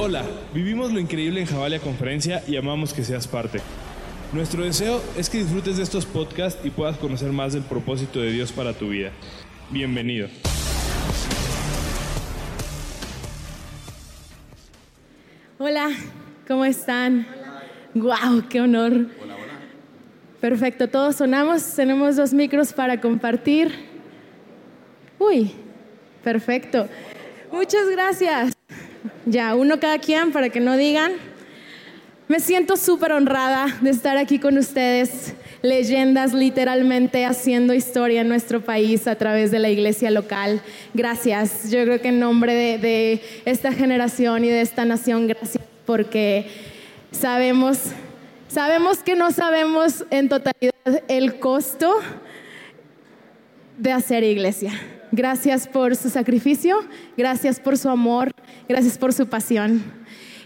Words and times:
Hola, 0.00 0.22
vivimos 0.54 0.92
lo 0.92 1.00
increíble 1.00 1.40
en 1.40 1.46
Javalia 1.48 1.80
Conferencia 1.80 2.40
y 2.46 2.56
amamos 2.56 2.94
que 2.94 3.02
seas 3.02 3.26
parte. 3.26 3.58
Nuestro 4.32 4.62
deseo 4.62 5.02
es 5.16 5.28
que 5.28 5.38
disfrutes 5.38 5.76
de 5.76 5.82
estos 5.82 6.06
podcasts 6.06 6.64
y 6.64 6.70
puedas 6.70 6.96
conocer 6.98 7.32
más 7.32 7.54
del 7.54 7.64
propósito 7.64 8.20
de 8.20 8.30
Dios 8.30 8.52
para 8.52 8.72
tu 8.74 8.90
vida. 8.90 9.10
Bienvenido. 9.70 10.28
Hola, 15.58 15.90
¿cómo 16.46 16.64
están? 16.64 17.26
¡Guau! 17.92 18.44
¡Qué 18.48 18.60
honor! 18.60 18.92
Hola, 18.92 19.34
hola. 19.34 19.58
Perfecto, 20.40 20.86
todos 20.86 21.16
sonamos, 21.16 21.74
tenemos 21.74 22.14
dos 22.14 22.32
micros 22.32 22.72
para 22.72 23.00
compartir. 23.00 23.74
Uy, 25.18 25.50
perfecto. 26.22 26.88
Muchas 27.50 27.90
gracias. 27.90 28.57
Ya, 29.26 29.54
uno 29.54 29.80
cada 29.80 29.98
quien 29.98 30.32
para 30.32 30.48
que 30.50 30.60
no 30.60 30.76
digan. 30.76 31.12
Me 32.28 32.40
siento 32.40 32.76
súper 32.76 33.12
honrada 33.12 33.78
de 33.80 33.90
estar 33.90 34.18
aquí 34.18 34.38
con 34.38 34.58
ustedes, 34.58 35.32
leyendas 35.62 36.34
literalmente 36.34 37.24
haciendo 37.24 37.72
historia 37.72 38.20
en 38.20 38.28
nuestro 38.28 38.60
país 38.60 39.06
a 39.06 39.14
través 39.14 39.50
de 39.50 39.58
la 39.58 39.70
iglesia 39.70 40.10
local. 40.10 40.60
Gracias. 40.92 41.70
Yo 41.70 41.82
creo 41.84 42.00
que 42.02 42.08
en 42.08 42.20
nombre 42.20 42.54
de, 42.54 42.78
de 42.78 43.22
esta 43.46 43.72
generación 43.72 44.44
y 44.44 44.48
de 44.48 44.60
esta 44.60 44.84
nación, 44.84 45.26
gracias 45.26 45.64
porque 45.86 46.46
sabemos, 47.12 47.78
sabemos 48.48 48.98
que 48.98 49.16
no 49.16 49.30
sabemos 49.30 50.04
en 50.10 50.28
totalidad 50.28 51.02
el 51.08 51.38
costo 51.38 51.94
de 53.78 53.92
hacer 53.92 54.22
iglesia. 54.22 54.72
Gracias 55.10 55.66
por 55.66 55.96
su 55.96 56.10
sacrificio, 56.10 56.80
gracias 57.16 57.60
por 57.60 57.78
su 57.78 57.88
amor, 57.88 58.30
gracias 58.68 58.98
por 58.98 59.12
su 59.12 59.26
pasión. 59.26 59.82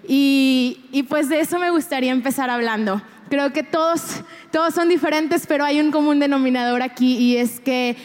Y, 0.06 1.04
pues 1.08 1.28
de 1.28 1.40
eso 1.40 1.58
me 1.58 1.70
gustaría 1.70 2.12
empezar 2.12 2.50
hablando. 2.50 3.02
Creo 3.28 3.52
que 3.52 3.62
todos, 3.62 4.22
todos 4.50 4.74
son 4.74 4.88
diferentes, 4.88 5.46
pero 5.46 5.64
hay 5.64 5.80
un 5.80 5.90
común 5.90 6.20
denominador 6.20 6.82
aquí 6.82 7.16
y 7.16 7.36
es 7.36 7.60
que 7.60 7.96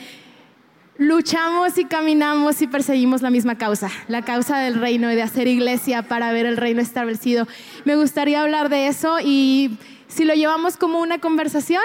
luchamos 0.97 1.77
y 1.77 1.85
caminamos 1.85 2.61
y 2.61 2.67
perseguimos 2.67 3.21
la 3.21 3.29
misma 3.29 3.55
causa, 3.57 3.89
la 4.07 4.23
causa 4.23 4.57
del 4.59 4.75
reino 4.75 5.11
y 5.11 5.15
de 5.15 5.21
hacer 5.21 5.47
iglesia 5.47 6.01
para 6.03 6.31
ver 6.31 6.45
el 6.45 6.57
reino 6.57 6.81
establecido. 6.81 7.47
Me 7.85 7.95
gustaría 7.95 8.41
hablar 8.41 8.69
de 8.69 8.87
eso 8.87 9.19
y 9.23 9.77
si 10.07 10.23
lo 10.23 10.33
llevamos 10.33 10.77
como 10.77 11.01
una 11.01 11.19
conversación, 11.19 11.83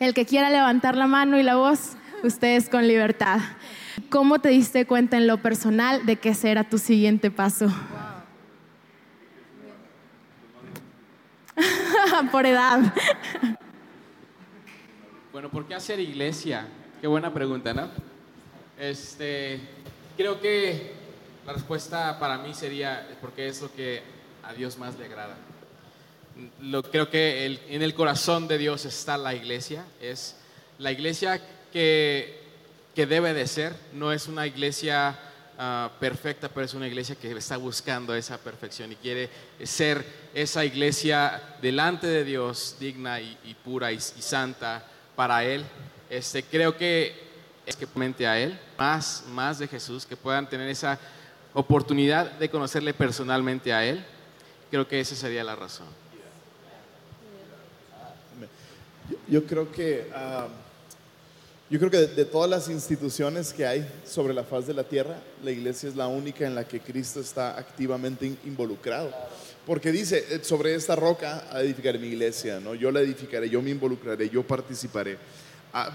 el 0.00 0.12
que 0.12 0.26
quiera 0.26 0.50
levantar 0.50 0.96
la 0.96 1.06
mano 1.06 1.38
y 1.38 1.42
la 1.42 1.56
voz, 1.56 1.95
ustedes 2.22 2.68
con 2.68 2.86
libertad. 2.86 3.40
¿Cómo 4.10 4.40
te 4.40 4.50
diste 4.50 4.86
cuenta 4.86 5.16
en 5.16 5.26
lo 5.26 5.38
personal 5.38 6.04
de 6.06 6.16
que 6.16 6.30
ese 6.30 6.50
era 6.50 6.68
tu 6.68 6.78
siguiente 6.78 7.30
paso? 7.30 7.72
Por 12.30 12.46
edad. 12.46 12.92
Bueno, 15.32 15.50
¿por 15.50 15.66
qué 15.66 15.74
hacer 15.74 16.00
iglesia? 16.00 16.66
Qué 17.00 17.06
buena 17.06 17.32
pregunta, 17.32 17.74
¿no? 17.74 17.88
Este, 18.78 19.60
creo 20.16 20.40
que 20.40 20.94
la 21.46 21.52
respuesta 21.52 22.18
para 22.18 22.38
mí 22.38 22.54
sería 22.54 23.06
porque 23.20 23.48
es 23.48 23.60
lo 23.60 23.72
que 23.72 24.02
a 24.42 24.52
Dios 24.52 24.78
más 24.78 24.98
le 24.98 25.06
agrada. 25.06 25.36
Lo, 26.60 26.82
creo 26.82 27.08
que 27.08 27.58
en 27.68 27.82
el 27.82 27.94
corazón 27.94 28.48
de 28.48 28.58
Dios 28.58 28.84
está 28.84 29.16
la 29.16 29.34
iglesia. 29.34 29.84
Es 30.00 30.36
la 30.78 30.92
iglesia 30.92 31.40
que, 31.72 32.40
que 32.94 33.06
debe 33.06 33.34
de 33.34 33.46
ser. 33.46 33.74
No 33.92 34.12
es 34.12 34.26
una 34.26 34.46
iglesia 34.46 35.18
ah, 35.58 35.90
perfecta, 36.00 36.48
pero 36.48 36.64
es 36.64 36.74
una 36.74 36.86
iglesia 36.86 37.14
que 37.14 37.30
está 37.32 37.56
buscando 37.56 38.14
esa 38.14 38.38
perfección 38.38 38.92
y 38.92 38.96
quiere 38.96 39.28
ser 39.64 40.04
esa 40.34 40.64
iglesia 40.64 41.42
delante 41.60 42.06
de 42.06 42.24
Dios, 42.24 42.76
digna 42.80 43.20
y, 43.20 43.56
pura 43.64 43.92
y, 43.92 44.00
santa 44.00 44.84
para 45.14 45.44
Él. 45.44 45.64
Este, 46.08 46.42
creo 46.42 46.76
que 46.76 47.14
es 47.66 47.76
que 47.76 47.86
mente 47.94 48.26
a 48.26 48.38
Él, 48.38 48.58
más, 48.78 49.24
más 49.28 49.58
de 49.58 49.68
Jesús, 49.68 50.06
que 50.06 50.16
puedan 50.16 50.48
tener 50.48 50.68
esa 50.68 50.98
oportunidad 51.52 52.32
de 52.32 52.48
conocerle 52.48 52.94
personalmente 52.94 53.72
a 53.72 53.84
Él. 53.84 54.04
Creo 54.70 54.86
que 54.86 55.00
esa 55.00 55.14
sería 55.14 55.44
la 55.44 55.56
razón. 55.56 55.86
Yo 59.28 59.44
creo 59.44 59.70
que... 59.70 60.10
Ah, 60.14 60.48
yo 61.68 61.80
creo 61.80 61.90
que 61.90 61.98
de, 61.98 62.24
todas 62.24 62.48
las 62.48 62.68
instituciones 62.68 63.52
que 63.52 63.66
hay 63.66 63.88
sobre 64.04 64.32
la 64.32 64.44
faz 64.44 64.68
de 64.68 64.74
la 64.74 64.84
tierra, 64.84 65.18
la 65.42 65.50
iglesia 65.50 65.88
es 65.88 65.96
la 65.96 66.06
única 66.06 66.46
en 66.46 66.54
la 66.54 66.66
que 66.66 66.78
Cristo 66.78 67.18
está 67.18 67.58
activamente 67.58 68.24
involucrado. 68.44 69.12
Porque 69.66 69.90
dice, 69.90 70.24
eh, 70.30 70.40
sobre 70.44 70.76
esta 70.76 70.94
roca 70.94 71.44
edificaré 71.54 71.98
mi 71.98 72.06
iglesia, 72.06 72.60
¿no? 72.60 72.76
Yo 72.76 72.92
la 72.92 73.00
edificaré, 73.00 73.50
yo 73.50 73.60
me 73.62 73.70
involucraré, 73.70 74.30
yo 74.30 74.44
participaré. 74.46 75.18
Ah, 75.72 75.90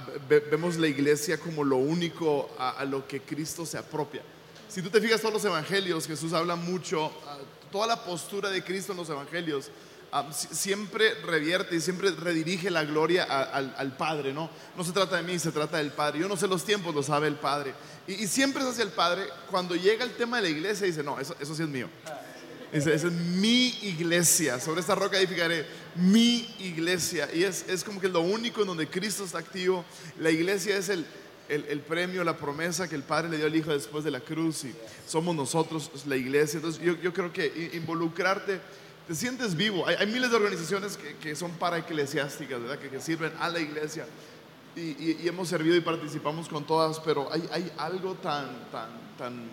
vemos 0.52 0.76
la 0.76 0.88
iglesia 0.88 1.38
como 1.38 1.64
lo 1.64 1.78
único 1.78 2.50
a, 2.60 2.84
lo 2.84 3.08
que 3.08 3.22
Cristo 3.22 3.66
se 3.66 3.78
apropia. 3.78 4.22
Si 4.68 4.82
tú 4.82 4.90
te 4.90 5.00
fijas 5.00 5.22
todos 5.22 5.36
los 5.36 5.46
evangelios, 5.46 6.06
Jesús 6.06 6.34
habla 6.34 6.58
mucho, 6.58 7.14
ah, 7.26 7.38
toda 7.72 7.88
la 7.88 8.04
postura 8.04 8.50
de 8.50 8.62
Cristo 8.62 8.92
en 8.92 8.98
los 8.98 9.10
evangelios 9.10 9.72
siempre 10.32 11.14
revierte 11.24 11.76
y 11.76 11.82
siempre 11.82 12.12
redirige 12.12 12.70
la 12.70 12.84
gloria 12.84 13.24
al, 13.24 13.96
Padre, 13.98 14.34
¿no? 14.34 14.50
No 14.76 14.84
se 14.84 14.92
trata 14.92 15.18
de 15.18 15.24
mí, 15.24 15.40
se 15.40 15.52
trata 15.52 15.78
del 15.78 15.92
Padre. 15.92 16.20
Yo 16.20 16.28
no 16.28 16.36
sé 16.36 16.48
los 16.48 16.66
tiempos, 16.66 16.94
lo 16.94 17.04
sabe 17.04 17.28
el 17.28 17.36
Padre. 17.36 17.74
Y, 18.08 18.28
siempre 18.28 18.62
es 18.62 18.70
hacia 18.70 18.84
el 18.84 18.92
Padre. 18.92 19.24
Cuando 19.50 19.76
llega 19.76 20.04
el 20.04 20.12
tema 20.12 20.38
de 20.38 20.44
la 20.44 20.50
iglesia, 20.50 20.86
dice, 20.86 21.04
no, 21.04 21.20
eso, 21.20 21.36
eso 21.40 21.56
sí 21.56 21.64
es 21.64 21.70
mío. 21.70 21.88
Esa 22.72 22.94
es 22.94 23.04
mi 23.04 23.68
iglesia. 23.82 24.60
Sobre 24.60 24.82
esta 24.82 24.96
roca 24.96 25.18
edificaré 25.18 25.66
mi 25.96 26.56
iglesia. 26.60 27.30
Y 27.34 27.44
es, 27.44 27.66
es 27.68 27.84
como 27.84 28.00
que 28.00 28.08
lo 28.08 28.22
único 28.22 28.62
en 28.62 28.68
donde 28.68 28.88
Cristo 28.88 29.24
está 29.24 29.40
activo. 29.40 29.86
La 30.20 30.30
iglesia 30.30 30.78
es 30.78 30.90
el, 30.90 31.06
el, 31.50 31.80
premio, 31.82 32.24
la 32.24 32.38
promesa 32.38 32.88
que 32.88 32.96
el 32.96 33.04
Padre 33.04 33.30
le 33.30 33.38
dio 33.38 33.46
al 33.46 33.56
Hijo 33.56 33.72
después 33.72 34.06
de 34.06 34.12
la 34.12 34.22
cruz 34.22 34.64
y 34.64 34.74
somos 35.06 35.36
nosotros 35.36 35.92
la 36.06 36.16
iglesia. 36.16 36.58
Entonces 36.58 36.82
yo, 36.82 36.96
yo 37.02 37.14
creo 37.14 37.34
que 37.34 37.72
involucrarte 37.74 38.62
te 39.08 39.16
sientes 39.16 39.56
vivo. 39.56 39.86
Hay, 39.88 40.08
miles 40.08 40.30
de 40.30 40.36
organizaciones 40.36 40.98
que, 40.98 41.36
son 41.36 41.52
para 41.52 41.78
eclesiásticas, 41.78 42.62
¿verdad? 42.62 42.80
Que, 42.80 43.00
sirven 43.00 43.34
a 43.40 43.50
la 43.50 43.60
iglesia. 43.60 44.06
Y, 44.76 45.28
hemos 45.28 45.50
servido 45.50 45.76
y 45.76 45.82
participamos 45.82 46.48
con 46.48 46.66
todas, 46.66 47.00
pero 47.00 47.32
hay, 47.32 47.48
hay 47.52 47.72
algo 47.78 48.16
tan, 48.16 48.48
tan, 48.72 48.90
tan, 49.18 49.50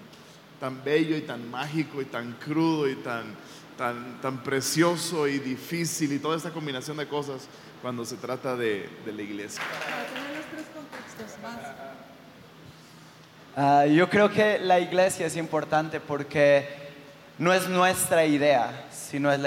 tan 0.60 0.84
bello 0.84 1.16
y 1.16 1.22
tan 1.22 1.50
mágico 1.50 2.00
y 2.00 2.04
tan 2.04 2.34
crudo 2.34 2.88
y 2.88 2.97
tan, 2.97 3.34
tan, 3.76 4.20
tan 4.20 4.42
precioso 4.42 5.26
y 5.26 5.38
difícil 5.38 6.12
y 6.12 6.19
toda 6.19 6.37
esta 6.37 6.50
combinación 6.50 6.97
de 6.97 7.08
cosas 7.08 7.48
cuando 7.82 8.04
se 8.04 8.16
trata 8.16 8.56
de, 8.56 8.88
de 9.04 9.12
la 9.12 9.22
iglesia. 9.22 9.62
Uh, 13.56 13.87
yo 13.87 14.08
creo 14.08 14.31
que 14.31 14.60
la 14.60 14.78
iglesia 14.78 15.26
es 15.26 15.37
importante 15.37 15.98
porque 15.98 16.78
no 17.38 17.54
es 17.54 17.69
nuestra 17.69 18.25
idea, 18.26 18.87
sino 18.91 19.32
es 19.32 19.41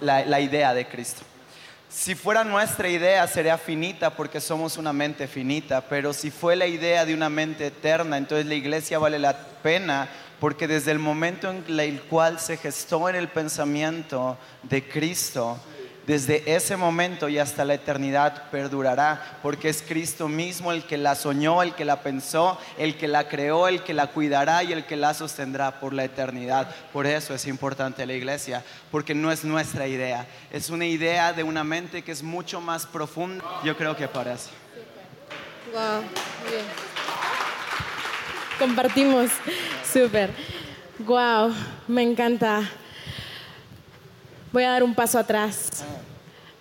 la, 0.00 0.40
idea 0.40 0.74
de 0.74 0.86
Cristo. 0.86 1.22
Si 1.88 2.14
fuera 2.14 2.44
nuestra 2.44 2.88
idea 2.88 3.26
sería 3.26 3.56
finita 3.56 4.10
porque 4.10 4.40
somos 4.40 4.76
una 4.76 4.92
mente 4.92 5.26
finita, 5.26 5.80
pero 5.80 6.12
si 6.12 6.30
fue 6.30 6.54
la 6.54 6.66
idea 6.66 7.06
de 7.06 7.14
una 7.14 7.30
mente 7.30 7.66
eterna, 7.66 8.18
entonces 8.18 8.46
la 8.46 8.54
iglesia 8.54 8.98
vale 8.98 9.18
la 9.18 9.36
pena 9.62 10.08
porque 10.38 10.68
desde 10.68 10.92
el 10.92 10.98
momento 10.98 11.50
en 11.50 11.64
el 11.80 12.02
cual 12.02 12.38
se 12.38 12.58
gestó 12.58 13.08
en 13.08 13.16
el 13.16 13.28
pensamiento 13.28 14.36
de 14.62 14.86
Cristo, 14.86 15.58
desde 16.08 16.42
ese 16.56 16.78
momento 16.78 17.28
y 17.28 17.38
hasta 17.38 17.66
la 17.66 17.74
eternidad 17.74 18.44
perdurará, 18.50 19.38
porque 19.42 19.68
es 19.68 19.84
Cristo 19.86 20.26
mismo 20.26 20.72
el 20.72 20.84
que 20.84 20.96
la 20.96 21.14
soñó, 21.14 21.62
el 21.62 21.74
que 21.74 21.84
la 21.84 22.00
pensó, 22.00 22.58
el 22.78 22.96
que 22.96 23.06
la 23.06 23.28
creó, 23.28 23.68
el 23.68 23.82
que 23.82 23.92
la 23.92 24.06
cuidará 24.06 24.64
y 24.64 24.72
el 24.72 24.86
que 24.86 24.96
la 24.96 25.12
sostendrá 25.12 25.78
por 25.80 25.92
la 25.92 26.04
eternidad. 26.04 26.74
Por 26.94 27.06
eso 27.06 27.34
es 27.34 27.46
importante 27.46 28.06
la 28.06 28.14
iglesia, 28.14 28.64
porque 28.90 29.14
no 29.14 29.30
es 29.30 29.44
nuestra 29.44 29.86
idea, 29.86 30.26
es 30.50 30.70
una 30.70 30.86
idea 30.86 31.34
de 31.34 31.42
una 31.42 31.62
mente 31.62 32.02
que 32.02 32.12
es 32.12 32.22
mucho 32.22 32.62
más 32.62 32.86
profunda. 32.86 33.44
Yo 33.62 33.76
creo 33.76 33.94
que 33.94 34.08
parece. 34.08 34.48
Wow, 35.74 36.00
bien. 36.48 36.64
Compartimos, 38.58 39.30
súper. 39.92 40.30
Wow, 41.00 41.52
me 41.86 42.02
encanta. 42.02 42.62
Voy 44.50 44.64
a 44.64 44.70
dar 44.70 44.82
un 44.82 44.94
paso 44.94 45.18
atrás. 45.18 45.84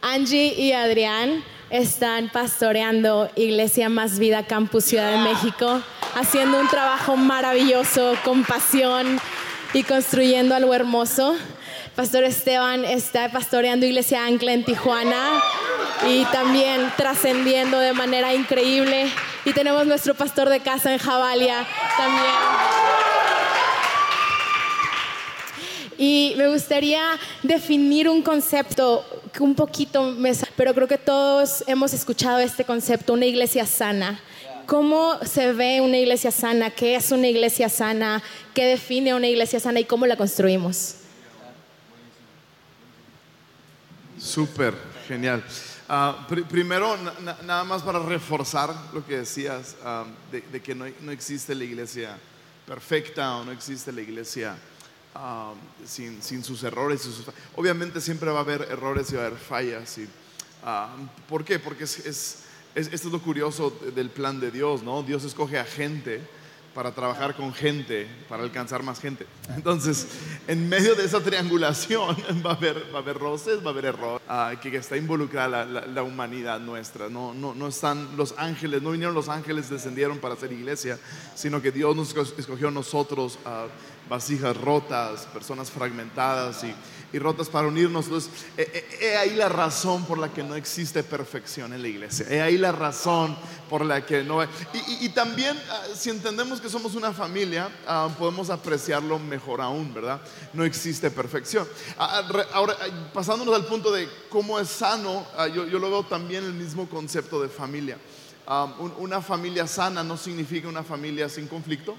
Angie 0.02 0.54
y 0.54 0.74
Adrián 0.74 1.42
están 1.70 2.30
pastoreando 2.30 3.30
Iglesia 3.36 3.88
Más 3.88 4.20
Vida 4.20 4.44
Campus 4.44 4.84
Ciudad 4.84 5.12
de 5.12 5.20
México, 5.20 5.82
haciendo 6.16 6.60
un 6.60 6.68
trabajo 6.68 7.16
maravilloso, 7.16 8.16
con 8.26 8.44
pasión 8.44 9.22
y 9.74 9.84
construyendo 9.84 10.54
algo 10.54 10.74
hermoso. 10.74 11.38
Pastor 11.96 12.26
Esteban 12.26 12.84
está 12.84 13.30
pastoreando 13.30 13.86
Iglesia 13.86 14.26
Ancla 14.26 14.52
en 14.52 14.66
Tijuana 14.66 15.42
y 16.10 16.26
también 16.26 16.92
trascendiendo 16.98 17.80
de 17.80 17.94
manera 17.94 18.34
increíble. 18.34 19.10
Y 19.46 19.54
tenemos 19.54 19.88
nuestro 19.88 20.14
pastor 20.14 20.50
de 20.50 20.60
casa 20.60 20.92
en 20.92 21.00
Javalia 21.00 21.66
también. 21.96 22.97
Y 25.98 26.34
me 26.38 26.48
gustaría 26.48 27.18
definir 27.42 28.08
un 28.08 28.22
concepto 28.22 29.06
que 29.34 29.42
un 29.42 29.56
poquito 29.56 30.12
me... 30.12 30.32
Pero 30.56 30.74
creo 30.74 30.88
que 30.88 30.98
todos 30.98 31.64
hemos 31.68 31.94
escuchado 31.94 32.40
este 32.40 32.64
concepto, 32.64 33.14
una 33.14 33.26
iglesia 33.26 33.66
sana. 33.66 34.20
¿Cómo 34.68 35.18
se 35.24 35.54
ve 35.54 35.82
una 35.82 35.98
iglesia 35.98 36.30
sana? 36.30 36.70
¿Qué 36.70 36.96
es 36.96 37.12
una 37.12 37.28
iglesia 37.28 37.70
sana? 37.70 38.22
¿Qué 38.54 38.66
define 38.66 39.16
una 39.16 39.28
iglesia 39.28 39.60
sana 39.60 39.80
y 39.80 39.86
cómo 39.86 40.06
la 40.06 40.18
construimos? 40.18 40.96
Súper, 44.20 44.74
genial. 45.08 45.44
Ah, 45.88 46.28
primero, 46.50 46.98
nada 47.46 47.64
más 47.64 47.82
para 47.82 48.00
reforzar 48.00 48.76
lo 48.94 49.06
que 49.06 49.20
decías, 49.20 49.78
ah, 49.84 50.06
de, 50.32 50.62
que 50.62 50.76
no, 50.76 50.86
existe 51.12 51.56
la 51.56 51.64
iglesia 51.64 52.18
perfecta 52.66 53.38
o 53.38 53.46
no 53.46 53.54
existe 53.54 53.94
la 53.94 54.02
iglesia 54.02 54.58
ah, 55.18 55.54
sin, 55.86 56.44
sus 56.44 56.64
errores. 56.64 57.08
obviamente 57.56 58.00
siempre 58.02 58.30
va 58.30 58.40
a 58.40 58.42
haber 58.44 58.62
errores 58.64 59.12
y 59.12 59.16
va 59.16 59.24
a 59.24 59.26
haber 59.28 59.40
fallas. 59.40 59.98
Y, 59.98 60.08
¿Por 61.28 61.44
qué? 61.44 61.60
Porque 61.60 61.86
es, 61.86 62.06
es, 62.06 62.46
esto 62.76 62.94
es 62.94 63.06
lo 63.06 63.22
curioso 63.22 63.72
del 63.96 64.10
plan 64.10 64.40
de 64.40 64.52
Dios, 64.52 64.84
¿no? 64.84 65.04
Dios 65.04 65.24
escoge 65.24 65.58
a 65.58 65.66
gente 65.66 66.22
para 66.78 66.92
trabajar 66.92 67.36
con 67.36 67.56
gente, 67.56 68.08
para 68.30 68.44
alcanzar 68.44 68.84
más 68.84 69.00
gente. 69.00 69.26
Entonces, 69.56 70.08
en 70.48 70.70
medio 70.70 70.94
de 70.94 71.06
esa 71.06 71.20
triangulación 71.22 72.16
va 72.46 72.52
a 72.52 72.54
haber, 72.54 72.94
va 72.94 73.00
a 73.00 73.02
haber 73.02 73.18
roces, 73.18 73.66
va 73.66 73.70
a 73.70 73.74
haber 73.74 73.86
error, 73.86 74.22
ah, 74.28 74.54
que, 74.62 74.78
está 74.78 74.96
involucrada 74.96 75.66
la, 75.66 76.04
humanidad 76.04 76.60
nuestra. 76.60 77.10
No, 77.10 77.34
no, 77.34 77.56
no 77.56 77.68
están 77.68 78.16
los 78.16 78.36
ángeles, 78.38 78.84
no 78.84 78.92
vinieron 78.92 79.16
los 79.16 79.28
ángeles, 79.28 79.72
descendieron 79.72 80.20
para 80.20 80.36
hacer 80.36 80.52
iglesia, 80.52 81.00
sino 81.34 81.64
que 81.64 81.72
Dios 81.72 81.96
nos 81.96 82.16
escogió 82.38 82.70
nosotros, 82.70 83.40
a 83.44 83.66
vasijas 84.10 84.56
rotas, 84.58 85.26
personas 85.28 85.72
fragmentadas 85.72 86.64
y 86.64 86.74
y 87.14 87.20
rotas 87.20 87.48
para 87.48 87.68
unirnos. 87.68 88.06
Entonces, 88.06 88.32
he 89.00 89.16
ahí 89.18 89.36
la 89.36 89.50
razón 89.50 90.06
por 90.06 90.18
la 90.18 90.34
que 90.34 90.44
no 90.44 90.56
existe 90.56 91.04
perfección 91.04 91.74
en 91.74 91.82
la 91.82 91.88
iglesia. 91.88 92.26
He 92.30 92.42
ahí 92.42 92.58
la 92.58 92.72
razón 92.72 93.38
por 93.70 93.86
la 93.86 94.06
que 94.06 94.24
no... 94.24 94.44
Y, 94.44 94.48
y, 95.02 95.10
también, 95.10 95.58
ah, 95.70 95.84
si 95.96 96.10
entendemos 96.10 96.60
que 96.60 96.70
somos 96.70 96.96
una 96.96 97.14
familia, 97.14 97.70
ah, 97.88 98.10
podemos 98.18 98.50
apreciarlo 98.50 99.20
mejor 99.20 99.62
aún, 99.62 99.94
¿verdad? 99.94 100.22
No 100.54 100.66
existe 100.66 101.10
perfección. 101.10 101.68
Ah, 101.98 102.24
ahora, 102.54 102.76
pasándonos 103.14 103.56
al 103.56 103.66
punto 103.66 103.92
de 103.92 104.08
cómo 104.30 104.60
es 104.60 104.68
sano, 104.68 105.26
yo, 105.54 105.66
yo 105.66 105.80
lo 105.80 105.90
veo 105.90 106.04
también 106.04 106.44
el 106.44 106.54
mismo 106.54 106.90
concepto 106.90 107.42
de 107.42 107.48
familia. 107.48 107.98
una 109.00 109.22
familia 109.22 109.66
sana 109.66 110.04
no 110.04 110.18
significa 110.18 110.68
una 110.68 110.84
familia 110.84 111.30
sin 111.30 111.48
conflicto. 111.48 111.96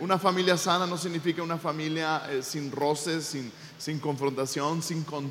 Una 0.00 0.18
familia 0.18 0.56
sana 0.56 0.86
no 0.86 0.96
significa 0.96 1.42
una 1.42 1.58
familia 1.58 2.22
eh, 2.30 2.42
sin 2.42 2.72
roces, 2.72 3.26
sin, 3.26 3.52
sin 3.78 3.98
confrontación, 3.98 4.82
sin 4.82 5.04
con... 5.04 5.30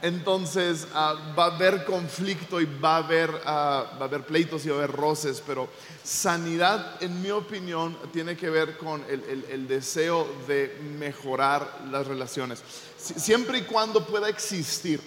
Entonces 0.00 0.86
ah, 0.94 1.34
va 1.36 1.46
a 1.46 1.56
haber 1.56 1.84
conflicto 1.84 2.60
y 2.60 2.66
va 2.66 2.94
a 2.94 2.98
haber, 2.98 3.30
ah, 3.44 3.96
va 4.00 4.02
a 4.02 4.08
haber 4.08 4.24
pleitos 4.24 4.64
y 4.64 4.68
va 4.68 4.76
a 4.76 4.78
haber 4.78 4.92
roces, 4.92 5.42
pero 5.44 5.68
sanidad, 6.04 7.02
en 7.02 7.20
mi 7.20 7.30
opinión, 7.30 7.98
tiene 8.12 8.36
que 8.36 8.48
ver 8.48 8.78
con 8.78 9.04
el, 9.08 9.44
el, 9.50 9.66
deseo 9.66 10.28
de 10.46 10.78
mejorar 11.00 11.80
las 11.90 12.06
relaciones. 12.06 12.62
siempre 12.96 13.58
y 13.58 13.62
cuando 13.62 14.06
pueda 14.06 14.28
existir 14.28 15.00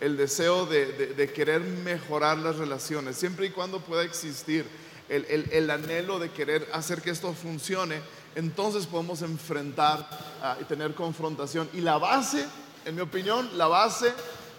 el 0.00 0.16
deseo 0.16 0.64
de, 0.64 0.86
de, 0.86 1.06
de 1.08 1.32
querer 1.34 1.60
mejorar 1.60 2.38
las 2.38 2.56
relaciones, 2.56 3.16
siempre 3.16 3.48
y 3.48 3.50
cuando 3.50 3.80
pueda 3.80 4.02
existir 4.02 4.64
el, 5.10 5.70
anhelo 5.70 6.18
de 6.18 6.30
querer 6.30 6.68
hacer 6.72 7.02
que 7.02 7.10
esto 7.10 7.32
funcione, 7.34 8.00
entonces 8.34 8.86
podemos 8.86 9.22
enfrentar 9.22 10.08
ah, 10.40 10.56
y 10.60 10.64
tener 10.64 10.94
confrontación. 10.94 11.68
Y 11.72 11.80
la 11.80 11.98
base, 11.98 12.46
en 12.84 12.94
mi 12.94 13.00
opinión, 13.00 13.50
la 13.58 13.66
base 13.66 14.12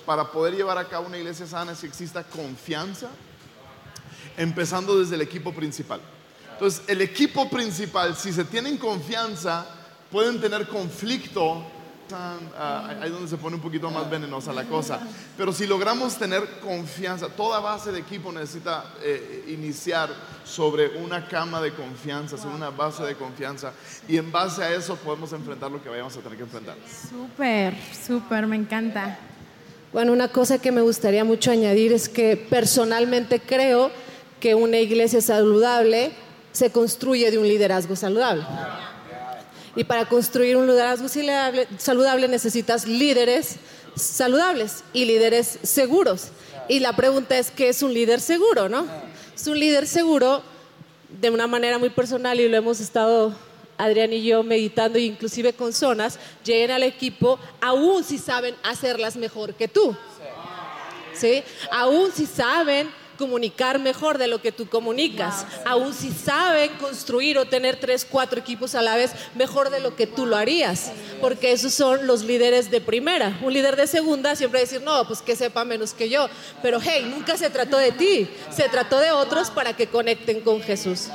para 0.05 0.31
poder 0.31 0.55
llevar 0.55 0.77
a 0.77 0.87
cabo 0.87 1.07
una 1.07 1.17
iglesia 1.17 1.47
sana 1.47 1.71
es 1.71 1.79
que 1.79 1.87
exista 1.87 2.23
confianza, 2.23 3.07
empezando 4.37 4.99
desde 4.99 5.15
el 5.15 5.21
equipo 5.21 5.53
principal. 5.53 6.01
Entonces, 6.53 6.83
el 6.87 7.01
equipo 7.01 7.49
principal, 7.49 8.15
si 8.15 8.33
se 8.33 8.43
tienen 8.43 8.77
confianza, 8.77 9.65
pueden 10.11 10.41
tener 10.41 10.67
conflicto 10.67 11.65
Ah, 12.13 12.95
ahí 13.01 13.09
donde 13.09 13.27
se 13.27 13.37
pone 13.37 13.55
un 13.55 13.61
poquito 13.61 13.89
más 13.89 14.09
venenosa 14.09 14.53
la 14.53 14.65
cosa. 14.65 14.99
Pero 15.37 15.53
si 15.53 15.67
logramos 15.67 16.17
tener 16.17 16.59
confianza, 16.59 17.27
toda 17.29 17.59
base 17.59 17.91
de 17.91 17.99
equipo 17.99 18.31
necesita 18.31 18.85
eh, 19.01 19.45
iniciar 19.49 20.09
sobre 20.43 20.97
una 20.97 21.27
cama 21.27 21.61
de 21.61 21.73
confianza, 21.73 22.37
sobre 22.37 22.55
una 22.55 22.69
base 22.69 23.03
de 23.03 23.15
confianza. 23.15 23.73
Y 24.07 24.17
en 24.17 24.31
base 24.31 24.63
a 24.63 24.73
eso 24.73 24.95
podemos 24.95 25.31
enfrentar 25.33 25.71
lo 25.71 25.81
que 25.81 25.89
vayamos 25.89 26.15
a 26.17 26.19
tener 26.21 26.37
que 26.37 26.43
enfrentar. 26.43 26.75
Súper, 27.09 27.75
súper, 28.05 28.47
me 28.47 28.55
encanta. 28.55 29.17
Bueno, 29.93 30.13
una 30.13 30.29
cosa 30.29 30.59
que 30.59 30.71
me 30.71 30.81
gustaría 30.81 31.23
mucho 31.23 31.51
añadir 31.51 31.91
es 31.91 32.07
que 32.07 32.37
personalmente 32.37 33.39
creo 33.39 33.91
que 34.39 34.55
una 34.55 34.77
iglesia 34.77 35.21
saludable 35.21 36.11
se 36.51 36.71
construye 36.71 37.31
de 37.31 37.37
un 37.37 37.47
liderazgo 37.47 37.95
saludable. 37.95 38.43
Y 39.75 39.83
para 39.83 40.05
construir 40.05 40.57
un 40.57 40.67
liderazgo 40.67 41.07
saludable, 41.77 42.27
necesitas 42.27 42.85
líderes 42.85 43.57
saludables 43.95 44.83
y 44.93 45.05
líderes 45.05 45.59
seguros. 45.63 46.29
Y 46.67 46.79
la 46.79 46.95
pregunta 46.95 47.37
es, 47.37 47.51
¿qué 47.51 47.69
es 47.69 47.81
un 47.81 47.93
líder 47.93 48.19
seguro? 48.19 48.69
¿no? 48.69 48.85
Es 49.35 49.47
un 49.47 49.59
líder 49.59 49.87
seguro 49.87 50.41
de 51.09 51.29
una 51.29 51.47
manera 51.47 51.77
muy 51.77 51.89
personal 51.89 52.39
y 52.39 52.47
lo 52.47 52.57
hemos 52.57 52.79
estado 52.79 53.35
Adrián 53.77 54.13
y 54.13 54.23
yo 54.23 54.43
meditando 54.43 54.99
e 54.99 55.01
inclusive 55.01 55.53
con 55.53 55.73
zonas, 55.73 56.19
lleguen 56.43 56.69
al 56.69 56.83
equipo 56.83 57.39
aún 57.59 58.03
si 58.03 58.19
saben 58.19 58.55
hacerlas 58.63 59.15
mejor 59.17 59.55
que 59.55 59.67
tú. 59.67 59.95
¿Sí? 61.13 61.43
Aún 61.71 62.11
si 62.11 62.25
saben 62.25 62.89
comunicar 63.21 63.77
mejor 63.77 64.17
de 64.17 64.27
lo 64.27 64.41
que 64.41 64.51
tú 64.51 64.67
comunicas. 64.67 65.45
Aún 65.63 65.93
si 65.93 66.09
saben 66.09 66.71
construir 66.79 67.37
o 67.37 67.45
tener 67.45 67.75
tres, 67.79 68.03
cuatro 68.03 68.39
equipos 68.39 68.73
a 68.73 68.81
la 68.81 68.95
vez, 68.95 69.11
mejor 69.35 69.69
de 69.69 69.79
lo 69.79 69.95
que 69.95 70.07
tú 70.07 70.25
lo 70.25 70.35
harías. 70.35 70.91
Porque 71.21 71.51
esos 71.51 71.71
son 71.71 72.07
los 72.07 72.23
líderes 72.23 72.71
de 72.71 72.81
primera. 72.81 73.37
Un 73.43 73.53
líder 73.53 73.75
de 73.75 73.85
segunda 73.85 74.35
siempre 74.35 74.61
decir, 74.61 74.81
no, 74.81 75.05
pues 75.07 75.21
que 75.21 75.35
sepa 75.35 75.63
menos 75.63 75.93
que 75.93 76.09
yo. 76.09 76.27
Pero 76.63 76.79
hey, 76.81 77.07
nunca 77.15 77.37
se 77.37 77.51
trató 77.51 77.77
de 77.77 77.91
ti, 77.91 78.27
se 78.49 78.67
trató 78.69 78.97
de 78.97 79.11
otros 79.11 79.51
para 79.51 79.75
que 79.75 79.85
conecten 79.85 80.41
con 80.41 80.59
Jesús. 80.63 81.09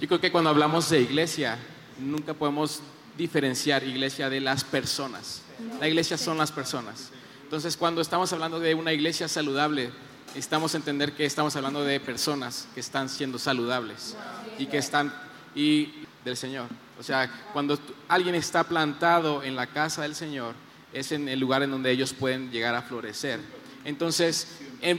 Yo 0.00 0.08
creo 0.08 0.20
que 0.20 0.32
cuando 0.32 0.50
hablamos 0.50 0.90
de 0.90 1.02
iglesia, 1.02 1.56
nunca 2.00 2.34
podemos 2.34 2.80
diferenciar 3.16 3.84
iglesia 3.84 4.28
de 4.28 4.40
las 4.40 4.64
personas. 4.64 5.42
La 5.78 5.86
iglesia 5.86 6.18
son 6.18 6.36
las 6.36 6.50
personas. 6.50 7.12
Entonces, 7.48 7.78
cuando 7.78 8.02
estamos 8.02 8.30
hablando 8.34 8.60
de 8.60 8.74
una 8.74 8.92
iglesia 8.92 9.26
saludable, 9.26 9.90
estamos 10.34 10.74
a 10.74 10.76
entender 10.76 11.14
que 11.14 11.24
estamos 11.24 11.56
hablando 11.56 11.82
de 11.82 11.98
personas 11.98 12.68
que 12.74 12.80
están 12.80 13.08
siendo 13.08 13.38
saludables 13.38 14.14
y 14.58 14.66
que 14.66 14.76
están 14.76 15.10
y 15.54 15.94
del 16.26 16.36
Señor. 16.36 16.66
O 17.00 17.02
sea, 17.02 17.32
cuando 17.54 17.78
alguien 18.06 18.34
está 18.34 18.64
plantado 18.64 19.42
en 19.42 19.56
la 19.56 19.66
casa 19.66 20.02
del 20.02 20.14
Señor, 20.14 20.54
es 20.92 21.10
en 21.10 21.26
el 21.26 21.40
lugar 21.40 21.62
en 21.62 21.70
donde 21.70 21.90
ellos 21.90 22.12
pueden 22.12 22.50
llegar 22.50 22.74
a 22.74 22.82
florecer. 22.82 23.40
Entonces, 23.82 24.48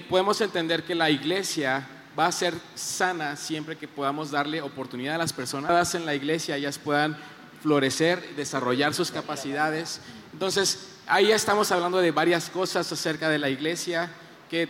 podemos 0.10 0.42
entender 0.42 0.84
que 0.84 0.96
la 0.96 1.12
iglesia 1.12 1.88
va 2.18 2.26
a 2.26 2.32
ser 2.32 2.56
sana 2.74 3.36
siempre 3.36 3.78
que 3.78 3.88
podamos 3.88 4.32
darle 4.32 4.60
oportunidad 4.64 5.14
a 5.14 5.20
las 5.20 5.34
personas 5.34 5.94
en 5.94 6.04
la 6.04 6.16
iglesia, 6.16 6.58
ellas 6.58 6.80
puedan 6.80 7.16
florecer, 7.62 8.36
desarrollar 8.36 8.94
sus 8.94 9.12
capacidades. 9.12 10.02
Entonces, 10.34 10.90
ahí 11.08 11.32
estamos 11.32 11.72
hablando 11.72 11.98
de 12.00 12.12
varias 12.12 12.50
cosas 12.50 12.92
acerca 12.92 13.30
de 13.30 13.40
la 13.40 13.50
iglesia 13.50 14.12
que 14.50 14.70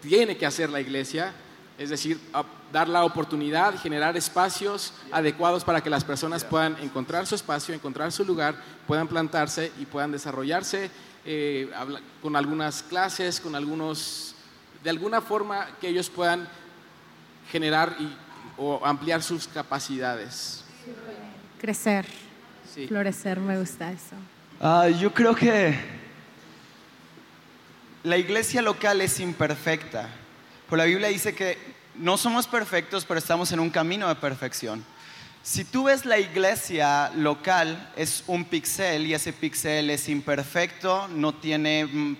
tiene 0.00 0.36
que 0.36 0.46
hacer 0.46 0.70
la 0.70 0.80
iglesia, 0.80 1.32
es 1.78 1.90
decir, 1.90 2.20
dar 2.72 2.88
la 2.88 3.04
oportunidad, 3.04 3.78
generar 3.80 4.16
espacios 4.16 4.92
adecuados 5.10 5.64
para 5.64 5.82
que 5.82 5.90
las 5.90 6.04
personas 6.04 6.44
puedan 6.44 6.76
encontrar 6.80 7.26
su 7.26 7.34
espacio, 7.34 7.74
encontrar 7.74 8.12
su 8.12 8.24
lugar, 8.24 8.54
puedan 8.86 9.08
plantarse 9.08 9.72
y 9.78 9.86
puedan 9.86 10.12
desarrollarse 10.12 10.90
eh, 11.24 11.70
con 12.22 12.36
algunas 12.36 12.82
clases, 12.82 13.40
con 13.40 13.54
algunos, 13.54 14.34
de 14.82 14.90
alguna 14.90 15.20
forma 15.20 15.66
que 15.80 15.88
ellos 15.88 16.08
puedan 16.08 16.48
generar 17.50 17.96
y, 17.98 18.14
o 18.56 18.84
ampliar 18.84 19.22
sus 19.22 19.48
capacidades. 19.48 20.64
Crecer, 21.60 22.06
florecer, 22.88 23.38
me 23.38 23.58
gusta 23.58 23.92
eso. 23.92 24.16
Ah, 24.58 24.88
yo 24.88 25.12
creo 25.12 25.34
que 25.34 25.78
la 28.02 28.16
iglesia 28.16 28.62
local 28.62 29.02
es 29.02 29.20
imperfecta. 29.20 30.08
Por 30.70 30.78
la 30.78 30.84
Biblia 30.84 31.08
dice 31.08 31.34
que 31.34 31.58
no 31.96 32.16
somos 32.16 32.46
perfectos, 32.46 33.04
pero 33.04 33.18
estamos 33.18 33.52
en 33.52 33.60
un 33.60 33.68
camino 33.68 34.08
de 34.08 34.14
perfección. 34.14 34.82
Si 35.42 35.64
tú 35.64 35.84
ves 35.84 36.06
la 36.06 36.18
iglesia 36.18 37.10
local, 37.14 37.92
es 37.94 38.24
un 38.26 38.46
pixel 38.46 39.06
y 39.06 39.12
ese 39.12 39.34
pixel 39.34 39.90
es 39.90 40.08
imperfecto, 40.08 41.08
no 41.08 41.34
tiene 41.34 41.84
mm, 41.84 42.16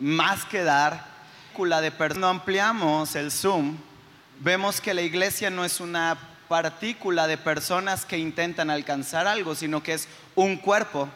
más 0.00 0.46
que 0.46 0.62
dar. 0.62 1.06
Cuando 1.52 2.28
ampliamos 2.28 3.14
el 3.14 3.30
zoom, 3.30 3.76
vemos 4.38 4.80
que 4.80 4.94
la 4.94 5.02
iglesia 5.02 5.50
no 5.50 5.66
es 5.66 5.80
una 5.80 6.29
partícula 6.50 7.28
de 7.28 7.38
personas 7.38 8.04
que 8.04 8.18
intentan 8.18 8.70
alcanzar 8.70 9.28
algo, 9.28 9.54
sino 9.54 9.84
que 9.84 9.92
es 9.92 10.08
un 10.34 10.56
cuerpo, 10.56 11.08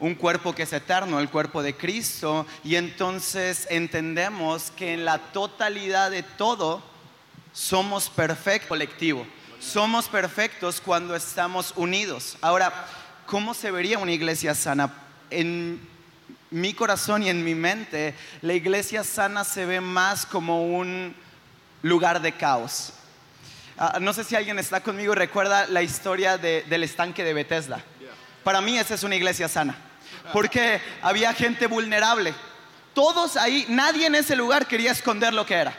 un 0.00 0.16
cuerpo 0.16 0.52
que 0.52 0.64
es 0.64 0.72
eterno, 0.72 1.20
el 1.20 1.28
cuerpo 1.28 1.62
de 1.62 1.76
Cristo, 1.76 2.44
y 2.64 2.74
entonces 2.74 3.68
entendemos 3.70 4.72
que 4.72 4.94
en 4.94 5.04
la 5.04 5.18
totalidad 5.18 6.10
de 6.10 6.24
todo 6.24 6.82
somos 7.52 8.10
perfecto 8.10 8.66
colectivo. 8.66 9.24
Somos 9.60 10.08
perfectos 10.08 10.80
cuando 10.80 11.14
estamos 11.14 11.72
unidos. 11.76 12.36
Ahora, 12.40 12.72
¿cómo 13.26 13.54
se 13.54 13.70
vería 13.70 13.96
una 13.96 14.10
iglesia 14.10 14.56
sana? 14.56 14.92
En 15.30 15.80
mi 16.50 16.74
corazón 16.74 17.22
y 17.22 17.28
en 17.28 17.44
mi 17.44 17.54
mente, 17.54 18.16
la 18.42 18.54
iglesia 18.54 19.04
sana 19.04 19.44
se 19.44 19.66
ve 19.66 19.80
más 19.80 20.26
como 20.26 20.64
un 20.64 21.14
lugar 21.80 22.20
de 22.20 22.32
caos. 22.32 22.94
Ah, 23.82 23.96
no 23.98 24.12
sé 24.12 24.24
si 24.24 24.36
alguien 24.36 24.58
está 24.58 24.82
conmigo 24.82 25.14
y 25.14 25.16
recuerda 25.16 25.66
la 25.66 25.82
historia 25.82 26.36
de- 26.36 26.62
del 26.68 26.82
estanque 26.84 27.24
de 27.24 27.32
Bethesda. 27.32 27.80
Para 28.44 28.60
mí 28.60 28.78
esa 28.78 28.92
es 28.94 29.02
una 29.04 29.16
iglesia 29.16 29.48
sana, 29.48 29.74
porque 30.34 30.82
había 31.00 31.32
gente 31.32 31.66
vulnerable. 31.66 32.34
Todos 32.92 33.38
ahí, 33.38 33.64
nadie 33.70 34.06
en 34.06 34.16
ese 34.16 34.36
lugar 34.36 34.66
quería 34.66 34.92
esconder 34.92 35.32
lo 35.32 35.46
que 35.46 35.54
era. 35.54 35.72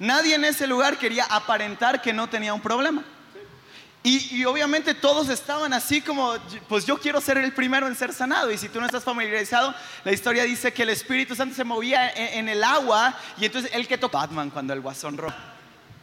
Nadie 0.00 0.34
en 0.34 0.44
ese 0.44 0.66
lugar 0.66 0.98
quería 0.98 1.24
aparentar 1.24 2.02
que 2.02 2.12
no 2.12 2.28
tenía 2.28 2.52
un 2.52 2.60
problema. 2.60 3.04
Y, 4.02 4.36
y 4.36 4.44
obviamente 4.44 4.94
todos 4.94 5.28
estaban 5.28 5.72
así 5.72 6.00
como, 6.00 6.34
pues 6.68 6.84
yo 6.84 6.98
quiero 6.98 7.20
ser 7.20 7.38
el 7.38 7.52
primero 7.52 7.86
en 7.86 7.94
ser 7.96 8.12
sanado. 8.12 8.50
Y 8.52 8.58
si 8.58 8.68
tú 8.68 8.80
no 8.80 8.86
estás 8.86 9.02
familiarizado, 9.04 9.74
la 10.04 10.12
historia 10.12 10.44
dice 10.44 10.72
que 10.72 10.82
el 10.82 10.90
Espíritu 10.90 11.34
Santo 11.36 11.54
se 11.54 11.64
movía 11.64 12.10
en, 12.10 12.40
en 12.40 12.48
el 12.48 12.62
agua 12.64 13.14
y 13.38 13.44
entonces 13.46 13.70
el 13.74 13.86
que 13.88 13.98
tocó 13.98 14.18
Batman 14.18 14.50
cuando 14.50 14.72
el 14.72 14.80
guasón 14.80 15.16
rojo. 15.16 15.36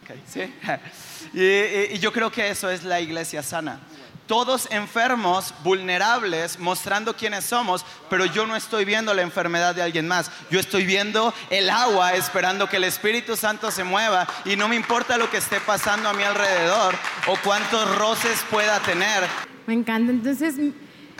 Ok, 0.03 0.15
¿sí? 0.27 0.53
Y, 1.33 1.41
y- 1.41 1.87
y 1.95 1.99
yo 1.99 2.11
creo 2.13 2.31
que 2.31 2.49
eso 2.49 2.69
es 2.69 2.83
la 2.83 2.99
iglesia 3.01 3.41
sana. 3.41 3.79
Todos 4.27 4.67
enfermos, 4.71 5.53
vulnerables, 5.63 6.57
mostrando 6.59 7.13
quiénes 7.15 7.43
somos, 7.43 7.85
pero 8.09 8.25
yo 8.25 8.45
no 8.47 8.55
estoy 8.55 8.85
viendo 8.85 9.13
la 9.13 9.21
enfermedad 9.21 9.75
de 9.75 9.81
alguien 9.81 10.07
más. 10.07 10.31
Yo 10.49 10.59
estoy 10.61 10.85
viendo 10.85 11.33
el 11.49 11.69
agua, 11.69 12.13
esperando 12.13 12.69
que 12.69 12.77
el 12.77 12.85
Espíritu 12.85 13.35
Santo 13.35 13.69
se 13.71 13.83
mueva 13.83 14.25
y 14.45 14.55
no 14.55 14.67
me 14.69 14.75
importa 14.77 15.17
lo 15.17 15.29
que 15.29 15.37
esté 15.37 15.59
pasando 15.59 16.07
a 16.07 16.13
mi 16.13 16.23
alrededor 16.23 16.95
o 17.27 17.35
cuántos 17.43 17.95
roces 17.97 18.39
pueda 18.49 18.79
tener 18.79 19.23
Me 19.67 19.73
encanta. 19.73 20.11
Entonces, 20.11 20.55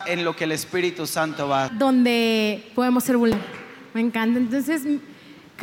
en 0.06 0.24
lo 0.24 0.34
que 0.34 0.44
el 0.44 0.52
Espíritu 0.52 1.06
Santo 1.06 1.46
va. 1.48 1.68
donde 1.68 2.70
podemos 2.74 3.04
ser 3.04 3.16
vulnerables. 3.18 3.54
Me 3.92 4.00
encanta. 4.00 4.38
Entonces, 4.38 4.82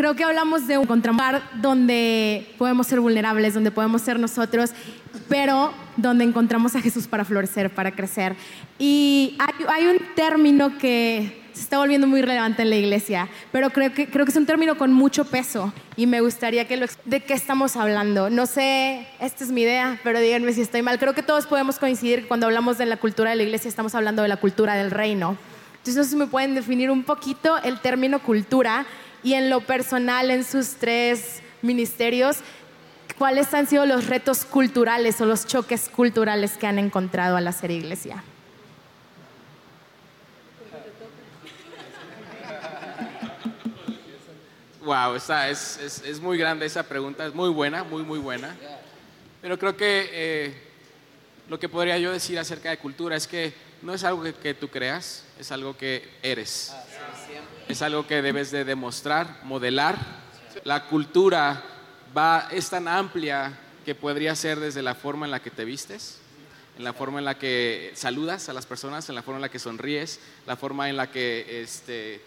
creo 0.01 0.15
que 0.15 0.23
hablamos 0.23 0.65
de 0.65 0.79
un 0.79 0.87
contramar 0.87 1.43
donde 1.61 2.55
podemos 2.57 2.87
ser 2.87 2.99
vulnerables, 2.99 3.53
donde 3.53 3.69
podemos 3.69 4.01
ser 4.01 4.17
nosotros, 4.17 4.71
pero 5.29 5.71
donde 5.95 6.23
encontramos 6.23 6.75
a 6.75 6.81
Jesús 6.81 7.05
para 7.05 7.23
florecer, 7.23 7.69
para 7.69 7.91
crecer. 7.91 8.35
Y 8.79 9.37
hay, 9.37 9.53
hay 9.69 9.85
un 9.85 9.99
término 10.15 10.75
que 10.79 11.43
se 11.53 11.61
está 11.61 11.77
volviendo 11.77 12.07
muy 12.07 12.23
relevante 12.23 12.63
en 12.63 12.71
la 12.71 12.77
iglesia, 12.77 13.29
pero 13.51 13.69
creo 13.69 13.93
que, 13.93 14.07
creo 14.07 14.25
que 14.25 14.31
es 14.31 14.37
un 14.37 14.47
término 14.47 14.75
con 14.75 14.91
mucho 14.91 15.23
peso 15.25 15.71
y 15.95 16.07
me 16.07 16.19
gustaría 16.19 16.67
que 16.67 16.77
lo... 16.77 16.87
¿De 17.05 17.19
qué 17.19 17.35
estamos 17.35 17.75
hablando? 17.75 18.31
No 18.31 18.47
sé, 18.47 19.05
esta 19.19 19.43
es 19.43 19.51
mi 19.51 19.61
idea, 19.61 19.99
pero 20.03 20.19
díganme 20.19 20.51
si 20.53 20.61
estoy 20.61 20.81
mal. 20.81 20.97
Creo 20.97 21.13
que 21.13 21.21
todos 21.21 21.45
podemos 21.45 21.77
coincidir 21.77 22.21
que 22.23 22.27
cuando 22.27 22.47
hablamos 22.47 22.79
de 22.79 22.87
la 22.87 22.97
cultura 22.97 23.29
de 23.29 23.35
la 23.35 23.43
iglesia 23.43 23.69
estamos 23.69 23.93
hablando 23.93 24.23
de 24.23 24.29
la 24.29 24.37
cultura 24.37 24.73
del 24.73 24.89
reino. 24.89 25.37
Entonces, 25.73 25.95
no 25.95 26.03
sé 26.03 26.09
si 26.09 26.15
me 26.15 26.25
pueden 26.25 26.55
definir 26.55 26.89
un 26.89 27.03
poquito 27.03 27.59
el 27.61 27.79
término 27.79 28.17
cultura 28.17 28.87
y 29.23 29.33
en 29.35 29.49
lo 29.49 29.61
personal, 29.61 30.31
en 30.31 30.43
sus 30.43 30.75
tres 30.75 31.41
ministerios, 31.61 32.37
¿cuáles 33.17 33.53
han 33.53 33.67
sido 33.67 33.85
los 33.85 34.07
retos 34.07 34.45
culturales 34.45 35.21
o 35.21 35.25
los 35.25 35.45
choques 35.45 35.89
culturales 35.89 36.53
que 36.57 36.67
han 36.67 36.79
encontrado 36.79 37.37
al 37.37 37.47
hacer 37.47 37.71
iglesia? 37.71 38.23
Wow, 44.83 45.15
esa 45.15 45.49
es, 45.49 45.77
es- 45.77 46.01
es 46.05 46.19
muy 46.19 46.37
grande 46.37 46.65
esa 46.65 46.83
pregunta, 46.83 47.25
es 47.27 47.33
muy 47.35 47.49
buena, 47.49 47.83
muy, 47.83 48.01
muy 48.03 48.17
buena. 48.19 48.55
Pero 49.41 49.57
creo 49.59 49.77
que 49.77 50.09
eh, 50.11 50.53
lo 51.49 51.59
que 51.59 51.69
podría 51.69 51.97
yo 51.99 52.11
decir 52.11 52.39
acerca 52.39 52.69
de 52.71 52.77
cultura 52.77 53.15
es 53.15 53.27
que 53.27 53.53
no 53.83 53.93
es 53.93 54.03
algo 54.03 54.23
que, 54.23 54.33
que 54.33 54.53
tú 54.55 54.69
creas, 54.69 55.23
es 55.39 55.51
algo 55.51 55.77
que 55.77 56.07
eres. 56.23 56.73
Es 57.71 57.81
algo 57.81 58.05
que 58.05 58.21
debes 58.21 58.51
de 58.51 58.65
demostrar, 58.65 59.39
modelar. 59.43 59.97
La 60.65 60.87
cultura 60.87 61.63
va, 62.15 62.49
es 62.51 62.69
tan 62.69 62.85
amplia 62.89 63.57
que 63.85 63.95
podría 63.95 64.35
ser 64.35 64.59
desde 64.59 64.81
la 64.81 64.93
forma 64.93 65.25
en 65.25 65.31
la 65.31 65.41
que 65.41 65.51
te 65.51 65.63
vistes, 65.63 66.19
en 66.77 66.83
la 66.83 66.91
forma 66.91 67.19
en 67.19 67.25
la 67.25 67.39
que 67.39 67.93
saludas 67.95 68.49
a 68.49 68.53
las 68.53 68.65
personas, 68.65 69.07
en 69.07 69.15
la 69.15 69.23
forma 69.23 69.37
en 69.37 69.43
la 69.43 69.49
que 69.49 69.57
sonríes, 69.57 70.19
la 70.45 70.57
forma 70.57 70.89
en 70.89 70.97
la 70.97 71.09
que 71.11 71.61
este, 71.61 72.21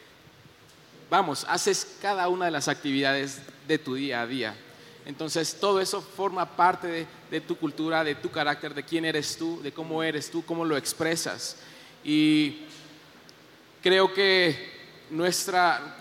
vamos, 1.10 1.44
haces 1.46 1.98
cada 2.00 2.28
una 2.28 2.46
de 2.46 2.50
las 2.50 2.68
actividades 2.68 3.42
de 3.68 3.76
tu 3.76 3.96
día 3.96 4.22
a 4.22 4.26
día. 4.26 4.56
Entonces, 5.04 5.58
todo 5.60 5.78
eso 5.78 6.00
forma 6.00 6.56
parte 6.56 6.86
de, 6.86 7.06
de 7.30 7.42
tu 7.42 7.58
cultura, 7.58 8.02
de 8.02 8.14
tu 8.14 8.30
carácter, 8.30 8.72
de 8.72 8.82
quién 8.82 9.04
eres 9.04 9.36
tú, 9.36 9.60
de 9.60 9.72
cómo 9.72 10.02
eres 10.02 10.30
tú, 10.30 10.42
cómo 10.42 10.64
lo 10.64 10.78
expresas. 10.78 11.58
Y 12.02 12.62
creo 13.82 14.14
que 14.14 14.72
nuestra, 15.10 15.96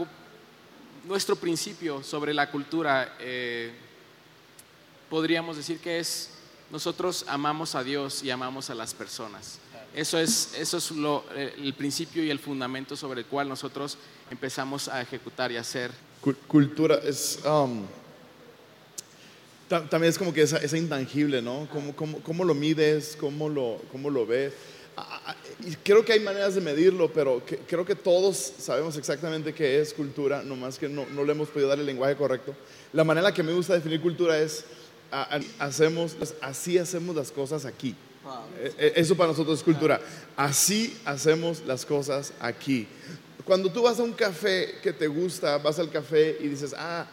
nuestro 1.05 1.35
principio 1.35 2.03
sobre 2.03 2.33
la 2.33 2.49
cultura, 2.49 3.15
eh, 3.19 3.71
podríamos 5.09 5.57
decir 5.57 5.79
que 5.79 5.99
es, 5.99 6.29
nosotros 6.71 7.25
amamos 7.27 7.75
a 7.75 7.83
Dios 7.83 8.23
y 8.23 8.31
amamos 8.31 8.69
a 8.69 8.75
las 8.75 8.93
personas. 8.93 9.59
Eso 9.95 10.17
es, 10.17 10.53
eso 10.57 10.77
es 10.77 10.89
lo- 10.91 11.23
eh, 11.35 11.53
el 11.59 11.73
principio 11.75 12.23
y 12.23 12.31
el 12.31 12.39
fundamento 12.39 12.95
sobre 12.95 13.21
el 13.21 13.25
cual 13.27 13.47
nosotros 13.47 13.97
empezamos 14.31 14.87
a 14.87 15.01
ejecutar 15.01 15.51
y 15.51 15.57
hacer. 15.57 15.91
Cul- 16.23 16.37
Cultura 16.47 16.95
es. 17.03 17.39
um, 17.45 17.85
ta- 19.69 19.87
también 19.87 20.09
es 20.09 20.17
como 20.17 20.33
que 20.33 20.41
esa, 20.41 20.57
esa 20.57 20.77
intangible, 20.77 21.43
¿no? 21.43 21.67
¿Cómo, 21.71 21.95
cómo, 21.95 22.19
cómo 22.21 22.43
lo 22.43 22.55
mides? 22.55 23.15
¿Cómo 23.19 23.49
lo, 23.49 23.79
cómo 23.91 24.09
lo 24.09 24.25
ves? 24.25 24.53
Y 25.65 25.75
creo 25.77 26.03
que 26.05 26.13
hay 26.13 26.19
maneras 26.19 26.55
de 26.55 26.61
medirlo, 26.61 27.11
pero 27.11 27.43
que- 27.45 27.57
creo 27.57 27.85
que 27.85 27.95
todos 27.95 28.53
sabemos 28.57 28.95
exactamente 28.97 29.53
qué 29.53 29.79
es 29.81 29.93
cultura, 29.93 30.43
nomás 30.43 30.77
que 30.77 30.87
no, 30.89 31.05
no 31.13 31.23
le 31.23 31.31
hemos 31.31 31.49
podido 31.49 31.69
dar 31.69 31.79
el 31.79 31.85
lenguaje 31.85 32.15
correcto. 32.15 32.55
La 32.91 33.03
manera 33.03 33.33
que 33.33 33.41
me 33.43 33.53
gusta 33.53 33.73
definir 33.73 34.01
cultura 34.01 34.37
es: 34.37 34.65
ah, 35.11 35.27
ah, 35.31 35.65
hacemos, 35.65 36.15
así 36.41 36.77
hacemos 36.77 37.15
las 37.15 37.31
cosas 37.31 37.65
aquí. 37.65 37.95
Eh, 38.59 38.73
eh, 38.77 38.93
Eso 38.97 39.15
para 39.15 39.29
nosotros 39.31 39.59
es 39.59 39.63
cultura. 39.63 39.99
Así 40.35 40.95
hacemos 41.05 41.63
las 41.65 41.85
cosas 41.85 42.33
aquí. 42.39 42.87
Cuando 43.45 43.71
tú 43.71 43.81
vas 43.83 43.99
a 43.99 44.03
un 44.03 44.13
café 44.13 44.75
que 44.81 44.93
te 44.93 45.07
gusta, 45.07 45.57
vas 45.57 45.77
al 45.79 45.89
café 45.89 46.37
y 46.39 46.47
dices, 46.47 46.73
ah, 46.77 47.05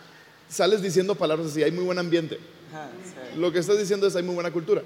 sales 0.48 0.82
diciendo 0.82 1.14
palabras 1.14 1.48
así, 1.48 1.62
hay 1.62 1.72
muy 1.72 1.84
buen 1.84 1.98
ambiente. 1.98 2.38
Lo 3.36 3.50
que 3.52 3.58
estás 3.58 3.78
diciendo 3.78 4.06
es 4.06 4.14
hay 4.16 4.22
muy 4.22 4.34
buena 4.34 4.52
cultura. 4.52 4.82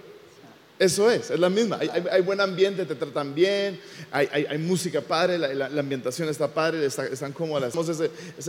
Eso 0.77 1.09
es, 1.09 1.31
es 1.31 1.39
la 1.39 1.49
misma. 1.49 1.79
Hay, 2.11 2.21
buen 2.23 2.41
ambiente, 2.41 2.85
te 2.85 2.97
tratan 2.97 3.33
bien, 3.33 3.79
hay, 4.11 4.59
música 4.59 5.01
padre, 5.01 5.39
la, 5.39 5.67
ambientación 5.67 6.29
está 6.29 6.49
padre, 6.49 6.85
está- 6.85 7.07
están 7.07 7.33
cómodas. 7.33 7.75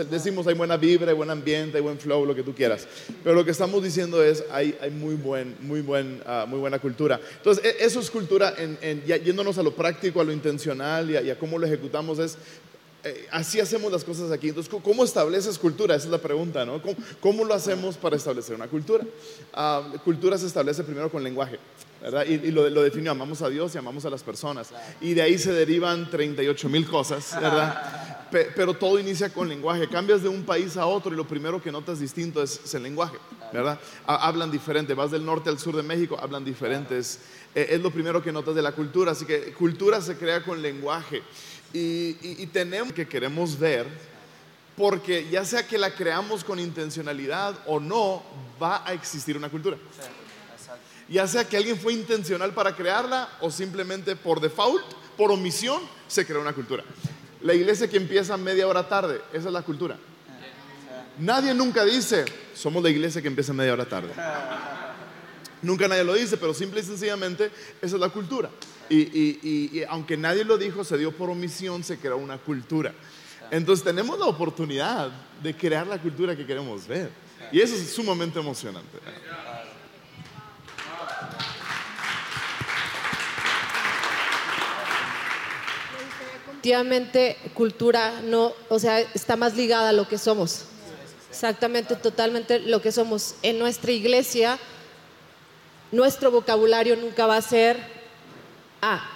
Decimos, 0.09 0.47
hay 0.47 0.55
buena 0.55 0.75
vibra, 0.75 1.09
hay 1.11 1.15
buen 1.15 1.29
ambiente, 1.29 1.77
hay 1.77 1.83
buen 1.83 1.99
flow, 1.99 2.25
lo 2.25 2.33
que 2.33 2.41
tú 2.41 2.55
quieras. 2.55 2.87
Pero 3.23 3.35
lo 3.35 3.45
que 3.45 3.51
estamos 3.51 3.83
diciendo 3.83 4.23
es 4.23 4.43
hay, 4.51 4.75
muy, 4.91 5.13
buen, 5.15 5.55
muy, 5.61 5.81
buen, 5.81 6.19
ah, 6.25 6.45
muy 6.47 6.57
buena 6.59 6.79
cultura. 6.79 7.19
Entonces, 7.37 7.63
e- 7.63 7.85
eso 7.85 7.99
es 7.99 8.09
cultura, 8.09 8.55
en, 8.57 8.77
en- 8.81 9.03
yéndonos 9.03 9.59
a 9.59 9.63
lo 9.63 9.75
práctico, 9.75 10.19
a 10.19 10.23
lo 10.23 10.31
intencional 10.31 11.11
y 11.11 11.29
a 11.29 11.37
cómo 11.37 11.59
lo 11.59 11.67
ejecutamos, 11.67 12.17
es 12.17 12.37
eh, 13.05 13.27
así 13.31 13.59
hacemos 13.59 13.91
las 13.91 14.03
cosas 14.03 14.31
aquí. 14.31 14.49
Entonces, 14.49 14.69
¿cómo- 14.69 14.83
¿cómo 14.83 15.03
estableces 15.03 15.57
cultura? 15.59 15.95
Esa 15.95 16.05
es 16.05 16.11
la 16.11 16.17
pregunta, 16.17 16.65
¿no? 16.65 16.81
¿Cómo, 17.21 17.45
lo 17.45 17.53
hacemos 17.53 17.95
para 17.97 18.15
establecer 18.15 18.55
una 18.55 18.67
cultura? 18.67 19.03
Ah, 19.53 19.83
cultura 20.03 20.37
se 20.37 20.47
establece 20.47 20.83
primero 20.83 21.09
con 21.11 21.23
lenguaje, 21.23 21.59
¿verdad? 22.01 22.25
Y, 22.25 22.51
lo, 22.51 22.69
lo 22.69 22.81
definió, 22.83 23.11
amamos 23.11 23.41
a 23.41 23.49
Dios 23.49 23.73
y 23.75 23.77
amamos 23.77 24.05
a 24.05 24.09
las 24.09 24.23
personas. 24.23 24.69
Y 25.01 25.13
de 25.13 25.21
ahí 25.21 25.37
se 25.37 25.53
derivan 25.53 26.09
38 26.09 26.67
mil 26.69 26.87
cosas, 26.87 27.33
¿verdad? 27.39 28.27
Pe- 28.31 28.49
pero 28.55 28.73
todo 28.73 28.99
inicia 28.99 29.29
con 29.29 29.47
lenguaje. 29.47 29.87
Cambias 29.87 30.23
de 30.23 30.29
un 30.29 30.43
país 30.43 30.75
a 30.75 30.87
otro 30.87 31.13
y 31.13 31.15
lo 31.15 31.27
primero 31.27 31.61
que 31.61 31.71
notas 31.71 31.99
distinto 31.99 32.41
es, 32.41 32.73
el 32.73 32.83
lenguaje, 32.83 33.17
¿verdad? 33.53 33.79
Ha- 34.07 34.27
hablan 34.27 34.49
diferente. 34.51 34.93
Vas 34.95 35.11
del 35.11 35.23
norte 35.23 35.49
al 35.49 35.59
sur 35.59 35.75
de 35.75 35.83
México, 35.83 36.17
hablan 36.19 36.43
diferentes. 36.43 37.19
Eh, 37.53 37.67
es 37.69 37.81
lo 37.81 37.91
primero 37.91 38.21
que 38.21 38.31
notas 38.33 38.55
de 38.55 38.61
la 38.61 38.71
cultura. 38.73 39.11
Así 39.11 39.25
que 39.25 39.53
cultura 39.53 40.01
se 40.01 40.17
crea 40.17 40.43
con 40.43 40.61
lenguaje. 40.61 41.21
Y, 41.77 42.17
y- 42.21 42.35
y 42.39 42.45
tenemos 42.47 42.93
que 42.93 43.05
queremos 43.05 43.59
ver, 43.59 43.85
porque 44.77 45.27
ya 45.29 45.43
sea 45.43 45.67
que 45.67 45.77
la 45.77 45.93
creamos 45.93 46.43
con 46.45 46.57
intencionalidad 46.59 47.53
o 47.65 47.79
no, 47.81 48.23
va 48.61 48.81
a 48.87 48.93
existir 48.93 49.35
una 49.35 49.49
cultura. 49.49 49.77
Ya 51.09 51.27
sea 51.27 51.47
que 51.47 51.57
alguien 51.57 51.77
fue 51.77 51.91
intencional 51.93 52.53
para 52.53 52.75
crearla 52.75 53.29
o 53.41 53.51
simplemente 53.51 54.15
por 54.15 54.39
default, 54.39 54.85
por 55.17 55.31
omisión, 55.31 55.81
se 56.07 56.25
creó 56.25 56.39
una 56.41 56.53
cultura. 56.53 56.83
La 57.41 57.53
iglesia 57.53 57.89
que 57.89 57.97
empieza 57.97 58.37
media 58.37 58.67
hora 58.67 58.87
tarde, 58.87 59.21
esa 59.33 59.47
es 59.47 59.53
la 59.53 59.61
cultura. 59.61 59.97
Nadie 61.19 61.53
nunca 61.53 61.83
dice, 61.85 62.25
somos 62.55 62.81
la 62.83 62.89
iglesia 62.89 63.21
que 63.21 63.27
empieza 63.27 63.51
media 63.53 63.73
hora 63.73 63.85
tarde. 63.85 64.13
Nunca 65.61 65.87
nadie 65.87 66.03
lo 66.03 66.13
dice, 66.13 66.37
pero 66.37 66.53
simple 66.53 66.79
y 66.81 66.83
sencillamente 66.83 67.51
esa 67.81 67.95
es 67.95 68.01
la 68.01 68.09
cultura. 68.09 68.49
Y, 68.89 68.97
y- 68.97 69.39
y- 69.41 69.79
y 69.79 69.83
aunque 69.89 70.15
nadie 70.17 70.43
lo 70.43 70.57
dijo, 70.57 70.83
se 70.83 70.97
dio 70.97 71.11
por 71.11 71.29
omisión, 71.29 71.83
se 71.83 71.97
creó 71.97 72.17
una 72.17 72.37
cultura. 72.37 72.93
Entonces 73.51 73.83
tenemos 73.83 74.17
la 74.19 74.25
oportunidad 74.25 75.11
de 75.41 75.55
crear 75.55 75.85
la 75.87 75.99
cultura 76.01 76.35
que 76.35 76.45
queremos 76.45 76.87
ver. 76.87 77.09
Y 77.51 77.61
eso 77.61 77.75
es 77.75 77.89
sumamente 77.91 78.39
emocionante. 78.39 78.97
Definitivamente 86.47 87.37
cultura 87.53 88.21
no, 88.23 88.53
o 88.69 88.79
sea, 88.79 88.99
está 88.99 89.35
más 89.35 89.55
ligada 89.55 89.89
a 89.89 89.93
lo 89.93 90.07
que 90.07 90.17
somos. 90.17 90.65
Exactamente, 91.29 91.95
totalmente 91.95 92.59
lo 92.59 92.81
que 92.81 92.91
somos. 92.91 93.35
En 93.43 93.59
nuestra 93.59 93.91
iglesia, 93.91 94.57
nuestro 95.91 96.31
vocabulario 96.31 96.95
nunca 96.95 97.27
va 97.27 97.37
a 97.37 97.41
ser 97.41 97.77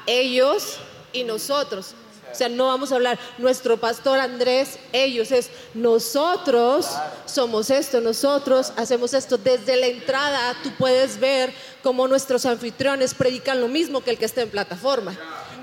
ellos 0.06 0.78
y 1.14 1.24
nosotros. 1.24 1.94
O 2.32 2.36
sea, 2.36 2.48
no 2.48 2.68
vamos 2.68 2.92
a 2.92 2.96
hablar 2.96 3.20
nuestro 3.38 3.78
pastor 3.78 4.20
Andrés, 4.20 4.78
ellos 4.94 5.32
es 5.32 5.50
nosotros 5.74 6.88
somos 7.26 7.70
esto, 7.72 8.02
nosotros 8.02 8.72
hacemos 8.76 9.14
esto. 9.14 9.38
Desde 9.38 9.76
la 9.78 9.88
entrada 9.88 10.56
tú 10.62 10.72
puedes 10.78 11.20
ver 11.20 11.52
cómo 11.82 12.08
nuestros 12.08 12.46
anfitriones 12.46 13.14
predican 13.14 13.60
lo 13.60 13.68
mismo 13.68 14.02
que 14.02 14.12
el 14.12 14.18
que 14.20 14.26
está 14.26 14.42
en 14.42 14.50
plataforma. 14.50 15.18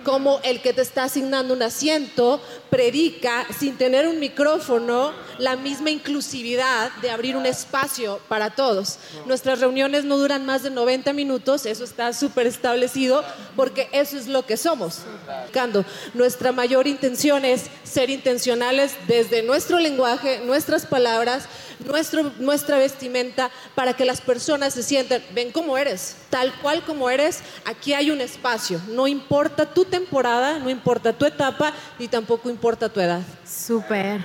Como 0.07 0.39
el 0.45 0.63
que 0.63 0.73
te 0.73 0.83
está 0.83 1.03
asignando 1.03 1.53
un 1.53 1.65
asiento 1.65 2.41
predica 2.71 3.45
sin 3.59 3.77
tener 3.77 4.07
un 4.07 4.21
micrófono 4.21 5.13
la 5.39 5.57
misma 5.57 5.91
inclusividad 5.91 6.93
de 7.03 7.11
abrir 7.11 7.35
un 7.35 7.45
espacio 7.45 8.21
para 8.29 8.51
todos. 8.51 9.01
Nuestras 9.27 9.59
reuniones 9.59 10.05
no 10.05 10.17
duran 10.17 10.47
más 10.47 10.63
de 10.63 10.71
90 10.71 11.13
minutos, 11.13 11.67
eso 11.67 11.83
está 11.83 12.13
súper 12.13 12.47
establecido 12.47 13.25
porque 13.57 13.89
eso 13.91 14.17
es 14.17 14.29
lo 14.29 14.47
que 14.47 14.57
somos. 14.57 15.01
Buscando. 15.43 15.85
Nuestra 16.15 16.53
mayor 16.53 16.87
intención 16.87 17.45
es 17.45 17.65
ser 17.83 18.09
intencionales 18.09 18.93
desde 19.09 19.43
nuestro 19.43 19.81
lenguaje, 19.81 20.41
nuestras 20.45 20.87
palabras, 20.87 21.49
nuestro, 21.85 22.33
nuestra 22.39 22.79
vestimenta, 22.79 23.51
para 23.75 23.95
que 23.95 24.05
las 24.05 24.21
personas 24.21 24.75
se 24.75 24.83
sientan, 24.83 25.23
ven 25.35 25.53
cómo 25.53 25.77
eres, 25.77 26.17
tal 26.31 26.53
cual 26.61 26.85
como 26.85 27.11
eres, 27.11 27.41
aquí 27.65 27.93
hay 27.93 28.11
un 28.11 28.21
espacio. 28.21 28.81
No 28.89 29.07
importa 29.07 29.67
tu 29.67 29.85
temporada, 30.01 30.59
no 30.59 30.69
importa 30.71 31.13
tu 31.13 31.25
etapa, 31.25 31.73
ni 31.99 32.09
tampoco 32.09 32.51
importa 32.51 32.89
tu 32.89 33.01
edad. 33.01 33.23
Súper. 33.47 34.25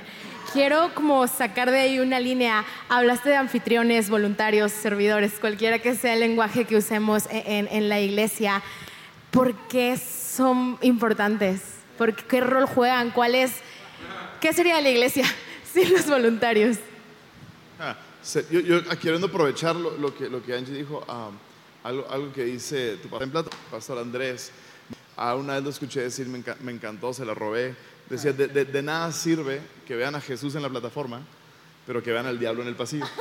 Quiero 0.54 0.94
como 0.94 1.26
sacar 1.28 1.72
de 1.72 1.80
ahí 1.80 2.00
una 2.00 2.20
línea. 2.20 2.66
Hablaste 2.90 3.30
de 3.30 3.38
anfitriones, 3.38 4.10
voluntarios, 4.10 4.72
servidores, 4.74 5.34
cualquiera 5.40 5.80
que 5.80 5.96
sea 5.96 6.14
el 6.14 6.20
lenguaje 6.20 6.66
que 6.66 6.76
usemos 6.76 7.26
en, 7.30 7.44
en- 7.46 7.68
en 7.72 7.90
la 7.90 8.02
iglesia. 8.02 8.62
¿Por 9.32 9.54
qué 9.70 9.98
son 9.98 10.78
importantes? 10.82 11.62
¿Por 11.98 12.14
qué, 12.16 12.24
qué 12.26 12.42
rol 12.42 12.66
juegan? 12.66 13.12
¿Cuál 13.12 13.36
es? 13.36 13.52
¿Qué 14.42 14.52
sería 14.52 14.82
la 14.82 14.90
iglesia 14.90 15.24
sin 15.74 15.94
los 15.94 16.06
voluntarios? 16.08 16.78
Ah, 17.80 17.96
yo, 18.52 18.60
yo 18.60 18.84
queriendo 19.00 19.28
aprovechar 19.28 19.76
lo, 19.76 19.98
lo 19.98 20.14
que, 20.14 20.30
lo 20.30 20.44
que 20.44 20.54
Angie 20.54 20.76
dijo, 20.76 21.04
ah, 21.08 21.30
algo, 21.84 22.06
algo 22.10 22.34
que 22.34 22.44
dice 22.44 22.98
tu 22.98 23.08
pastor 23.72 23.98
Andrés, 24.00 24.52
a 25.30 25.36
una 25.36 25.54
vez 25.56 25.64
lo 25.64 25.70
escuché 25.70 26.02
decir, 26.02 26.28
me, 26.28 26.40
enca- 26.44 26.58
me 26.62 26.72
encantó, 26.72 27.14
se 27.14 27.24
la 27.26 27.34
robé. 27.34 27.76
Decía, 28.10 28.34
de, 28.34 28.48
de- 28.48 28.66
de 28.66 28.82
nada 28.84 29.12
sirve 29.12 29.62
que 29.88 29.96
vean 29.96 30.16
a 30.16 30.22
Jesús 30.22 30.56
en 30.56 30.62
la 30.64 30.70
plataforma, 30.70 31.22
pero 31.86 32.02
que 32.04 32.12
vean 32.12 32.26
al 32.26 32.40
diablo 32.40 32.62
en 32.62 32.68
el 32.68 32.76
pasillo. 32.76 33.06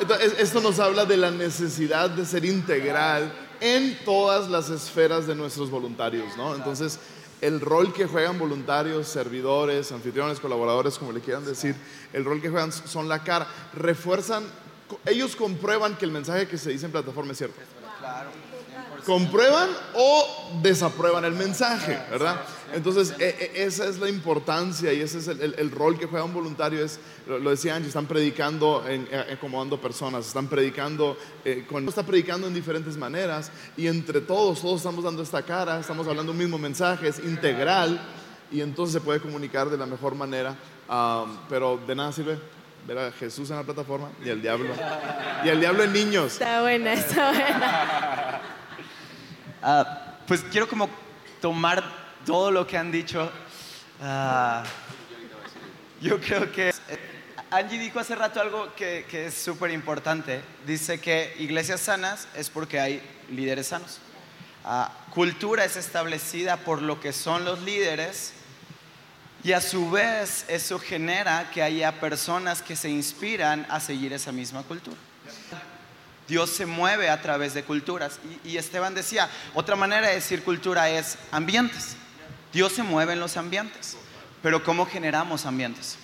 Entonces, 0.00 0.34
esto 0.38 0.60
nos 0.60 0.78
habla 0.80 1.04
de 1.04 1.16
la 1.16 1.30
necesidad 1.30 2.10
de 2.10 2.24
ser 2.26 2.44
integral 2.44 3.32
en 3.60 3.96
todas 4.04 4.48
las 4.50 4.68
esferas 4.70 5.26
de 5.28 5.34
nuestros 5.36 5.70
voluntarios, 5.70 6.36
¿no? 6.36 6.56
Entonces, 6.56 6.98
el 7.40 7.60
rol 7.60 7.92
que 7.92 8.06
juegan 8.06 8.38
voluntarios, 8.38 9.06
servidores, 9.06 9.92
anfitriones, 9.92 10.40
colaboradores, 10.40 10.98
como 10.98 11.12
le 11.12 11.20
quieran 11.20 11.44
decir, 11.44 11.76
el 12.12 12.24
rol 12.24 12.40
que 12.42 12.50
juegan 12.50 12.72
son 12.72 13.08
la 13.08 13.22
cara, 13.22 13.46
refuerzan, 13.74 14.42
ellos 15.06 15.36
comprueban 15.36 15.96
que 15.96 16.04
el 16.04 16.10
mensaje 16.10 16.48
que 16.48 16.58
se 16.58 16.70
dice 16.70 16.86
en 16.86 16.92
plataforma 16.92 17.32
es 17.32 17.38
cierto. 17.38 17.60
Comprueban 19.04 19.68
o 19.94 20.60
desaprueban 20.62 21.24
el 21.24 21.32
mensaje, 21.32 21.98
¿verdad? 22.10 22.40
Entonces, 22.72 23.14
e- 23.18 23.52
e- 23.54 23.64
esa 23.64 23.86
es 23.86 23.98
la 23.98 24.08
importancia 24.08 24.92
y 24.92 25.00
ese 25.00 25.18
es 25.18 25.28
el, 25.28 25.70
rol 25.72 25.98
que 25.98 26.06
juega 26.06 26.24
un 26.24 26.32
voluntario. 26.32 26.84
Es, 26.84 27.00
lo, 27.26 27.50
decía 27.50 27.74
Angie, 27.74 27.88
están 27.88 28.06
predicando, 28.06 28.84
en, 28.88 29.08
eh, 29.10 29.32
acomodando 29.32 29.80
personas, 29.80 30.26
están 30.28 30.46
predicando, 30.46 31.16
eh, 31.44 31.66
está 31.88 32.04
predicando 32.04 32.46
en 32.46 32.54
diferentes 32.54 32.96
maneras 32.96 33.50
y 33.76 33.88
entre 33.88 34.20
todos, 34.20 34.60
todos 34.60 34.76
estamos 34.76 35.02
dando 35.02 35.22
esta 35.22 35.42
cara, 35.42 35.80
estamos 35.80 36.06
hablando 36.06 36.30
un 36.30 36.38
mismo 36.38 36.56
mensaje, 36.56 37.08
es 37.08 37.18
integral 37.18 38.00
y 38.52 38.60
entonces 38.60 38.92
se 38.92 39.00
puede 39.00 39.20
comunicar 39.20 39.68
de 39.68 39.78
la 39.78 39.86
mejor 39.86 40.14
manera, 40.14 40.54
ah, 40.88 41.26
pero 41.48 41.80
de 41.86 41.94
nada 41.96 42.12
sirve 42.12 42.38
ver 42.86 42.98
a 42.98 43.12
Jesús 43.12 43.50
en 43.50 43.56
la 43.56 43.62
plataforma 43.62 44.10
y 44.24 44.30
al 44.30 44.42
diablo, 44.42 44.74
y 45.44 45.48
al 45.48 45.60
diablo 45.60 45.84
en 45.84 45.92
niños. 45.92 46.32
Está 46.32 46.62
buena, 46.62 46.92
está 46.92 47.30
buena. 47.30 48.40
Ah, 49.62 50.16
pues 50.26 50.44
quiero 50.50 50.68
como 50.68 50.88
tomar 51.40 51.84
todo 52.26 52.50
lo 52.50 52.66
que 52.66 52.76
han 52.76 52.90
dicho. 52.90 53.30
Ah, 54.00 54.64
yo 56.00 56.20
creo 56.20 56.50
que 56.50 56.70
eh, 56.70 56.72
Angie 57.50 57.78
dijo 57.78 58.00
hace 58.00 58.16
rato 58.16 58.40
algo 58.40 58.74
que, 58.74 59.06
que 59.08 59.26
es 59.26 59.34
súper 59.34 59.70
importante. 59.70 60.42
Dice 60.66 61.00
que 61.00 61.34
iglesias 61.38 61.80
sanas 61.80 62.26
es 62.34 62.50
porque 62.50 62.80
hay 62.80 63.00
líderes 63.30 63.68
sanos. 63.68 64.00
Ah, 64.64 64.92
cultura 65.10 65.64
es 65.64 65.76
establecida 65.76 66.56
por 66.56 66.82
lo 66.82 67.00
que 67.00 67.12
son 67.12 67.44
los 67.44 67.60
líderes 67.62 68.32
y 69.44 69.52
a 69.52 69.60
su 69.60 69.90
vez 69.90 70.44
eso 70.48 70.78
genera 70.78 71.50
que 71.52 71.62
haya 71.62 72.00
personas 72.00 72.62
que 72.62 72.76
se 72.76 72.88
inspiran 72.88 73.66
a 73.68 73.80
seguir 73.80 74.12
esa 74.12 74.30
misma 74.30 74.62
cultura. 74.62 74.96
Dios 76.28 76.50
se 76.50 76.64
mueve 76.64 77.10
a 77.10 77.20
través 77.20 77.52
de 77.52 77.64
culturas. 77.64 78.20
Y, 78.44 78.56
Esteban 78.56 78.94
decía, 78.94 79.28
otra 79.54 79.74
manera 79.74 80.08
de 80.08 80.14
decir 80.14 80.44
cultura 80.44 80.88
es 80.88 81.18
ambientes. 81.32 81.96
Dios 82.52 82.72
se 82.72 82.84
mueve 82.84 83.14
en 83.14 83.20
los 83.20 83.36
ambientes. 83.36 83.96
Pero 84.42 84.62
¿cómo 84.62 84.86
generamos 84.86 85.44
ambientes? 85.44 85.98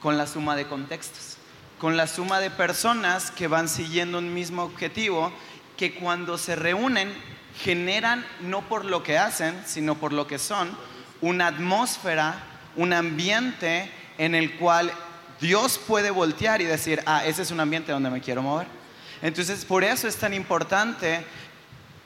Con 0.00 0.16
la 0.16 0.26
suma 0.26 0.54
de 0.54 0.68
contextos. 0.68 1.36
Con 1.78 1.96
la 1.96 2.06
suma 2.06 2.40
de 2.40 2.50
personas 2.50 3.30
que 3.30 3.48
van 3.48 3.68
siguiendo 3.68 4.18
un 4.18 4.32
mismo 4.32 4.62
objetivo, 4.62 5.32
que 5.76 5.94
cuando 5.94 6.38
se 6.38 6.54
reúnen 6.54 7.12
generan, 7.62 8.24
no 8.40 8.62
por 8.62 8.84
lo 8.84 9.02
que 9.02 9.18
hacen, 9.18 9.60
sino 9.66 9.96
por 9.96 10.12
lo 10.12 10.26
que 10.26 10.38
son, 10.38 10.70
una 11.20 11.48
atmósfera, 11.48 12.34
un 12.76 12.92
ambiente 12.92 13.90
en 14.18 14.34
el 14.34 14.56
cual 14.56 14.92
Dios 15.40 15.78
puede 15.78 16.10
voltear 16.10 16.60
y 16.60 16.64
decir, 16.64 17.02
ah, 17.06 17.24
ese 17.24 17.42
es 17.42 17.50
un 17.50 17.60
ambiente 17.60 17.92
donde 17.92 18.10
me 18.10 18.20
quiero 18.20 18.42
mover. 18.42 18.66
Entonces, 19.22 19.64
por 19.64 19.84
eso 19.84 20.08
es 20.08 20.16
tan 20.16 20.34
importante, 20.34 21.24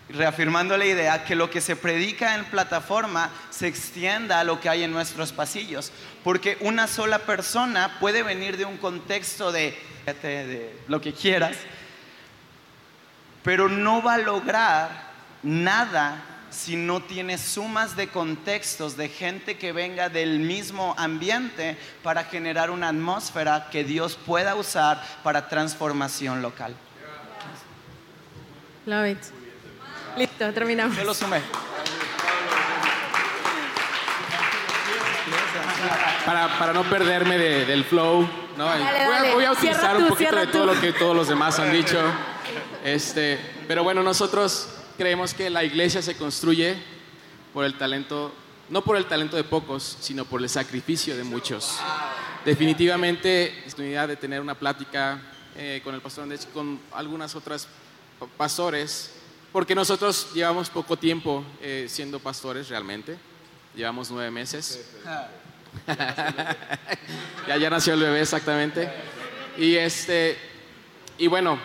reafirmando 0.09 0.77
la 0.77 0.87
idea, 0.87 1.25
que 1.25 1.35
lo 1.35 1.51
que 1.51 1.61
se 1.61 1.77
predica 1.77 2.35
en 2.35 2.45
plataforma 2.45 3.31
se 3.51 3.67
extienda 3.67 4.41
a 4.41 4.45
lo 4.45 4.61
que 4.61 4.69
hay 4.69 4.83
en 4.83 4.93
nuestros 4.93 5.33
pasillos. 5.33 5.93
Porque 6.23 6.57
una 6.61 6.87
sola 6.87 7.21
persona 7.21 7.99
puede 8.01 8.23
venir 8.23 8.57
de 8.57 8.65
un 8.65 8.77
contexto 8.77 9.53
de, 9.53 9.77
de 10.07 10.77
lo 10.89 11.01
que 11.01 11.13
quieras, 11.13 11.57
pero 13.43 13.69
no 13.69 14.03
va 14.03 14.15
a 14.15 14.19
lograr 14.19 14.91
nada 15.43 16.34
si 16.55 16.77
no 16.77 17.01
tiene 17.03 17.37
sumas 17.37 17.97
de 17.97 18.09
contextos 18.09 18.97
de 18.97 19.09
gente 19.09 19.59
que 19.59 19.73
venga 19.73 20.09
del 20.09 20.39
mismo 20.39 20.95
ambiente 20.97 21.77
para 22.03 22.25
generar 22.25 22.71
una 22.71 22.89
atmósfera 22.89 23.69
que 23.71 23.83
Dios 23.85 24.17
pueda 24.25 24.55
usar 24.55 25.03
para 25.23 25.49
transformación 25.49 26.41
local. 26.43 26.75
Love 28.87 29.09
it. 29.11 29.19
Listo, 30.17 30.53
terminamos. 30.53 30.97
Yo 30.97 31.05
lo 31.05 31.15
sumé. 31.15 31.41
Para, 36.25 36.59
para 36.59 36.73
no 36.73 36.85
perderme 36.85 37.37
de- 37.39 37.65
del 37.67 37.85
flow, 37.85 38.27
¿no? 38.57 38.65
Dale, 38.65 38.83
voy, 38.85 38.91
a, 38.93 39.09
dale. 39.11 39.35
voy 39.35 39.45
a 39.45 39.53
utilizar 39.53 39.81
Cierra 39.81 39.97
un 39.99 40.05
tú, 40.05 40.09
poquito 40.11 40.37
de 40.37 40.47
todo 40.47 40.67
tú. 40.69 40.75
lo 40.75 40.81
que 40.81 40.93
todos 40.93 41.15
los 41.17 41.29
demás 41.29 41.59
han 41.59 41.73
dicho. 41.73 42.01
Este, 42.85 43.41
pero 43.67 43.83
bueno, 43.83 44.03
nosotros 44.03 44.69
creemos 44.97 45.35
que 45.35 45.51
la 45.51 45.65
iglesia 45.65 46.03
se 46.03 46.17
construye 46.17 46.77
por 47.53 47.65
el 47.65 47.77
talento, 47.79 48.33
no 48.71 48.83
por 48.83 48.97
el 48.97 49.07
talento 49.07 49.37
de 49.37 49.45
pocos, 49.45 49.97
sino 50.01 50.25
por 50.25 50.43
el 50.43 50.49
sacrificio 50.49 51.17
de 51.17 51.25
muchos. 51.25 51.79
Definitivamente, 52.45 53.53
la 53.55 53.61
oportunidad 53.63 54.09
de 54.09 54.17
tener 54.17 54.41
una 54.41 54.55
plática 54.55 55.21
eh, 55.57 55.81
con 55.85 55.95
el 55.95 56.01
pastor 56.01 56.25
Andrés 56.25 56.47
y 56.51 56.53
con 56.53 56.81
algunas 56.93 57.35
otras 57.35 57.69
pa- 58.19 58.27
pastores, 58.37 59.13
porque 59.53 59.75
nosotros 59.75 60.29
llevamos 60.35 60.69
poco 60.69 60.97
tiempo 60.97 61.45
eh, 61.63 61.87
siendo 61.89 62.19
pastores 62.19 62.69
realmente, 62.69 63.17
llevamos 63.75 64.11
nueve 64.11 64.31
meses. 64.31 64.91
ya, 67.49 67.57
ya 67.57 67.71
nació 67.71 67.95
el 67.95 68.01
bebé 68.01 68.21
exactamente. 68.21 68.91
Y 69.57 69.77
este, 69.77 70.37
y 71.19 71.27
bueno, 71.29 71.59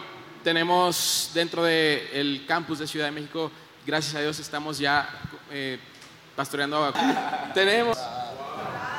tenemos 0.44 1.32
dentro 1.34 1.64
del 1.64 2.46
campus 2.48 2.80
de 2.80 2.88
Ciudad 2.88 3.06
de 3.06 3.12
México, 3.12 3.52
gracias 3.86 4.16
a 4.16 4.22
Dios 4.22 4.40
estamos 4.40 4.78
ya 4.78 5.08
eh, 5.52 5.80
pastoreando. 6.36 6.94
tenemos 7.54 7.98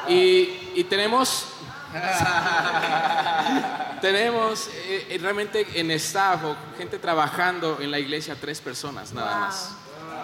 y, 0.09 0.73
y 0.75 0.85
tenemos 0.85 1.47
tenemos 4.01 4.71
eh, 4.87 5.19
realmente 5.21 5.67
en 5.75 5.91
staff 5.93 6.45
o 6.45 6.57
gente 6.79 6.99
trabajando 6.99 7.79
en 7.81 7.91
la 7.91 7.99
iglesia 7.99 8.37
tres 8.41 8.61
personas 8.61 9.13
nada 9.13 9.41
más. 9.41 9.73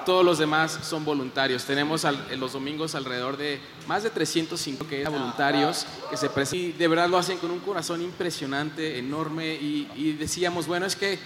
Todos 0.07 0.25
los 0.25 0.39
demás 0.39 0.79
son 0.83 1.05
voluntarios. 1.05 1.65
Tenemos 1.65 2.05
en 2.05 2.41
los 2.41 2.53
domingos 2.53 2.95
alrededor 2.95 3.37
de 3.37 3.61
más 3.87 4.05
de 4.05 4.11
305 4.11 4.87
que 4.87 5.05
voluntarios 5.05 5.85
que 6.09 6.17
se 6.17 6.31
presentan 6.31 6.69
y 6.69 6.73
de 6.73 6.89
verdad 6.89 7.09
lo 7.09 7.19
hacen 7.19 7.39
con 7.39 7.51
un 7.51 7.59
corazón 7.59 8.01
impresionante, 8.01 8.99
enorme 8.99 9.55
y, 9.55 9.91
y 9.97 10.13
decíamos, 10.13 10.69
bueno, 10.69 10.87
es 10.87 10.97
que 10.97 11.19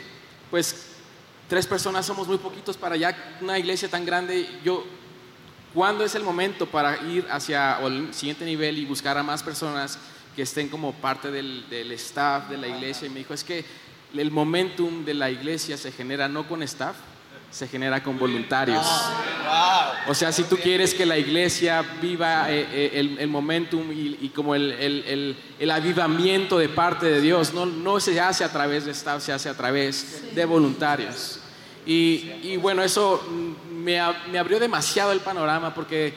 pues 0.51 0.87
tres 1.47 1.67
personas 1.67 2.07
somos 2.07 2.27
muy 2.27 2.39
poquitos 2.39 2.77
para 2.77 2.97
ya 2.97 3.37
una 3.43 3.59
iglesia 3.59 3.89
tan 3.89 4.05
grande. 4.07 4.49
Yo 4.65 4.85
¿Cuándo 5.73 6.05
es 6.05 6.17
el 6.17 6.25
momento 6.25 6.67
para 6.67 7.01
ir 7.05 7.27
hacia 7.31 7.79
el 7.87 8.13
siguiente 8.13 8.45
nivel 8.45 8.77
y 8.77 8.87
buscar 8.87 9.17
a 9.17 9.23
más 9.23 9.41
personas 9.41 9.99
que 10.35 10.43
estén 10.43 10.69
como 10.69 10.93
parte 10.95 11.31
del, 11.31 11.69
del, 11.71 11.93
staff 11.93 12.49
de 12.49 12.57
la 12.57 12.67
iglesia? 12.67 13.07
Y 13.07 13.11
me 13.11 13.21
dijo, 13.21 13.35
es 13.35 13.45
que 13.45 13.65
el 14.15 14.33
momentum 14.33 15.05
de 15.05 15.15
la 15.15 15.31
iglesia 15.31 15.77
se 15.77 15.93
genera 15.93 16.29
no 16.29 16.49
con 16.49 16.65
staff, 16.65 16.97
se 17.51 17.67
genera 17.67 18.03
con 18.03 18.19
voluntarios. 18.19 18.87
O 20.07 20.15
sea, 20.15 20.33
si 20.33 20.45
tú 20.45 20.57
quieres 20.57 20.95
que 20.95 21.05
la 21.05 21.19
iglesia 21.19 21.83
viva 22.01 22.51
eh, 22.51 22.67
eh, 22.73 22.91
el, 22.95 23.19
el, 23.19 23.29
momentum 23.29 23.91
y, 23.91 24.19
y 24.21 24.29
como 24.29 24.55
el, 24.55 24.73
el, 24.73 25.37
el, 25.59 25.71
avivamiento 25.71 26.59
de 26.59 26.69
parte 26.69 27.07
de 27.07 27.21
Dios, 27.21 27.53
no, 27.53 27.67
no 27.67 27.99
se 27.99 28.21
hace 28.21 28.45
a 28.45 28.53
través 28.53 28.85
de 28.85 28.93
staff, 28.93 29.23
se 29.23 29.33
hace 29.33 29.49
a 29.49 29.55
través 29.55 30.35
de 30.35 30.45
voluntarios. 30.45 31.41
Y, 31.85 32.31
y 32.43 32.57
bueno, 32.57 32.83
eso 32.83 33.23
me, 33.73 33.99
me, 34.31 34.39
abrió 34.39 34.61
demasiado 34.61 35.13
el 35.13 35.21
panorama 35.21 35.75
porque 35.75 36.15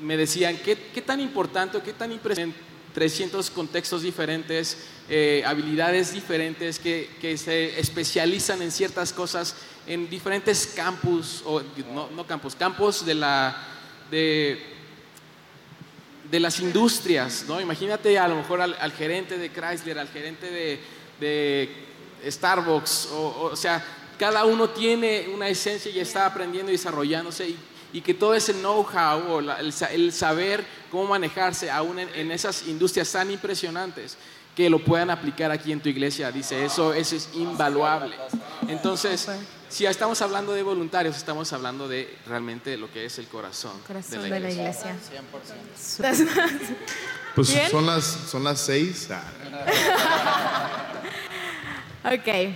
me 0.00 0.16
decían 0.16 0.56
qué, 0.64 0.76
qué 0.94 1.02
tan 1.02 1.20
importante 1.20 1.80
qué 1.80 1.92
tan 1.92 2.12
impresionante 2.12 2.66
300 2.96 3.50
contextos 3.50 4.00
diferentes, 4.00 4.78
eh, 5.10 5.42
habilidades 5.44 6.14
diferentes 6.14 6.78
que, 6.78 7.10
que, 7.20 7.36
se 7.36 7.78
especializan 7.78 8.62
en 8.62 8.72
ciertas 8.72 9.12
cosas 9.12 9.54
en 9.86 10.08
diferentes 10.10 10.66
campus, 10.74 11.42
o 11.44 11.62
no, 11.92 12.10
no 12.10 12.26
campus, 12.26 12.54
campos 12.54 13.04
de, 13.06 13.14
la, 13.14 13.56
de, 14.10 14.60
de, 16.30 16.40
las 16.40 16.60
industrias. 16.60 17.44
¿no? 17.46 17.60
Imagínate 17.60 18.18
a 18.18 18.26
lo 18.28 18.36
mejor 18.36 18.60
al, 18.60 18.92
gerente 18.92 19.38
de 19.38 19.50
Chrysler, 19.50 19.98
al 19.98 20.08
gerente 20.08 20.50
de, 20.50 20.80
de 21.20 22.30
Starbucks, 22.30 23.10
o, 23.12 23.50
o 23.52 23.56
sea, 23.56 23.84
cada 24.18 24.44
uno 24.44 24.70
tiene 24.70 25.28
una 25.32 25.48
esencia 25.48 25.90
y 25.90 26.00
está 26.00 26.26
aprendiendo 26.26 26.70
y 26.70 26.76
desarrollándose 26.76 27.54
y, 27.92 28.00
que 28.02 28.12
todo 28.12 28.34
ese 28.34 28.52
know-how 28.52 29.32
o 29.32 29.40
la, 29.40 29.58
el, 29.58 29.72
el, 29.92 30.12
saber 30.12 30.62
cómo 30.90 31.06
manejarse 31.06 31.70
aún 31.70 31.98
en, 31.98 32.10
en, 32.14 32.30
esas 32.30 32.66
industrias 32.68 33.10
tan 33.10 33.30
impresionantes 33.30 34.18
que 34.54 34.68
lo 34.68 34.78
puedan 34.78 35.08
aplicar 35.08 35.50
aquí 35.50 35.72
en 35.72 35.80
tu 35.80 35.88
iglesia. 35.88 36.30
Dice, 36.30 36.62
eso, 36.62 36.92
eso 36.92 37.16
es 37.16 37.30
invaluable. 37.34 38.16
Entonces, 38.68 39.28
si 39.76 39.84
estamos 39.84 40.22
hablando 40.22 40.54
de 40.54 40.62
voluntarios, 40.62 41.14
estamos 41.18 41.52
hablando 41.52 41.86
de 41.86 42.16
realmente 42.26 42.78
lo 42.78 42.90
que 42.90 43.04
es 43.04 43.18
el 43.18 43.26
corazón, 43.26 43.78
corazón 43.86 44.22
de 44.22 44.30
la 44.30 44.38
iglesia. 44.50 44.62
iglesia. 44.62 45.20
De 46.00 46.02
la 46.02 46.14
iglesia. 46.14 46.76
Pues 47.34 47.54
son 47.70 47.84
las, 47.84 48.04
son 48.04 48.42
las 48.42 48.58
seis. 48.58 49.10
ok. 52.04 52.54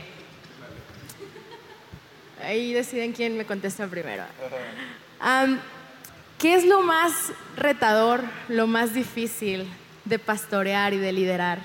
Ahí 2.43 2.73
deciden 2.73 3.13
quién 3.13 3.37
me 3.37 3.45
contesta 3.45 3.87
primero. 3.87 4.25
Um, 5.23 5.59
¿Qué 6.39 6.55
es 6.55 6.65
lo 6.65 6.81
más 6.81 7.13
retador, 7.55 8.23
lo 8.49 8.67
más 8.67 8.95
difícil 8.95 9.69
de 10.07 10.19
pastorear 10.19 10.95
y 10.95 10.97
de 10.97 11.13
liderar? 11.13 11.61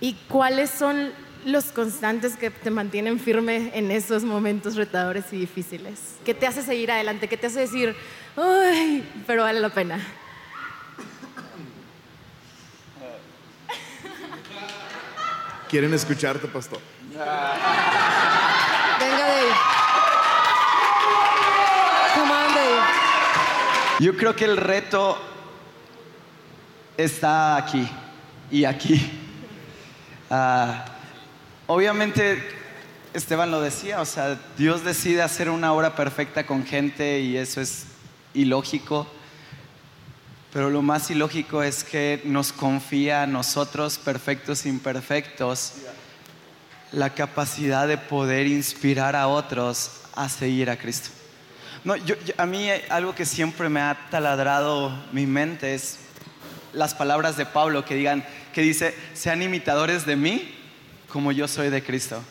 ¿Y 0.00 0.14
cuáles 0.26 0.70
son 0.70 1.12
los 1.44 1.66
constantes 1.66 2.36
que 2.36 2.50
te 2.50 2.70
mantienen 2.70 3.18
firme 3.18 3.70
en 3.74 3.90
esos 3.90 4.24
momentos 4.24 4.76
retadores 4.76 5.24
y 5.32 5.36
difíciles? 5.36 6.16
¿Qué 6.24 6.34
te 6.34 6.46
hace 6.46 6.62
seguir 6.62 6.90
adelante? 6.90 7.28
¿Qué 7.28 7.36
te 7.36 7.46
hace 7.46 7.60
decir, 7.60 7.96
¡ay! 8.36 9.08
Pero 9.26 9.42
vale 9.42 9.60
la 9.60 9.70
pena? 9.70 10.00
¿Quieren 15.68 15.94
escucharte, 15.94 16.48
pastor? 16.48 16.80
Venga, 17.12 17.26
Dave. 18.98 19.52
Come 22.14 22.32
on, 22.32 22.54
Dave. 22.54 22.80
Yo 24.00 24.16
creo 24.16 24.34
que 24.34 24.46
el 24.46 24.56
reto 24.56 25.16
está 26.96 27.56
aquí 27.56 27.88
y 28.50 28.64
aquí. 28.64 29.12
Uh, 30.28 30.89
obviamente, 31.70 32.42
Esteban 33.14 33.52
lo 33.52 33.60
decía, 33.60 34.00
o 34.00 34.04
sea, 34.04 34.36
Dios 34.58 34.82
decide 34.82 35.22
hacer 35.22 35.48
una 35.48 35.72
obra 35.72 35.94
perfecta 35.94 36.44
con 36.44 36.66
gente 36.66 37.20
y 37.20 37.36
eso 37.36 37.60
es 37.60 37.84
ilógico. 38.34 39.06
Pero 40.52 40.68
lo 40.68 40.82
más 40.82 41.12
ilógico 41.12 41.62
es 41.62 41.84
que 41.84 42.22
nos 42.24 42.52
confía 42.52 43.22
a 43.22 43.26
nosotros, 43.28 43.98
perfectos 43.98 44.66
imperfectos, 44.66 45.74
la 46.90 47.10
capacidad 47.10 47.86
de 47.86 47.98
poder 47.98 48.48
inspirar 48.48 49.14
a 49.14 49.28
otros 49.28 49.92
a 50.16 50.28
seguir 50.28 50.70
a 50.70 50.76
Cristo. 50.76 51.10
No, 51.84 51.94
a 52.36 52.46
mí 52.46 52.68
algo 52.88 53.14
que 53.14 53.24
siempre 53.24 53.68
me 53.68 53.80
ha 53.80 54.08
taladrado 54.10 54.92
mi 55.12 55.24
mente 55.24 55.76
es 55.76 56.00
las 56.72 56.94
palabras 56.94 57.36
de 57.36 57.46
Pablo 57.46 57.84
que 57.84 57.94
digan, 57.94 58.24
que 58.52 58.62
dice, 58.62 58.92
sean 59.14 59.40
imitadores 59.40 60.04
de 60.04 60.16
mí 60.16 60.59
como 61.10 61.32
yo 61.32 61.48
soy 61.48 61.70
de 61.70 61.82
Cristo. 61.82 62.22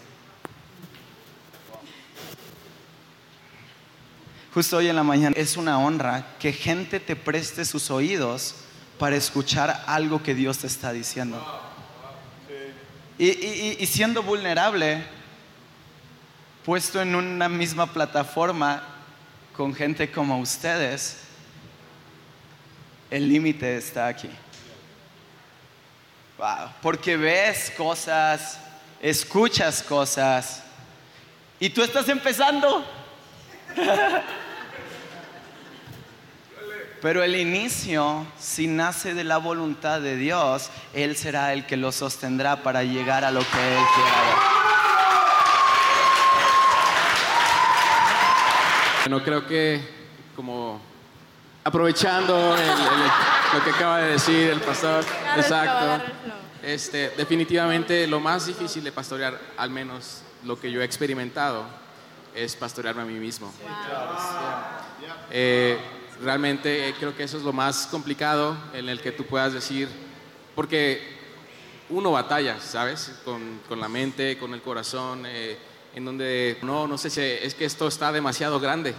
Justo 4.54 4.78
hoy 4.78 4.88
en 4.88 4.96
la 4.96 5.04
mañana 5.04 5.36
es 5.38 5.58
una 5.58 5.80
honra 5.80 6.36
que 6.40 6.52
gente 6.52 7.00
te 7.00 7.16
preste 7.16 7.66
sus 7.66 7.92
oídos 7.92 8.56
para 8.98 9.16
escuchar 9.16 9.84
algo 9.86 10.24
que 10.24 10.34
Dios 10.34 10.58
te 10.58 10.68
está 10.68 10.92
diciendo. 10.92 11.46
Y, 13.18 13.28
y, 13.28 13.78
y, 13.80 13.86
siendo 13.86 14.24
vulnerable, 14.24 15.04
puesto 16.66 17.02
en 17.02 17.16
una 17.16 17.50
misma 17.50 17.92
plataforma 17.92 18.82
con 19.56 19.76
gente 19.76 20.10
como 20.10 20.40
ustedes, 20.40 21.18
el 23.12 23.28
límite 23.28 23.78
está 23.78 24.08
aquí. 24.08 24.30
Wow. 26.38 26.70
Porque 26.82 27.18
ves 27.18 27.72
cosas, 27.76 28.58
escuchas 29.02 29.84
cosas, 29.84 30.64
y 31.60 31.70
tú 31.70 31.84
estás 31.84 32.08
empezando. 32.10 32.86
Pero 37.02 37.24
el 37.24 37.36
inicio, 37.36 38.28
si 38.38 38.68
nace 38.68 39.14
de 39.14 39.24
la 39.24 39.38
voluntad 39.38 40.02
de 40.02 40.18
Dios, 40.18 40.70
Él 40.94 41.16
será 41.16 41.54
el 41.54 41.66
que 41.66 41.78
lo 41.78 41.94
sostendrá 41.94 42.62
para 42.62 42.84
llegar 42.84 43.24
a 43.24 43.32
lo 43.32 43.40
que 43.40 43.78
Él 43.78 43.84
quiera. 43.96 44.60
Bueno, 49.04 49.24
creo 49.24 49.48
que 49.48 49.82
como 50.36 50.82
aprovechando 51.64 52.56
el, 52.56 52.70
el, 52.70 53.12
lo 53.54 53.64
que 53.64 53.70
acaba 53.70 54.00
de 54.00 54.12
decir 54.12 54.50
el 54.50 54.60
pastor, 54.60 55.06
exacto, 55.38 56.04
este, 56.64 57.10
definitivamente 57.12 58.08
lo 58.08 58.20
más 58.20 58.46
difícil 58.46 58.84
de 58.84 58.92
pastorear, 58.92 59.40
al 59.58 59.70
menos 59.70 60.22
lo 60.44 60.60
que 60.60 60.72
yo 60.72 60.82
he 60.82 60.86
experimentado, 60.86 61.66
es 62.36 62.56
pastorearme 62.56 63.02
a 63.02 63.06
mí 63.06 63.20
mismo. 63.20 63.52
Eh, 65.32 65.78
realmente 66.22 66.94
creo 67.00 67.16
que 67.16 67.24
eso 67.24 67.38
es 67.38 67.44
lo 67.44 67.54
más 67.54 67.88
complicado 67.88 68.56
en 68.74 68.90
el 68.90 69.02
que 69.02 69.12
tú 69.12 69.26
puedas 69.26 69.54
decir, 69.54 69.90
porque 70.56 71.18
uno 71.90 72.12
batalla, 72.12 72.60
¿sabes? 72.60 73.14
Con, 73.26 73.62
con 73.68 73.80
la 73.80 73.90
mente, 73.90 74.38
con 74.38 74.54
el 74.54 74.62
corazón, 74.62 75.24
eh, 75.26 75.58
en 75.96 76.06
donde 76.06 76.58
no, 76.62 76.88
no 76.88 76.98
sé 76.98 77.10
si 77.10 77.22
es 77.22 77.56
que 77.56 77.66
esto 77.66 77.88
está 77.88 78.12
demasiado 78.12 78.60
grande, 78.60 78.94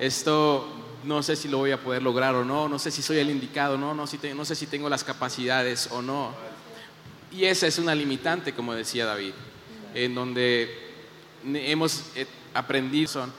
esto 0.00 0.66
no 1.04 1.22
sé 1.22 1.36
si 1.36 1.48
lo 1.48 1.58
voy 1.58 1.70
a 1.70 1.80
poder 1.80 2.02
lograr 2.02 2.34
o 2.34 2.44
no, 2.44 2.68
no 2.68 2.78
sé 2.78 2.90
si 2.90 3.02
soy 3.02 3.18
el 3.18 3.30
indicado, 3.30 3.76
no, 3.76 3.94
no, 3.94 4.06
si 4.06 4.18
te, 4.18 4.34
no 4.34 4.44
sé 4.44 4.54
si 4.54 4.66
tengo 4.66 4.88
las 4.88 5.04
capacidades 5.04 5.88
o 5.90 6.00
no. 6.00 6.53
Y 7.34 7.46
esa 7.46 7.66
es 7.66 7.78
una 7.78 7.94
limitante, 7.94 8.52
como 8.52 8.74
decía 8.74 9.06
David, 9.06 9.32
en 9.92 10.14
donde 10.14 10.92
hemos 11.44 12.04
aprendido 12.54 13.10
son, 13.10 13.32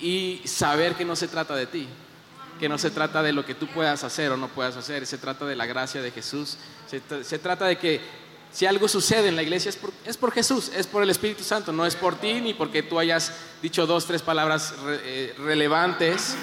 y 0.00 0.42
saber 0.44 0.94
que 0.94 1.04
no 1.04 1.16
se 1.16 1.26
trata 1.26 1.56
de 1.56 1.66
ti, 1.66 1.88
que 2.60 2.68
no 2.68 2.78
se 2.78 2.90
trata 2.90 3.22
de 3.24 3.32
lo 3.32 3.44
que 3.44 3.54
tú 3.54 3.66
puedas 3.66 4.04
hacer 4.04 4.30
o 4.30 4.36
no 4.36 4.48
puedas 4.48 4.76
hacer, 4.76 5.06
se 5.06 5.18
trata 5.18 5.44
de 5.44 5.56
la 5.56 5.66
gracia 5.66 6.00
de 6.02 6.12
Jesús, 6.12 6.56
se, 6.86 7.38
trata 7.40 7.66
de 7.66 7.78
que 7.78 8.00
si 8.52 8.64
algo 8.64 8.86
sucede 8.86 9.28
en 9.28 9.34
la 9.34 9.42
iglesia 9.42 9.70
es 9.70 9.76
por, 9.76 9.92
es 10.04 10.16
por 10.16 10.30
Jesús, 10.30 10.70
es 10.74 10.86
por 10.86 11.02
el 11.02 11.10
Espíritu 11.10 11.42
Santo, 11.42 11.72
no 11.72 11.84
es 11.84 11.96
por 11.96 12.14
ti 12.14 12.40
ni 12.40 12.54
porque 12.54 12.84
tú 12.84 12.98
hayas 12.98 13.32
dicho 13.60 13.86
dos, 13.86 14.06
tres 14.06 14.22
palabras 14.22 14.72
eh, 14.86 15.34
relevantes, 15.38 16.36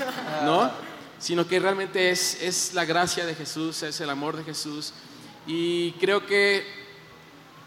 ¿no? 0.43 0.69
Sino 1.17 1.47
que 1.47 1.61
realmente 1.61 2.09
es, 2.09 2.41
es 2.41 2.73
la 2.73 2.83
gracia 2.83 3.25
de 3.25 3.35
Jesús, 3.35 3.81
es 3.83 4.01
el 4.01 4.09
amor 4.09 4.35
de 4.35 4.43
Jesús. 4.43 4.93
Y 5.45 5.91
creo 5.93 6.25
que 6.25 6.65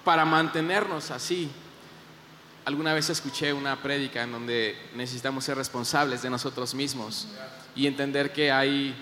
para 0.04 0.24
mantenernos 0.24 1.10
así, 1.10 1.50
alguna 2.64 2.94
vez 2.94 3.10
escuché 3.10 3.52
una 3.52 3.80
prédica 3.82 4.22
en 4.22 4.32
donde 4.32 4.76
necesitamos 4.94 5.44
ser 5.44 5.56
responsables 5.56 6.22
de 6.22 6.30
nosotros 6.30 6.74
mismos 6.74 7.28
y 7.74 7.86
entender 7.86 8.32
que 8.32 8.50
hay 8.50 8.94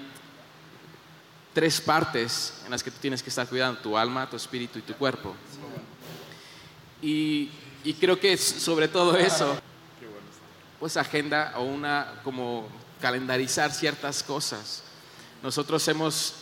tres 1.53 1.81
partes 1.81 2.63
en 2.65 2.71
las 2.73 2.83
que 2.83 2.91
tú 2.91 2.99
tienes 3.01 3.23
que 3.23 3.31
estar 3.31 3.47
cuidando, 3.49 3.81
tu 3.81 3.97
alma, 3.97 4.29
tu 4.29 4.37
espíritu 4.37 4.81
y 4.81 4.83
tu 4.83 4.95
cuerpo. 4.95 5.35
Y, 7.01 7.51
y 7.85 7.95
creo 7.95 8.19
que 8.19 8.37
sobre 8.37 8.89
todo 8.89 9.17
eso, 9.17 9.57
pues 10.81 10.97
agenda 10.97 11.55
o 11.57 11.63
una 11.63 12.21
como 12.25 12.67
calendarizar 13.01 13.73
ciertas 13.73 14.23
cosas. 14.23 14.83
Nosotros 15.43 15.87
hemos, 15.89 16.35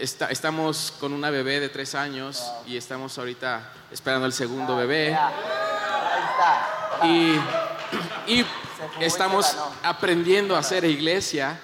esta- 0.00 0.26
estamos 0.30 0.92
con 1.00 1.12
una 1.12 1.30
bebé 1.30 1.60
de 1.60 1.68
tres 1.68 1.94
años 1.94 2.42
y 2.66 2.76
estamos 2.76 3.16
ahorita 3.18 3.72
esperando 3.90 4.26
el 4.26 4.32
segundo 4.32 4.76
bebé 4.76 5.16
y, 7.04 7.34
y 8.26 8.46
estamos 9.00 9.56
aprendiendo 9.82 10.56
a 10.56 10.60
hacer 10.60 10.84
iglesia. 10.84 11.58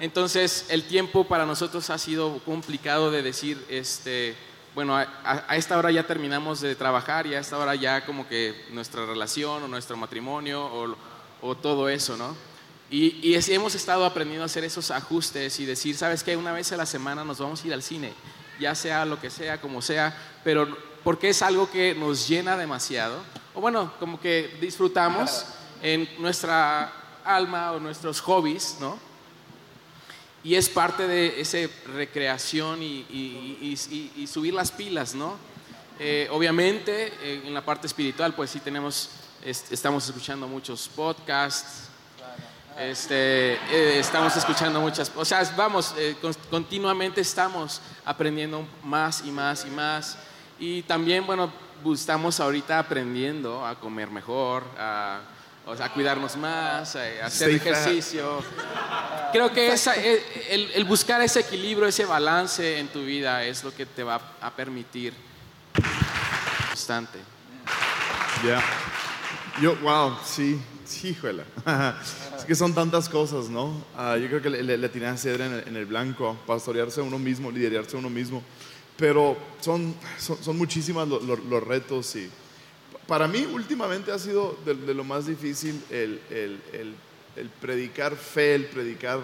Entonces 0.00 0.66
el 0.68 0.84
tiempo 0.86 1.24
para 1.24 1.44
nosotros 1.46 1.90
ha 1.90 1.98
sido 1.98 2.38
complicado 2.44 3.10
de 3.10 3.22
decir, 3.22 3.64
este, 3.68 4.36
bueno, 4.74 4.96
a, 4.96 5.02
a- 5.24 5.44
a 5.48 5.56
esta 5.56 5.76
hora 5.76 5.90
ya 5.90 6.06
terminamos 6.06 6.60
de 6.60 6.74
trabajar 6.76 7.26
y 7.26 7.34
a 7.34 7.40
esta 7.40 7.58
hora 7.58 7.74
ya 7.74 8.04
como 8.06 8.28
que 8.28 8.66
nuestra 8.70 9.04
relación 9.06 9.62
o 9.62 9.68
nuestro 9.68 9.96
matrimonio 9.96 10.64
o, 10.64 10.96
o 11.42 11.56
todo 11.56 11.88
eso, 11.88 12.16
¿no? 12.16 12.36
Y, 12.90 13.18
y 13.28 13.36
así 13.36 13.52
hemos 13.52 13.74
estado 13.74 14.04
aprendiendo 14.06 14.44
a 14.44 14.46
hacer 14.46 14.64
esos 14.64 14.90
ajustes 14.90 15.60
y 15.60 15.66
decir, 15.66 15.96
¿sabes 15.96 16.22
qué? 16.22 16.36
Una 16.36 16.52
vez 16.52 16.72
a 16.72 16.76
la 16.76 16.86
semana 16.86 17.22
nos 17.24 17.38
vamos 17.38 17.62
a 17.62 17.66
ir 17.66 17.74
al 17.74 17.82
cine, 17.82 18.12
ya 18.58 18.74
sea 18.74 19.04
lo 19.04 19.20
que 19.20 19.28
sea, 19.30 19.60
como 19.60 19.82
sea, 19.82 20.16
pero 20.42 20.74
porque 21.04 21.28
es 21.30 21.42
algo 21.42 21.70
que 21.70 21.94
nos 21.94 22.26
llena 22.28 22.56
demasiado, 22.56 23.20
o 23.54 23.60
bueno, 23.60 23.92
como 24.00 24.18
que 24.20 24.56
disfrutamos 24.60 25.44
en 25.82 26.08
nuestra 26.18 26.92
alma 27.24 27.72
o 27.72 27.80
nuestros 27.80 28.20
hobbies, 28.22 28.76
¿no? 28.80 28.98
Y 30.42 30.54
es 30.54 30.68
parte 30.68 31.06
de 31.06 31.40
esa 31.40 31.58
recreación 31.92 32.82
y, 32.82 33.04
y- 33.10 34.12
y- 34.16 34.26
subir 34.26 34.54
las 34.54 34.70
pilas, 34.70 35.14
¿no? 35.14 35.36
Eh, 35.98 36.28
obviamente, 36.30 37.12
en 37.46 37.52
la 37.52 37.64
parte 37.64 37.86
espiritual, 37.86 38.34
pues 38.34 38.50
sí 38.50 38.60
tenemos, 38.60 39.10
est- 39.44 39.72
estamos 39.72 40.06
escuchando 40.06 40.46
muchos 40.46 40.88
podcasts, 40.88 41.87
este, 42.78 43.54
eh, 43.54 43.98
estamos 43.98 44.36
escuchando 44.36 44.80
muchas, 44.80 45.10
o 45.14 45.24
sea, 45.24 45.42
vamos, 45.56 45.94
eh, 45.98 46.16
con- 46.20 46.34
continuamente 46.50 47.20
estamos 47.20 47.80
aprendiendo 48.04 48.66
más 48.84 49.22
y 49.24 49.30
más 49.30 49.64
y 49.66 49.70
más. 49.70 50.16
Y 50.60 50.82
también, 50.82 51.26
bueno, 51.26 51.52
estamos 51.94 52.40
ahorita 52.40 52.78
aprendiendo 52.78 53.64
a 53.66 53.74
comer 53.78 54.10
mejor, 54.10 54.64
a, 54.78 55.20
o 55.66 55.76
sea, 55.76 55.86
a 55.86 55.92
cuidarnos 55.92 56.36
más, 56.36 56.96
a, 56.96 57.26
hacer 57.26 57.50
ejercicio. 57.50 58.42
Creo 59.32 59.52
que 59.52 59.72
esa- 59.72 59.96
eh, 59.96 60.22
el, 60.50 60.70
el 60.74 60.84
buscar 60.84 61.20
ese 61.22 61.40
equilibrio, 61.40 61.86
ese 61.88 62.04
balance 62.06 62.78
en 62.78 62.88
tu 62.88 63.02
vida 63.04 63.44
es 63.44 63.62
lo 63.64 63.74
que 63.74 63.86
te 63.86 64.02
va 64.02 64.20
a 64.40 64.50
permitir 64.50 65.12
constante. 66.68 67.18
Ya. 68.44 68.62
Yo, 69.60 69.74
wow, 69.76 70.16
sí, 70.24 70.58
sí, 70.84 71.08
híjole. 71.08 71.42
es 72.38 72.44
que 72.44 72.54
son 72.54 72.74
tantas 72.74 73.08
cosas, 73.08 73.48
¿no? 73.48 73.72
Ah, 73.96 74.16
yo 74.16 74.28
creo 74.28 74.40
que 74.42 74.50
le, 74.50 74.86
atiné 74.86 75.06
a 75.06 75.16
Cedra 75.16 75.46
en 75.46 75.52
el, 75.54 75.68
en 75.68 75.76
el 75.76 75.86
blanco, 75.86 76.36
pastorearse 76.46 77.00
uno 77.00 77.18
mismo, 77.18 77.50
liderarse 77.50 77.96
a 77.96 77.98
uno 77.98 78.10
mismo. 78.10 78.42
Pero 78.96 79.36
son, 79.60 79.94
son, 80.18 80.42
son 80.42 80.56
muchísimas 80.56 81.08
lo- 81.08 81.20
lo- 81.20 81.36
los 81.36 81.62
retos 81.62 82.14
y 82.16 82.28
para 83.06 83.26
mí 83.26 83.46
últimamente 83.52 84.12
ha 84.12 84.18
sido 84.18 84.56
de, 84.64 84.74
lo 84.94 85.04
más 85.04 85.26
difícil 85.26 85.82
el, 85.90 86.20
el- 86.30 86.60
el- 86.72 86.94
el 87.36 87.48
predicar 87.50 88.16
fe, 88.16 88.54
el 88.54 88.66
predicar 88.66 89.20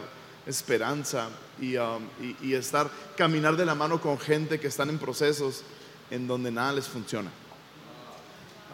esperanza 0.47 1.29
y, 1.61 1.77
um, 1.77 2.03
y- 2.21 2.49
y 2.49 2.55
estar, 2.55 2.91
caminar 3.17 3.57
de 3.57 3.65
la 3.67 3.75
mano 3.75 4.01
con 4.01 4.19
gente 4.19 4.59
que 4.61 4.69
están 4.69 4.89
en 4.91 4.99
procesos 4.99 5.63
en 6.11 6.27
donde 6.27 6.51
nada 6.51 6.73
les 6.73 6.87
funciona. 6.89 7.31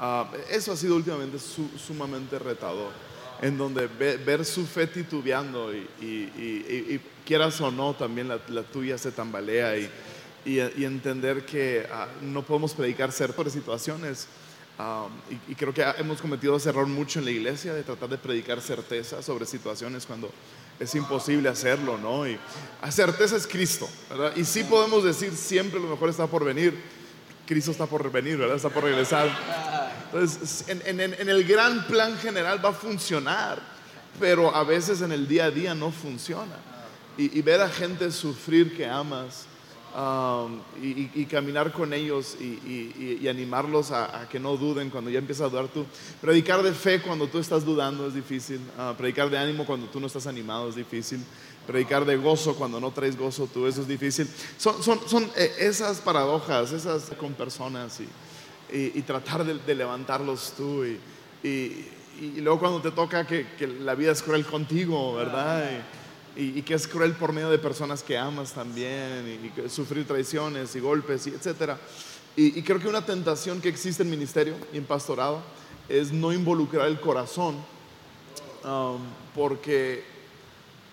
Ah, 0.03 0.31
eso 0.51 0.73
ha 0.73 0.77
sido 0.77 0.97
últimamente 0.97 1.39
su- 1.39 1.69
sumamente 1.79 2.39
retador, 2.39 2.91
en 3.43 3.59
donde 3.59 3.87
ve- 3.87 4.17
ver 4.17 4.47
su 4.47 4.67
fe 4.67 4.87
titubeando 4.87 5.75
y, 5.75 5.87
y- 6.01 6.95
y- 6.95 7.01
quieras 7.27 7.61
o 7.61 7.71
no, 7.71 7.93
también 7.95 8.27
la, 8.27 8.39
tuya 8.63 8.97
se 8.97 9.13
tambalea 9.13 9.77
y, 9.77 9.91
entender 10.83 11.45
que 11.45 11.87
ah, 11.93 12.09
no 12.23 12.43
podemos 12.43 12.73
predicar 12.73 13.13
ciertas 13.13 13.53
situaciones. 13.53 14.27
Y, 15.47 15.55
creo 15.55 15.75
que 15.75 15.83
hemos 15.99 16.23
cometido 16.23 16.57
ese 16.57 16.71
error 16.71 16.87
mucho 16.87 17.19
en 17.19 17.27
la 17.27 17.31
iglesia 17.33 17.75
de 17.75 17.83
tratar 17.83 18.09
de 18.09 18.17
predicar 18.17 18.63
certeza 18.63 19.23
sobre 19.23 19.45
situaciones 19.45 20.07
cuando 20.07 20.31
es 20.81 20.95
imposible 20.95 21.51
hacerlo, 21.51 21.99
¿no? 21.99 22.27
Y 22.27 22.39
la 22.81 22.91
certeza 22.91 23.37
es 23.37 23.47
Cristo, 23.47 23.87
¿verdad? 24.09 24.33
Y 24.35 24.47
sí 24.47 24.65
podemos 24.65 25.05
decir 25.05 25.37
siempre 25.37 25.79
lo 25.79 25.89
mejor 25.89 26.09
está 26.09 26.27
por 26.27 26.43
venir. 26.43 26.75
Cristo 27.47 27.73
está 27.73 27.85
por 27.85 28.11
venir, 28.11 28.39
¿verdad? 28.39 28.57
Está 28.57 28.71
por 28.71 28.85
regresar. 28.85 29.29
Entonces, 30.13 30.65
en, 30.69 31.01
el 31.01 31.45
gran 31.45 31.87
plan 31.87 32.19
general 32.19 32.65
va 32.65 32.71
a 32.71 32.75
funcionar, 32.75 33.61
pero 34.19 34.55
a 34.55 34.65
veces 34.65 35.03
en 35.03 35.13
el 35.13 35.29
día 35.29 35.45
a 35.45 35.51
día 35.51 35.75
no 35.75 35.93
funciona. 35.93 36.57
Y, 37.17 37.39
y 37.39 37.43
ver 37.43 37.61
a 37.61 37.69
gente 37.69 38.11
sufrir 38.11 38.77
que 38.77 38.87
amas 38.87 39.47
um, 39.95 40.61
y, 40.83 41.25
caminar 41.27 41.73
con 41.73 41.93
ellos 41.93 42.37
y, 42.41 43.29
animarlos 43.29 43.93
a, 43.93 44.27
que 44.29 44.41
no 44.41 44.57
duden 44.57 44.91
cuando 44.91 45.11
ya 45.11 45.21
empieza 45.21 45.45
a 45.45 45.49
dudar 45.49 45.69
tú. 45.69 45.87
Predicar 46.21 46.61
de 46.63 46.73
fe 46.73 47.01
cuando 47.01 47.29
tú 47.29 47.39
estás 47.39 47.65
dudando 47.65 48.09
es 48.09 48.15
difícil. 48.15 48.61
Ah, 48.77 48.95
predicar 48.99 49.31
de 49.31 49.39
ánimo 49.39 49.65
cuando 49.65 49.87
tú 49.87 50.01
no 50.01 50.09
estás 50.09 50.27
animado 50.27 50.71
es 50.71 50.75
difícil. 50.75 51.21
Predicar 51.69 52.05
de 52.05 52.17
gozo 52.17 52.57
cuando 52.57 52.81
no 52.81 52.91
traes 52.91 53.17
gozo 53.17 53.47
tú, 53.47 53.69
eso 53.69 53.83
es 53.83 53.87
difícil. 53.87 54.29
Son, 54.59 54.83
son, 54.83 54.99
son 55.07 55.31
eh, 55.37 55.55
esas 55.61 56.01
paradojas, 56.01 56.73
esas 56.73 57.11
con 57.17 57.35
personas 57.35 58.01
y, 58.01 58.09
y, 58.73 58.99
y 58.99 59.03
tratar 59.03 59.45
de, 59.45 59.55
de 59.55 59.75
levantarlos 59.75 60.55
tú. 60.57 60.85
Y, 60.85 60.99
y- 61.43 61.89
y 62.21 62.41
luego 62.43 62.59
cuando 62.59 62.83
te 62.83 62.91
toca 62.91 63.27
que, 63.27 63.47
que 63.57 63.67
la 63.67 63.95
vida 63.95 64.13
es 64.13 64.23
cruel 64.23 64.45
contigo, 64.45 65.15
¿verdad? 65.15 65.71
Y, 66.37 66.61
que 66.63 66.75
es 66.75 66.87
cruel 66.87 67.13
por 67.15 67.33
medio 67.33 67.49
de 67.49 67.59
personas 67.59 68.03
que 68.03 68.19
amas 68.19 68.53
también, 68.53 69.51
y, 69.57 69.69
sufrir 69.71 70.07
traiciones 70.07 70.77
y 70.77 70.81
golpes, 70.81 71.27
y. 71.27 71.31
Y, 72.37 72.59
y 72.59 72.63
creo 72.63 72.79
que 72.79 72.89
una 72.89 73.05
tentación 73.07 73.61
que 73.61 73.71
existe 73.71 74.03
en 74.03 74.11
ministerio 74.11 74.55
y 74.73 74.77
en 74.77 74.85
pastorado 74.85 75.41
es 75.89 76.13
no 76.13 76.31
involucrar 76.33 76.87
el 76.89 77.01
corazón, 77.01 77.57
um, 78.65 79.01
porque 79.35 80.05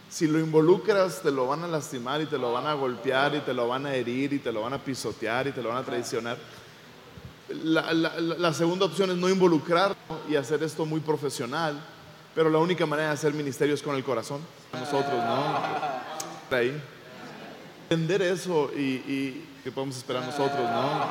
si 0.10 0.28
lo 0.28 0.40
involucras 0.40 1.22
te 1.22 1.30
lo 1.30 1.46
van 1.48 1.64
a 1.64 1.68
lastimar 1.68 2.22
y 2.22 2.26
te 2.26 2.38
lo 2.38 2.54
van 2.54 2.66
a 2.66 2.74
golpear 2.74 3.36
y 3.36 3.40
te 3.42 3.54
lo 3.54 3.68
van 3.68 3.86
a 3.86 3.94
herir 3.94 4.32
y 4.34 4.40
te 4.40 4.52
lo 4.52 4.62
van 4.62 4.74
a 4.74 4.80
pisotear 4.84 5.48
y 5.48 5.52
te 5.52 5.62
lo 5.62 5.70
van 5.70 5.80
a 5.80 5.84
traicionar. 5.84 6.38
La, 7.50 7.94
la- 7.94 8.54
segunda 8.54 8.86
opción 8.86 9.10
es 9.12 9.18
no 9.18 9.30
involucrar 9.30 9.96
y 10.30 10.36
hacer 10.36 10.62
esto 10.64 10.86
muy 10.86 11.00
profesional, 11.00 11.80
pero 12.36 12.50
la 12.50 12.58
única 12.58 12.86
manera 12.86 13.08
de 13.10 13.14
hacer 13.14 13.34
ministerio 13.34 13.74
es 13.74 13.82
con 13.82 13.96
el 13.96 14.04
corazón. 14.04 14.42
Nosotros, 14.74 15.14
¿no? 15.14 16.56
Ahí. 16.56 16.82
Entender 17.90 18.22
eso 18.22 18.70
y, 18.76 18.82
y 19.08 19.46
que 19.64 19.72
podemos 19.72 19.96
esperar 19.96 20.24
nosotros, 20.26 20.60
¿no? 20.60 21.02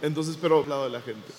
Entonces, 0.00 0.38
pero 0.40 0.62
al 0.62 0.68
lado 0.68 0.84
de 0.84 0.90
la 0.90 1.00
gente. 1.00 1.32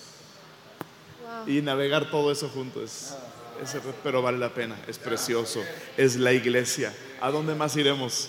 Y 1.48 1.62
navegar 1.62 2.12
todo 2.12 2.32
eso 2.32 2.50
juntos. 2.50 3.14
Es, 3.62 3.76
es- 3.76 3.82
pero 4.04 4.22
vale 4.22 4.38
la 4.38 4.50
pena, 4.50 4.76
es 4.88 4.98
precioso, 4.98 5.62
es 5.96 6.18
la 6.18 6.34
iglesia. 6.34 6.94
¿A 7.22 7.32
dónde 7.32 7.56
más 7.56 7.76
iremos? 7.78 8.28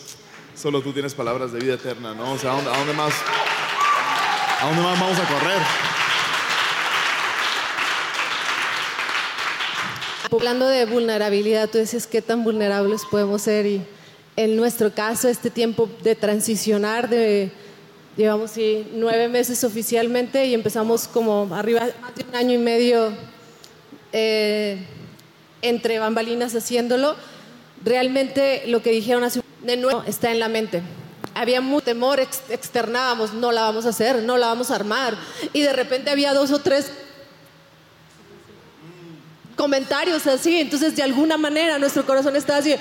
Solo 0.54 0.80
tú 0.82 0.92
tienes 0.92 1.14
palabras 1.14 1.50
de 1.52 1.58
vida 1.58 1.74
eterna, 1.74 2.14
¿no? 2.14 2.32
O 2.32 2.38
sea, 2.38 2.52
¿a 2.52 2.54
dónde, 2.56 2.70
a 2.70 2.78
dónde 2.78 2.92
más? 2.92 3.12
¿A 4.60 4.66
dónde 4.66 4.82
más 4.82 4.98
vamos 5.00 5.18
a 5.18 5.26
correr? 5.26 5.58
Hablando 10.32 10.66
de 10.66 10.84
vulnerabilidad, 10.86 11.68
tú 11.68 11.78
dices 11.78 12.06
qué 12.06 12.20
tan 12.22 12.42
vulnerables 12.44 13.02
podemos 13.10 13.42
ser 13.42 13.66
y 13.66 13.82
en 14.36 14.56
nuestro 14.56 14.92
caso 14.92 15.28
este 15.28 15.50
tiempo 15.50 15.88
de 16.02 16.16
transicionar, 16.16 17.08
de, 17.08 17.52
llevamos 18.16 18.50
sí, 18.50 18.88
nueve 18.94 19.28
meses 19.28 19.62
oficialmente 19.62 20.46
y 20.46 20.54
empezamos 20.54 21.06
como 21.06 21.54
arriba, 21.54 21.82
más 22.00 22.14
de 22.16 22.24
un 22.28 22.34
año 22.34 22.54
y 22.54 22.58
medio 22.58 23.12
eh, 24.12 24.78
entre 25.62 25.98
bambalinas 26.00 26.54
haciéndolo, 26.54 27.14
realmente 27.84 28.64
lo 28.66 28.82
que 28.82 28.90
dijeron 28.90 29.22
hace 29.24 29.38
un- 29.40 29.66
de 29.66 29.76
nuevo 29.76 30.02
está 30.06 30.32
en 30.32 30.40
la 30.40 30.48
mente. 30.48 30.82
Había 31.34 31.60
mucho 31.60 31.86
temor, 31.86 32.20
externábamos, 32.20 33.32
no 33.32 33.52
la 33.52 33.62
vamos 33.62 33.86
a 33.86 33.90
hacer, 33.90 34.22
no 34.22 34.36
la 34.36 34.48
vamos 34.48 34.70
a 34.70 34.76
armar. 34.76 35.16
Y 35.52 35.62
de 35.62 35.72
repente 35.72 36.10
había 36.10 36.32
dos 36.32 36.50
o 36.50 36.58
tres 36.60 36.90
comentarios 39.56 40.26
así, 40.26 40.60
entonces 40.60 40.96
de 40.96 41.02
alguna 41.02 41.36
manera 41.36 41.78
nuestro 41.78 42.04
corazón 42.04 42.34
estaba 42.36 42.58
así, 42.58 42.74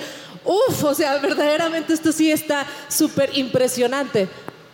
uff, 0.44 0.84
o 0.84 0.94
sea, 0.94 1.18
verdaderamente 1.18 1.92
esto 1.92 2.12
sí 2.12 2.30
está 2.30 2.66
súper 2.88 3.36
impresionante. 3.36 4.28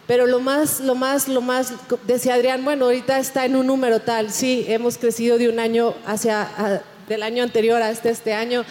Pero 0.07 0.27
lo 0.27 0.41
más, 0.41 0.81
lo 0.81 0.97
más, 0.97 1.29
lo 1.29 1.41
más, 1.41 1.73
decía 2.05 2.35
Adrián, 2.35 2.65
bueno, 2.65 2.87
ahorita 2.87 3.19
está 3.19 3.45
en 3.45 3.55
un 3.55 3.67
número 3.67 4.01
tal, 4.01 4.33
sí, 4.33 4.65
hemos 4.67 4.99
crecido 4.99 5.39
de 5.39 5.49
un 5.49 5.61
año 5.61 5.95
hacia, 6.05 6.83
del 7.09 7.23
año 7.23 7.45
anterior 7.45 7.81
hasta 7.81 8.11
este 8.11 8.35
año. 8.35 8.65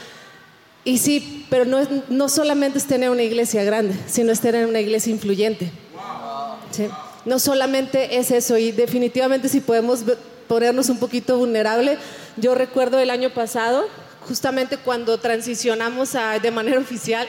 Y 0.84 0.98
sí, 0.98 1.46
pero 1.50 1.66
no, 1.66 1.80
no 2.10 2.30
solamente 2.30 2.78
es 2.78 2.86
tener 2.86 3.10
una 3.10 3.24
iglesia 3.24 3.64
grande, 3.64 3.96
sino 4.08 4.32
es 4.32 4.40
tener 4.40 4.66
una 4.66 4.80
iglesia 4.80 5.12
influyente. 5.12 5.72
No 7.26 7.40
solamente 7.40 8.18
es 8.18 8.32
eso, 8.32 8.58
y 8.58 8.72
definitivamente 8.72 9.50
si 9.50 9.60
podemos 9.60 10.04
ponernos 10.48 10.90
un 10.90 10.98
poquito 10.98 11.38
vulnerable, 11.38 11.98
yo 12.38 12.56
recuerdo 12.56 13.00
el 13.00 13.10
año 13.10 13.30
pasado, 13.32 13.86
justamente 14.22 14.78
cuando 14.78 15.20
transicionamos 15.20 16.16
de 16.42 16.52
manera 16.52 16.80
oficial, 16.80 17.28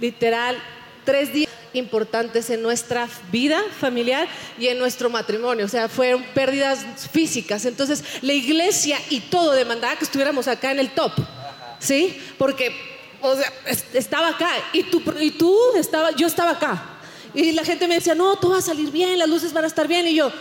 literal, 0.00 0.56
tres 1.04 1.32
días 1.32 1.50
importantes 1.74 2.48
en 2.50 2.62
nuestra 2.62 3.06
vida 3.30 3.60
familiar 3.78 4.26
y 4.58 4.68
en 4.68 4.78
nuestro 4.78 5.10
matrimonio. 5.10 5.66
O 5.66 5.68
sea, 5.68 5.88
fueron 5.88 6.24
pérdidas 6.34 6.80
físicas. 7.12 7.66
Entonces, 7.66 8.02
la 8.22 8.32
iglesia 8.32 8.98
y 9.10 9.20
todo 9.20 9.52
demandaba 9.52 9.96
que 9.96 10.04
estuviéramos 10.04 10.48
acá 10.48 10.70
en 10.70 10.78
el 10.78 10.90
top. 10.90 11.12
¿Sí? 11.86 12.20
Porque 12.36 12.74
o 13.20 13.34
sea, 13.36 13.52
estaba 13.94 14.28
acá 14.28 14.50
y 14.72 14.82
tú, 14.84 15.02
y 15.20 15.30
tú 15.30 15.56
estaba, 15.76 16.10
yo 16.12 16.26
estaba 16.26 16.52
acá. 16.52 16.98
Y 17.32 17.52
la 17.52 17.64
gente 17.64 17.86
me 17.86 17.94
decía, 17.96 18.14
no, 18.14 18.36
todo 18.36 18.52
va 18.52 18.58
a 18.58 18.62
salir 18.62 18.90
bien, 18.90 19.18
las 19.18 19.28
luces 19.28 19.52
van 19.52 19.64
a 19.64 19.66
estar 19.66 19.86
bien. 19.86 20.06
Y 20.08 20.14
yo, 20.14 20.32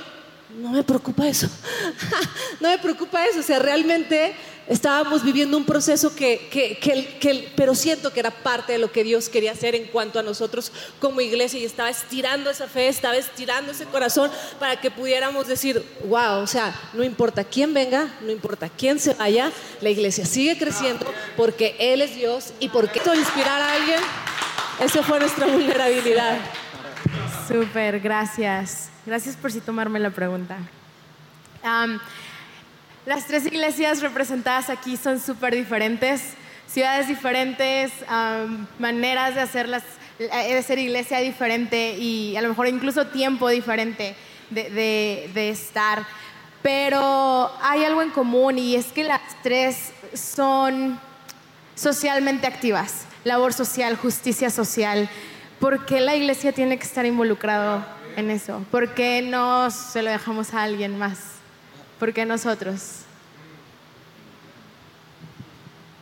no 0.57 0.71
me 0.71 0.83
preocupa 0.83 1.27
eso. 1.27 1.47
no 2.59 2.69
me 2.69 2.77
preocupa 2.77 3.25
eso. 3.25 3.39
O 3.39 3.43
sea, 3.43 3.59
realmente 3.59 4.35
estábamos 4.67 5.23
viviendo 5.23 5.57
un 5.57 5.65
proceso 5.65 6.15
que, 6.15 6.47
que, 6.49 6.77
que, 6.79 7.51
pero 7.55 7.75
siento 7.75 8.11
que 8.11 8.19
era 8.19 8.31
parte 8.31 8.73
de 8.73 8.79
lo 8.79 8.91
que 8.91 9.03
Dios 9.03 9.29
quería 9.29 9.51
hacer 9.51 9.75
en 9.75 9.85
cuanto 9.85 10.19
a 10.19 10.23
nosotros 10.23 10.71
como 10.99 11.21
iglesia 11.21 11.59
y 11.59 11.65
estaba 11.65 11.89
estirando 11.89 12.49
esa 12.49 12.67
fe, 12.67 12.87
estaba 12.87 13.15
estirando 13.15 13.71
ese 13.71 13.85
corazón 13.85 14.31
para 14.59 14.79
que 14.79 14.89
pudiéramos 14.89 15.47
decir, 15.47 15.83
wow, 16.05 16.39
o 16.41 16.47
sea, 16.47 16.73
no 16.93 17.03
importa 17.03 17.43
quién 17.43 17.73
venga, 17.73 18.17
no 18.21 18.31
importa 18.31 18.69
quién 18.69 18.99
se 18.99 19.13
vaya, 19.13 19.51
la 19.81 19.89
iglesia 19.89 20.25
sigue 20.25 20.57
creciendo 20.57 21.05
porque 21.37 21.75
Él 21.79 22.01
es 22.01 22.15
Dios 22.15 22.53
y 22.59 22.69
porque 22.69 22.99
esto 22.99 23.13
inspirar 23.13 23.61
a 23.61 23.73
alguien, 23.73 23.99
esa 24.79 25.03
fue 25.03 25.19
nuestra 25.19 25.45
vulnerabilidad. 25.45 26.39
Súper, 27.47 27.99
gracias. 27.99 28.89
Gracias 29.05 29.35
por 29.35 29.51
si 29.51 29.61
tomarme 29.61 29.99
la 29.99 30.09
pregunta. 30.09 30.57
las 33.05 33.27
tres 33.27 33.45
iglesias 33.45 34.01
representadas 34.01 34.69
aquí 34.69 34.97
son 34.97 35.19
súper 35.19 35.55
diferentes, 35.55 36.33
ciudades 36.67 37.07
diferentes, 37.07 37.91
maneras 38.79 39.35
de, 39.35 39.41
hacerlas, 39.41 39.83
de 40.17 40.63
ser 40.63 40.79
iglesia 40.79 41.19
diferente 41.19 41.97
y 41.97 42.35
a 42.35 42.41
lo 42.41 42.49
mejor 42.49 42.67
incluso 42.67 43.07
tiempo 43.07 43.49
diferente 43.49 44.15
de 44.49 45.49
estar. 45.49 46.05
Pero 46.63 47.51
hay 47.61 47.83
algo 47.83 48.01
en 48.01 48.09
común 48.09 48.57
y 48.57 48.75
es 48.75 48.87
que 48.87 49.03
las 49.03 49.21
tres 49.43 49.91
son 50.15 50.99
socialmente 51.75 52.47
activas, 52.47 53.05
labor 53.23 53.53
social, 53.53 53.95
justicia 53.97 54.49
social. 54.49 55.07
¿Por 55.59 55.85
qué 55.85 56.01
la 56.01 56.15
iglesia 56.15 56.51
tiene 56.51 56.77
que 56.77 56.83
estar 56.83 57.05
involucrado 57.05 57.85
en 58.15 58.29
eso? 58.29 58.63
¿Por 58.71 58.93
qué 58.93 59.21
no 59.21 59.71
se 59.71 60.01
lo 60.01 60.11
dejamos 60.11 60.53
a 60.53 60.63
alguien 60.63 60.97
más? 60.97 61.19
¿Por 61.99 62.13
qué 62.13 62.25
nosotros? 62.25 63.01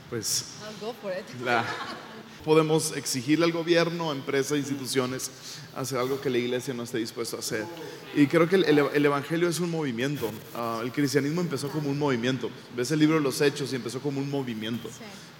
Pues 0.10 0.46
podemos 2.44 2.96
exigirle 2.96 3.46
al 3.46 3.52
gobierno, 3.52 4.12
a 4.12 4.14
empresas, 4.14 4.58
instituciones, 4.58 5.32
hacer 5.76 5.98
algo 5.98 6.22
que 6.22 6.30
la 6.30 6.38
iglesia 6.38 6.74
no 6.74 6.84
esté 6.84 6.98
dispuesta 7.00 7.38
a 7.38 7.40
hacer. 7.40 7.66
Y 8.16 8.28
creo 8.28 8.48
que 8.48 8.58
el, 8.58 9.06
Evangelio 9.06 9.50
es 9.50 9.60
un 9.60 9.72
movimiento. 9.72 10.30
Ah, 10.54 10.82
el 10.84 10.92
cristianismo 10.92 11.42
empezó 11.42 11.70
como 11.70 11.90
un 11.90 11.98
movimiento. 11.98 12.50
Ves 12.76 12.92
el 12.92 13.00
libro 13.00 13.16
de 13.16 13.22
los 13.22 13.42
Hechos 13.42 13.74
y 13.74 13.78
empezó 13.78 14.00
como 14.00 14.20
un 14.20 14.30
movimiento. 14.30 14.90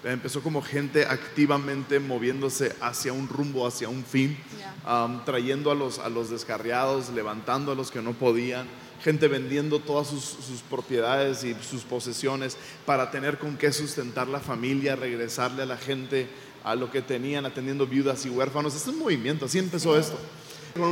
Empezó 0.02 0.42
como 0.42 0.60
gente 0.60 1.06
activamente 1.06 1.98
moviéndose 2.00 2.74
hacia 2.80 3.12
un 3.12 3.28
rumbo, 3.28 3.66
hacia 3.66 3.88
un 3.88 4.04
fin, 4.04 4.36
trayendo 5.24 5.70
a 5.70 5.74
los, 5.74 5.98
a 5.98 6.08
los 6.08 6.30
descarriados, 6.30 7.10
levantando 7.10 7.72
a 7.72 7.74
los 7.74 7.90
que 7.90 8.02
no 8.02 8.12
podían 8.12 8.66
gente 9.02 9.28
vendiendo 9.28 9.80
todas 9.80 10.06
sus, 10.06 10.24
sus, 10.24 10.62
propiedades 10.62 11.44
y 11.44 11.54
sus 11.62 11.82
posesiones 11.82 12.56
para 12.86 13.10
tener 13.10 13.38
con 13.38 13.58
qué 13.58 13.70
sustentar 13.70 14.28
la 14.28 14.40
familia, 14.40 14.96
regresarle 14.96 15.62
a 15.62 15.66
la 15.66 15.76
gente 15.76 16.26
a 16.64 16.74
lo 16.74 16.90
que 16.90 17.02
tenían, 17.02 17.44
atendiendo 17.46 17.86
viudas 17.86 18.24
y 18.26 18.30
huérfanos. 18.30 18.74
Es 18.74 18.86
un 18.86 18.98
movimiento, 18.98 19.44
así 19.44 19.58
empezó 19.58 19.96
esto. 19.96 20.18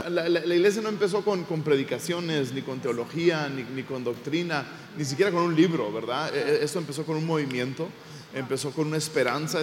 La, 0.08 0.28
iglesia 0.54 0.80
no 0.80 0.90
empezó 0.90 1.24
con, 1.24 1.44
predicaciones, 1.64 2.52
ni 2.52 2.62
con 2.62 2.78
teología, 2.78 3.48
ni, 3.48 3.82
con 3.82 4.04
doctrina, 4.04 4.64
ni 4.96 5.04
siquiera 5.04 5.32
con 5.32 5.42
un 5.42 5.56
libro, 5.56 5.92
¿verdad? 5.92 6.32
E, 6.32 6.38
e, 6.38 6.64
esto 6.64 6.78
empezó 6.78 7.04
con 7.04 7.16
un 7.16 7.26
movimiento, 7.26 7.88
empezó 8.32 8.70
con 8.70 8.86
una 8.86 8.98
esperanza, 8.98 9.60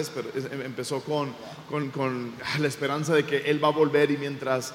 empezó 0.62 1.00
con, 1.00 1.32
con, 1.70 1.88
con 1.88 2.32
la 2.58 2.68
esperanza 2.68 3.14
de 3.14 3.24
que 3.24 3.38
Él 3.50 3.64
va 3.64 3.68
a 3.68 3.72
volver 3.72 4.10
y 4.10 4.18
mientras 4.18 4.74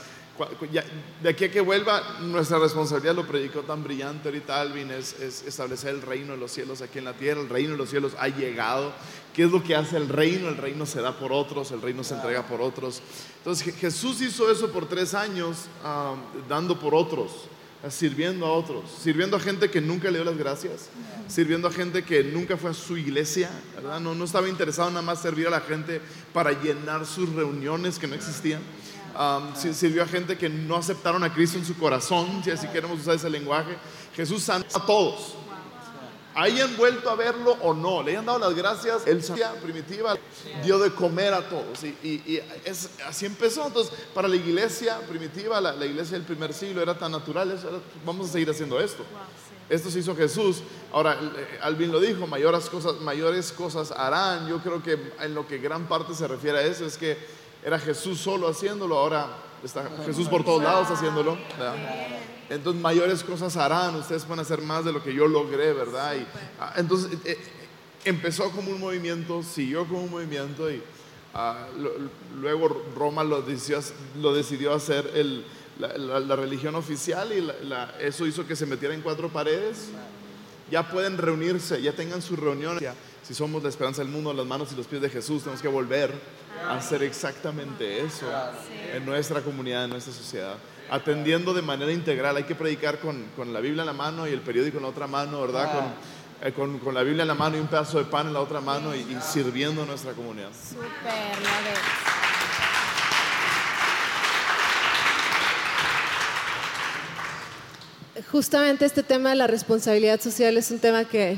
de 1.24 1.30
aquí 1.30 1.46
a 1.46 1.52
que 1.52 1.62
vuelva, 1.62 2.18
nuestra 2.22 2.60
responsabilidad, 2.60 3.16
lo 3.16 3.26
predicó 3.26 3.62
tan 3.62 3.84
brillante 3.84 4.28
ahorita 4.28 4.60
Alvin, 4.60 4.92
es, 4.92 5.14
establecer 5.20 5.96
el 5.96 6.02
reino 6.02 6.34
de 6.34 6.38
los 6.38 6.52
cielos 6.52 6.82
aquí 6.82 7.00
en 7.00 7.06
la 7.06 7.14
tierra. 7.14 7.42
El 7.42 7.50
reino 7.50 7.72
de 7.72 7.78
los 7.78 7.90
cielos 7.90 8.14
ha 8.20 8.28
llegado. 8.28 8.92
¿Qué 9.34 9.44
es 9.44 9.52
lo 9.52 9.64
que 9.64 9.76
hace 9.76 9.96
el 9.96 10.10
reino? 10.10 10.50
El 10.50 10.58
reino 10.58 10.86
se 10.86 11.02
da 11.02 11.18
por 11.18 11.32
otros, 11.32 11.72
el 11.72 11.82
reino 11.82 12.04
se 12.04 12.16
entrega 12.16 12.46
por 12.46 12.62
otros. 12.62 13.02
Entonces 13.38 13.76
Jesús 13.76 14.22
hizo 14.22 14.52
eso 14.52 14.72
por 14.72 14.88
tres 14.88 15.14
años, 15.14 15.68
dando 16.50 16.78
por 16.80 16.94
otros, 16.94 17.32
sirviendo 17.90 18.46
a 18.46 18.52
otros, 18.52 18.84
sirviendo 19.02 19.38
a 19.38 19.40
gente 19.40 19.70
que 19.70 19.80
nunca 19.80 20.10
le 20.12 20.18
dio 20.18 20.26
las 20.26 20.38
gracias, 20.38 20.90
sirviendo 21.30 21.70
a 21.70 21.72
gente 21.72 22.04
que 22.04 22.24
nunca 22.24 22.58
fue 22.58 22.72
a 22.72 22.74
su 22.74 22.98
iglesia, 22.98 23.50
¿verdad? 23.76 24.02
No, 24.02 24.14
no 24.16 24.26
estaba 24.26 24.50
interesado 24.50 24.90
nada 24.90 25.02
más 25.02 25.22
servir 25.22 25.48
a 25.48 25.52
la 25.52 25.62
gente 25.62 26.02
para 26.34 26.52
llenar 26.52 27.06
sus 27.06 27.30
reuniones 27.34 28.00
que 28.00 28.08
no 28.08 28.16
existían 28.16 28.62
sirvió 29.74 30.04
a 30.04 30.08
gente 30.08 30.38
que 30.38 30.50
no 30.50 30.76
aceptaron 30.76 31.24
a 31.24 31.34
Cristo 31.34 31.58
en 31.58 31.66
su 31.66 31.78
corazón, 31.78 32.42
si 32.44 32.52
así 32.52 32.68
queremos 32.68 33.00
usar 33.00 33.16
ese 33.16 33.30
lenguaje. 33.30 33.78
Jesús 34.16 34.44
sanó 34.44 34.66
a 34.74 34.86
todos. 34.86 35.36
Hayan 36.38 36.76
vuelto 36.76 37.10
a 37.10 37.16
verlo 37.16 37.54
o 37.62 37.74
no, 37.74 38.04
le 38.04 38.12
hayan 38.12 38.26
dado 38.26 38.40
las 38.40 38.54
gracias. 38.54 39.08
El 39.08 39.24
primitiva 39.62 40.18
dio 40.64 40.78
de 40.80 40.92
comer 40.92 41.34
a 41.34 41.48
todos. 41.48 41.82
Y, 42.04 42.42
es, 42.66 42.90
así 43.08 43.26
empezó. 43.26 43.66
Entonces, 43.66 43.94
para 44.14 44.28
la 44.28 44.36
iglesia 44.36 45.00
primitiva, 45.08 45.62
la, 45.62 45.86
iglesia 45.86 46.18
del 46.18 46.28
primer 46.28 46.54
siglo 46.54 46.82
era 46.82 46.98
tan 46.98 47.14
natural. 47.14 47.58
vamos 48.06 48.30
a 48.30 48.34
seguir 48.34 48.50
haciendo 48.50 48.82
esto. 48.82 49.06
Esto 49.70 49.90
se 49.90 50.00
hizo 50.00 50.14
Jesús. 50.14 50.62
Ahora, 50.92 51.18
eh, 51.22 51.60
Alvin 51.62 51.92
lo 51.92 52.02
dijo, 52.02 52.28
mayores 52.28 52.70
cosas, 52.70 53.00
mayores 53.00 53.54
cosas 53.54 53.92
harán. 53.92 54.48
Yo 54.50 54.60
creo 54.60 54.84
que 54.84 55.14
en 55.22 55.34
lo 55.34 55.48
que 55.48 55.58
gran 55.58 55.88
parte 55.88 56.14
se 56.14 56.28
refiere 56.28 56.60
a 56.60 56.62
eso 56.64 56.86
es 56.86 56.98
que 56.98 57.18
era 57.66 57.80
Jesús 57.80 58.20
solo 58.20 58.48
haciéndolo, 58.48 58.96
ahora 58.96 59.28
está 59.64 59.90
Jesús 60.06 60.28
por 60.28 60.46
todos 60.46 60.62
lados 60.62 60.88
haciéndolo. 60.92 61.36
Entonces 62.48 62.80
mayores 62.80 63.24
cosas 63.24 63.58
harán, 63.58 63.96
ustedes 63.96 64.28
van 64.28 64.38
a 64.38 64.44
hacer 64.44 64.62
más 64.62 64.86
de 64.86 64.94
lo 64.94 65.02
que 65.02 65.12
yo 65.12 65.28
logré, 65.28 65.74
¿verdad? 65.74 66.16
Y, 66.16 66.28
ah, 66.60 66.74
entonces 66.78 67.12
eh, 67.14 67.32
eh, 67.32 67.40
empezó 68.06 68.52
como 68.52 68.70
un 68.70 68.80
movimiento, 68.80 69.42
siguió 69.42 69.88
como 69.88 70.04
un 70.04 70.12
movimiento 70.12 70.70
y 70.70 70.80
ah, 71.34 71.66
luego 72.40 72.86
Roma 72.96 73.24
lo 73.24 73.42
decidió, 73.42 73.80
lo 74.22 74.32
decidió 74.32 74.72
hacer 74.72 75.10
el, 75.16 75.44
la, 75.80 76.36
religión 76.36 76.76
oficial 76.76 77.34
y 77.34 77.52
eso 78.00 78.28
hizo 78.28 78.46
que 78.46 78.56
se 78.56 78.68
metiera 78.68 78.94
en 78.94 79.02
cuatro 79.02 79.30
paredes. 79.30 79.90
Ya 80.72 80.90
pueden 80.90 81.18
reunirse, 81.18 81.82
ya 81.82 81.94
tengan 81.94 82.22
sus 82.22 82.40
reuniones. 82.40 82.84
Si 83.24 83.34
somos 83.34 83.64
la 83.64 83.70
esperanza 83.70 84.02
del 84.02 84.12
mundo, 84.12 84.34
las 84.34 84.46
manos 84.46 84.72
y 84.72 84.76
los 84.76 84.88
pies 84.88 85.02
de 85.02 85.10
Jesús, 85.10 85.44
tenemos 85.44 85.62
que 85.62 85.68
volver 85.68 86.12
hacer 86.70 87.04
exactamente 87.04 88.02
eso 88.02 88.26
en 88.94 89.06
nuestra 89.06 89.42
comunidad, 89.42 89.86
en 89.86 89.92
nuestra 89.92 90.14
sociedad. 90.14 90.56
Atendiendo 90.90 91.54
de 91.54 91.62
manera 91.62 91.92
integral, 91.92 92.38
hay 92.38 92.44
que 92.44 92.56
predicar 92.56 93.00
con, 93.00 93.26
con 93.36 93.52
la 93.52 93.60
Biblia 93.60 93.82
en 93.82 93.88
la 93.88 93.94
mano 93.94 94.28
y 94.28 94.32
el 94.32 94.42
periódico 94.42 94.78
en 94.78 94.84
la 94.84 94.90
otra 94.90 95.08
mano, 95.08 95.42
¿verdad? 95.42 95.72
Con, 95.72 95.86
eh, 96.48 96.54
con, 96.54 96.80
con, 96.80 96.94
la 96.94 97.02
Biblia 97.02 97.24
en 97.24 97.28
la 97.28 97.34
mano 97.34 97.58
y 97.58 97.60
un 97.60 97.68
pedazo 97.68 97.98
de 97.98 98.06
pan 98.06 98.28
en 98.28 98.34
la 98.34 98.42
otra 98.42 98.62
mano 98.62 98.96
y, 98.96 99.18
sirviendo 99.22 99.84
a 99.84 99.86
nuestra 99.86 100.14
comunidad. 100.14 100.50
Súper, 100.52 100.86
Justamente 108.32 108.86
este 108.86 109.04
tema 109.04 109.30
de 109.30 109.36
la 109.36 109.48
responsabilidad 109.48 110.22
social 110.22 110.58
es 110.58 110.72
un 110.72 110.80
tema 110.80 111.06
que 111.06 111.38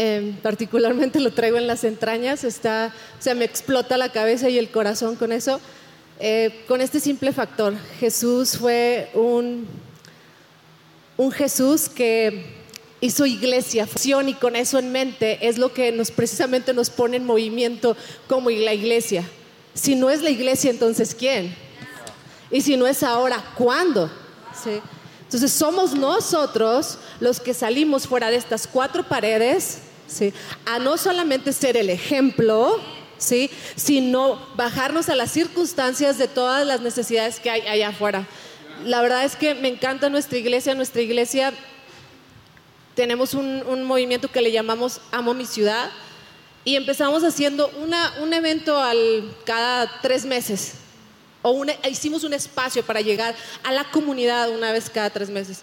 Em, 0.00 0.36
particularmente 0.36 1.18
lo 1.18 1.32
traigo 1.32 1.58
en 1.58 1.66
las 1.66 1.82
entrañas, 1.82 2.44
está, 2.44 2.94
o 3.18 3.22
sea, 3.22 3.34
me 3.34 3.44
explota 3.44 3.96
la 3.96 4.12
cabeza 4.12 4.48
y 4.48 4.56
el 4.56 4.70
corazón 4.70 5.16
con 5.16 5.32
eso. 5.32 5.60
Eh, 6.20 6.64
con 6.68 6.80
este 6.80 7.00
simple 7.00 7.32
factor, 7.32 7.74
Jesús 7.98 8.56
fue 8.58 9.10
un, 9.14 9.66
un 11.16 11.32
Jesús 11.32 11.88
que 11.88 12.46
hizo 13.00 13.26
iglesia, 13.26 13.88
fusión 13.88 14.28
y 14.28 14.34
con 14.34 14.54
eso 14.54 14.78
en 14.78 14.92
mente 14.92 15.48
es 15.48 15.58
lo 15.58 15.72
que 15.72 15.90
nos 15.90 16.12
precisamente 16.12 16.72
nos 16.72 16.90
pone 16.90 17.16
en 17.16 17.24
movimiento 17.24 17.96
como 18.28 18.50
la 18.50 18.74
iglesia. 18.74 19.24
Si 19.74 19.96
no 19.96 20.10
es 20.10 20.22
la 20.22 20.30
iglesia, 20.30 20.70
entonces 20.70 21.12
¿quién? 21.12 21.52
Y 22.52 22.60
si 22.60 22.76
no 22.76 22.86
es 22.86 23.02
ahora, 23.02 23.42
¿cuándo? 23.56 24.08
¿Sí? 24.62 24.80
Entonces 25.28 25.52
somos 25.52 25.94
nosotros 25.94 26.96
los 27.20 27.38
que 27.38 27.52
salimos 27.52 28.06
fuera 28.06 28.30
de 28.30 28.36
estas 28.36 28.66
cuatro 28.66 29.04
paredes, 29.04 29.80
¿sí? 30.06 30.32
a 30.64 30.78
no 30.78 30.96
solamente 30.96 31.52
ser 31.52 31.76
el 31.76 31.90
ejemplo, 31.90 32.80
¿sí? 33.18 33.50
sino 33.76 34.40
bajarnos 34.56 35.10
a 35.10 35.14
las 35.14 35.30
circunstancias 35.30 36.16
de 36.16 36.28
todas 36.28 36.66
las 36.66 36.80
necesidades 36.80 37.40
que 37.40 37.50
hay 37.50 37.60
allá 37.60 37.88
afuera. 37.88 38.26
La 38.86 39.02
verdad 39.02 39.22
es 39.26 39.36
que 39.36 39.54
me 39.54 39.68
encanta 39.68 40.08
nuestra 40.08 40.38
iglesia, 40.38 40.74
nuestra 40.74 41.02
iglesia 41.02 41.52
tenemos 42.94 43.34
un, 43.34 43.84
movimiento 43.84 44.28
que 44.28 44.40
le 44.40 44.50
llamamos 44.50 45.02
Amo 45.12 45.34
mi 45.34 45.44
ciudad 45.44 45.90
y 46.64 46.74
empezamos 46.74 47.22
haciendo 47.22 47.70
un 48.22 48.32
evento 48.32 48.80
al, 48.80 49.36
cada 49.44 50.00
tres 50.00 50.24
meses, 50.24 50.76
o 51.42 51.64
hicimos 51.88 52.24
un 52.24 52.34
espacio 52.34 52.82
para 52.84 53.00
llegar 53.00 53.34
a 53.62 53.72
la 53.72 53.84
comunidad 53.90 54.50
una 54.50 54.72
vez 54.72 54.90
cada 54.90 55.10
tres 55.10 55.30
meses. 55.30 55.62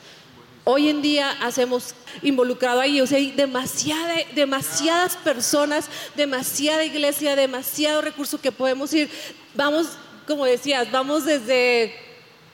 Hoy 0.63 0.89
en 0.89 1.01
día 1.01 1.31
hacemos 1.41 1.93
involucrado 2.23 2.79
ahí, 2.79 2.99
o 2.99 3.05
sea, 3.05 3.19
hay 3.19 3.31
demasiada, 3.31 4.15
demasiadas 4.33 5.15
personas, 5.17 5.85
demasiada 6.15 6.83
iglesia, 6.83 7.35
demasiado 7.35 8.01
recurso 8.01 8.41
que 8.41 8.51
podemos 8.51 8.91
ir. 8.93 9.09
Vamos, 9.53 9.89
como 10.25 10.45
decías, 10.45 10.91
vamos 10.91 11.25
desde 11.25 11.93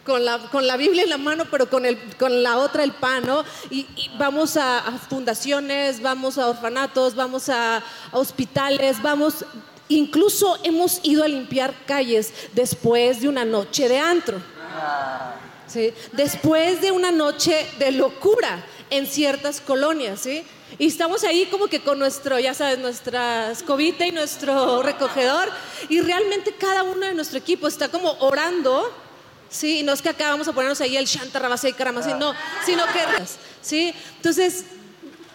con 0.06 0.26
la, 0.26 0.40
con 0.50 0.68
la 0.68 0.78
Biblia 0.78 1.04
en 1.04 1.10
la 1.10 1.18
mano, 1.18 1.46
pero 1.50 1.70
con, 1.70 1.86
el, 1.86 1.98
con 2.18 2.44
la 2.44 2.58
otra 2.58 2.84
el 2.84 2.92
pan, 2.92 3.26
¿no? 3.26 3.46
Y, 3.70 3.88
vamos 4.18 4.58
a, 4.58 4.80
a, 4.80 4.98
fundaciones, 4.98 6.02
vamos 6.02 6.38
a 6.38 6.50
orfanatos, 6.50 7.16
vamos 7.16 7.50
a, 7.50 7.78
a 7.78 7.84
hospitales, 8.12 9.02
vamos 9.02 9.46
Incluso 9.92 10.58
hemos 10.64 11.02
ido 11.04 11.22
a 11.22 11.28
limpiar 11.28 11.74
calles 11.86 12.32
después 12.54 13.20
de 13.20 13.28
una 13.28 13.44
noche 13.44 13.90
de 13.90 14.00
antro. 14.00 14.42
¿sí? 15.68 15.94
Después 16.14 16.80
de 16.80 16.92
una 16.92 17.12
noche 17.12 17.68
de 17.78 17.92
locura 17.92 18.64
en 18.90 19.06
ciertas 19.06 19.60
colonias. 19.60 20.22
¿sí? 20.22 20.46
Y 20.80 20.88
estamos 20.88 21.26
ahí 21.26 21.46
como 21.52 21.68
que 21.68 21.82
con 21.82 22.00
nuestro, 22.00 22.40
ya 22.40 22.54
sabes, 22.54 22.80
nuestra 22.80 23.52
escobita 23.52 24.08
y 24.08 24.14
nuestro 24.14 24.82
recogedor. 24.82 25.50
Y 25.90 26.00
realmente 26.00 26.54
cada 26.54 26.84
uno 26.84 27.06
de 27.06 27.14
nuestro 27.14 27.38
equipo 27.38 27.68
está 27.68 27.90
como 27.90 28.12
orando. 28.20 28.90
Sí, 29.50 29.84
no 29.84 29.92
es 29.92 30.02
que 30.02 30.08
acá 30.08 30.30
vamos 30.30 30.48
a 30.48 30.54
ponernos 30.54 30.80
ahí 30.80 30.96
el 30.96 31.06
shanta, 31.06 31.38
rabase 31.38 31.68
y 31.68 31.74
caramasi, 31.74 32.14
no, 32.14 32.34
sino 32.66 32.86
que, 32.86 33.02
sí, 33.62 33.94
entonces 34.16 34.64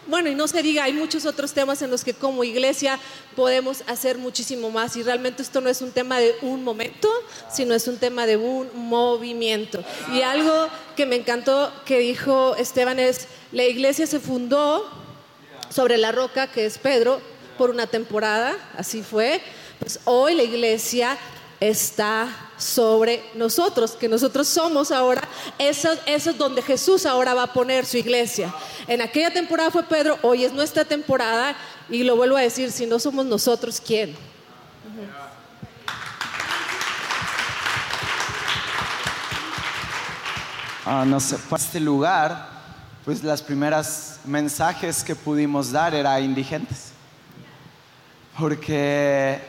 bueno, 0.06 0.28
y 0.28 0.34
no 0.34 0.46
se 0.46 0.62
diga, 0.62 0.84
hay 0.84 0.92
muchos 0.92 1.26
otros 1.26 1.52
temas 1.52 1.82
en 1.82 1.90
los 1.90 2.04
que 2.04 2.14
como 2.14 2.44
iglesia 2.44 2.98
podemos 3.34 3.82
hacer 3.86 4.18
muchísimo 4.18 4.70
más 4.70 4.96
y 4.96 5.02
realmente 5.02 5.42
esto 5.42 5.60
no 5.60 5.68
es 5.68 5.82
un 5.82 5.90
tema 5.90 6.18
de 6.18 6.34
un 6.42 6.62
momento, 6.62 7.08
sino 7.52 7.74
es 7.74 7.88
un 7.88 7.98
tema 7.98 8.26
de 8.26 8.36
un 8.36 8.70
movimiento. 8.74 9.82
Y 10.12 10.22
algo 10.22 10.68
que 10.96 11.06
me 11.06 11.16
encantó 11.16 11.72
que 11.84 11.98
dijo 11.98 12.54
Esteban 12.56 12.98
es, 12.98 13.26
la 13.52 13.64
iglesia 13.64 14.06
se 14.06 14.20
fundó 14.20 14.88
sobre 15.68 15.98
la 15.98 16.12
roca 16.12 16.46
que 16.46 16.66
es 16.66 16.78
Pedro 16.78 17.20
por 17.58 17.70
una 17.70 17.86
temporada, 17.86 18.56
así 18.76 19.02
fue, 19.02 19.40
pues 19.78 20.00
hoy 20.04 20.34
la 20.34 20.42
iglesia 20.42 21.18
está 21.60 22.28
sobre 22.58 23.22
nosotros, 23.34 23.92
que 23.92 24.08
nosotros 24.08 24.48
somos 24.48 24.90
ahora, 24.90 25.22
eso, 25.58 25.90
es 26.06 26.36
donde 26.38 26.62
Jesús 26.62 27.06
ahora 27.06 27.34
va 27.34 27.44
a 27.44 27.52
poner 27.52 27.86
su 27.86 27.96
iglesia. 27.96 28.52
En 28.86 29.00
aquella 29.00 29.32
temporada 29.32 29.70
fue 29.70 29.82
Pedro, 29.82 30.18
hoy 30.22 30.44
es 30.44 30.52
nuestra 30.52 30.84
temporada 30.84 31.56
y 31.88 32.02
lo 32.02 32.16
vuelvo 32.16 32.36
a 32.36 32.42
decir, 32.42 32.72
si 32.72 32.86
no 32.86 32.98
somos 32.98 33.26
nosotros, 33.26 33.80
¿quién? 33.84 34.16
Ah, 40.84 41.04
no 41.04 41.18
sé, 41.18 41.36
para 41.50 41.62
este 41.62 41.80
lugar, 41.80 42.48
pues 43.04 43.24
las 43.24 43.42
primeras 43.42 44.20
mensajes 44.24 45.02
que 45.02 45.16
pudimos 45.16 45.72
dar 45.72 45.94
era 45.94 46.20
indigentes. 46.20 46.92
Porque 48.38 49.40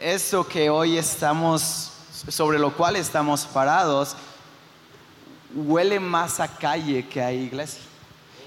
eso 0.00 0.48
que 0.48 0.70
hoy 0.70 0.96
estamos, 0.96 1.90
sobre 2.28 2.58
lo 2.58 2.74
cual 2.74 2.96
estamos 2.96 3.44
parados, 3.44 4.16
huele 5.54 6.00
más 6.00 6.40
a 6.40 6.48
calle 6.48 7.06
que 7.06 7.22
a 7.22 7.32
iglesia. 7.32 7.82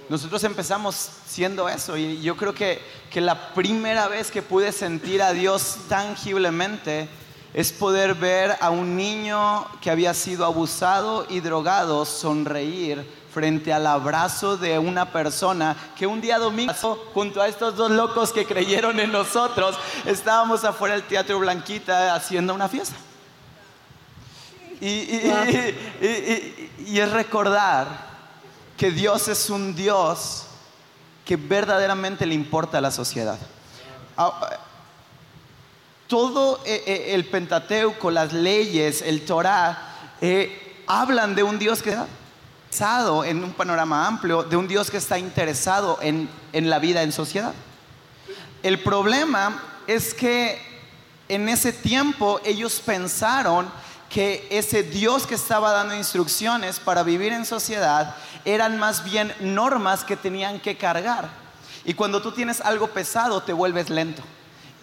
Nosotros 0.10 0.44
empezamos 0.44 1.10
siendo 1.28 1.70
eso 1.70 1.96
y 1.96 2.22
yo 2.22 2.36
creo 2.36 2.54
que, 2.54 2.82
que 3.12 3.22
la 3.22 3.54
primera 3.54 4.08
vez 4.08 4.32
que 4.32 4.42
pude 4.42 4.72
sentir 4.72 5.22
a 5.22 5.32
Dios 5.32 5.78
tangiblemente 5.88 7.08
es 7.54 7.72
poder 7.72 8.16
ver 8.16 8.58
a 8.60 8.72
un 8.72 8.98
niño 8.98 9.66
que 9.80 9.92
había 9.92 10.14
sido 10.16 10.46
abusado 10.46 11.28
y 11.30 11.40
drogado 11.40 12.04
sonreír 12.06 13.06
frente 13.34 13.74
al 13.74 13.88
abrazo 13.88 14.58
de 14.58 14.78
una 14.78 15.12
persona 15.12 15.76
que 15.98 16.06
un 16.06 16.22
día 16.22 16.38
domingo, 16.38 16.74
junto 17.14 17.42
a 17.42 17.48
estos 17.48 17.76
dos 17.76 17.92
locos 17.92 18.32
que 18.32 18.46
creyeron 18.46 19.00
en 19.00 19.12
nosotros, 19.12 19.76
estábamos 20.06 20.64
afuera 20.64 20.96
del 20.96 21.04
Teatro 21.04 21.40
Blanquita 21.40 22.14
haciendo 22.14 22.54
una 22.54 22.70
fiesta. 22.70 22.96
Y, 24.80 25.30
es 27.00 27.12
recordar 27.12 27.88
que 28.78 28.92
Dios 28.92 29.28
es 29.28 29.50
un 29.50 29.74
Dios 29.76 30.46
que 31.26 31.38
verdaderamente 31.38 32.26
le 32.26 32.36
importa 32.36 32.78
a 32.78 32.82
la 32.82 32.92
sociedad. 32.92 33.40
Ah, 34.18 34.60
todo 36.08 36.60
eh, 36.66 36.84
eh, 36.86 37.16
el 37.16 37.26
Pentateuco, 37.26 38.12
las 38.12 38.34
leyes, 38.34 39.02
el 39.02 39.26
Torah, 39.26 39.96
eh, 40.22 40.84
hablan 40.86 41.34
de 41.34 41.44
un 41.44 41.58
Dios 41.58 41.82
que 41.82 41.98
en 42.82 43.44
un 43.44 43.54
panorama 43.54 44.08
amplio 44.08 44.42
de 44.42 44.58
un 44.58 44.68
Dios 44.68 44.90
que 44.90 44.98
está 44.98 45.20
interesado 45.20 46.00
en, 46.02 46.28
en 46.54 46.72
la 46.72 46.80
vida 46.80 47.04
en 47.04 47.12
sociedad. 47.12 47.54
El 48.64 48.82
problema 48.82 49.62
es 49.86 50.14
que 50.16 50.60
en 51.30 51.50
ese 51.50 51.72
tiempo 51.72 52.42
ellos 52.44 52.82
pensaron 52.84 53.70
que 54.10 54.48
ese 54.50 54.82
Dios 54.82 55.28
que 55.28 55.36
estaba 55.36 55.72
dando 55.72 55.96
instrucciones 55.96 56.80
para 56.80 57.04
vivir 57.04 57.32
en 57.32 57.46
sociedad 57.46 58.16
eran 58.44 58.80
más 58.80 59.04
bien 59.04 59.32
normas 59.40 60.04
que 60.04 60.18
tenían 60.18 60.60
que 60.60 60.76
cargar. 60.76 61.30
Y 61.86 61.94
cuando 61.94 62.24
tú 62.24 62.32
tienes 62.32 62.60
algo 62.60 62.88
pesado 62.88 63.44
te 63.44 63.54
vuelves 63.54 63.92
lento. 63.92 64.24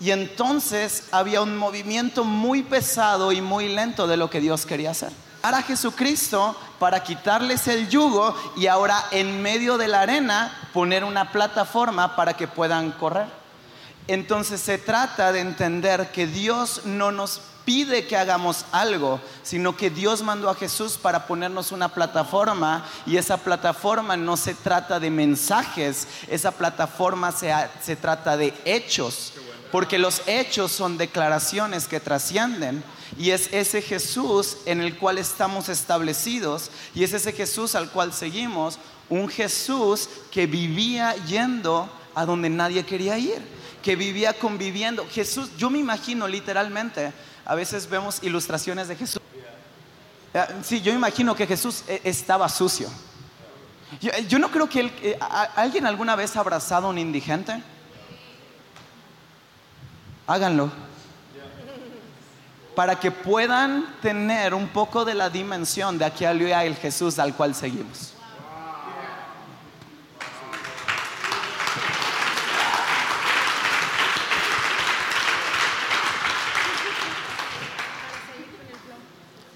Y 0.00 0.12
entonces 0.12 1.08
había 1.10 1.42
un 1.42 1.56
movimiento 1.56 2.22
muy 2.22 2.62
pesado 2.62 3.32
y 3.32 3.40
muy 3.40 3.68
lento 3.68 4.06
de 4.06 4.16
lo 4.16 4.30
que 4.30 4.40
Dios 4.40 4.64
quería 4.64 4.92
hacer 4.92 5.10
a 5.42 5.62
Jesucristo 5.62 6.56
para 6.78 7.02
quitarles 7.02 7.66
el 7.68 7.88
yugo 7.88 8.34
y 8.56 8.66
ahora 8.66 9.04
en 9.10 9.42
medio 9.42 9.78
de 9.78 9.88
la 9.88 10.02
arena 10.02 10.52
poner 10.72 11.04
una 11.04 11.32
plataforma 11.32 12.16
para 12.16 12.34
que 12.34 12.48
puedan 12.48 12.92
correr. 12.92 13.26
Entonces 14.06 14.60
se 14.60 14.78
trata 14.78 15.32
de 15.32 15.40
entender 15.40 16.10
que 16.10 16.26
Dios 16.26 16.82
no 16.84 17.12
nos 17.12 17.40
pide 17.64 18.06
que 18.06 18.16
hagamos 18.16 18.64
algo, 18.72 19.20
sino 19.42 19.76
que 19.76 19.90
Dios 19.90 20.22
mandó 20.22 20.50
a 20.50 20.54
Jesús 20.54 20.98
para 20.98 21.26
ponernos 21.26 21.70
una 21.72 21.88
plataforma 21.88 22.84
y 23.06 23.16
esa 23.16 23.36
plataforma 23.36 24.16
no 24.16 24.36
se 24.36 24.54
trata 24.54 24.98
de 24.98 25.10
mensajes, 25.10 26.08
esa 26.28 26.50
plataforma 26.50 27.30
se, 27.30 27.54
se 27.82 27.96
trata 27.96 28.36
de 28.36 28.54
hechos, 28.64 29.34
porque 29.70 29.98
los 29.98 30.22
hechos 30.26 30.72
son 30.72 30.98
declaraciones 30.98 31.86
que 31.86 32.00
trascienden. 32.00 32.82
Y 33.18 33.30
es 33.30 33.52
ese 33.52 33.82
Jesús 33.82 34.58
en 34.66 34.80
el 34.80 34.96
cual 34.96 35.18
estamos 35.18 35.68
establecidos 35.68 36.70
y 36.94 37.04
es 37.04 37.12
ese 37.12 37.32
Jesús 37.32 37.74
al 37.74 37.90
cual 37.90 38.12
seguimos, 38.12 38.78
un 39.08 39.28
Jesús 39.28 40.08
que 40.30 40.46
vivía 40.46 41.14
yendo 41.26 41.90
a 42.14 42.24
donde 42.24 42.48
nadie 42.48 42.84
quería 42.84 43.18
ir, 43.18 43.40
que 43.82 43.96
vivía 43.96 44.32
conviviendo. 44.32 45.06
Jesús, 45.10 45.50
yo 45.56 45.70
me 45.70 45.78
imagino 45.78 46.28
literalmente, 46.28 47.12
a 47.44 47.54
veces 47.54 47.88
vemos 47.88 48.22
ilustraciones 48.22 48.88
de 48.88 48.96
Jesús. 48.96 49.20
Eh, 50.32 50.44
sí, 50.62 50.80
yo 50.80 50.92
imagino 50.92 51.34
que 51.34 51.46
Jesús 51.46 51.82
eh, 51.88 52.00
estaba 52.04 52.48
sucio. 52.48 52.88
Yo, 54.28 54.38
no 54.38 54.52
creo 54.52 54.68
que 54.68 54.92
eh, 55.02 55.18
alguien 55.56 55.84
alguna 55.84 56.14
vez 56.14 56.36
ha 56.36 56.40
abrazado 56.40 56.86
a 56.86 56.90
un 56.90 56.98
indigente. 56.98 57.60
Háganlo 60.28 60.70
para 62.74 62.98
que 62.98 63.10
puedan 63.10 63.96
tener 64.00 64.54
un 64.54 64.68
poco 64.68 65.04
de 65.04 65.14
la 65.14 65.30
dimensión 65.30 65.98
de 65.98 66.04
aquí 66.04 66.24
a 66.24 66.32
el 66.32 66.76
Jesús 66.76 67.18
al 67.18 67.34
cual 67.34 67.54
seguimos. 67.54 68.14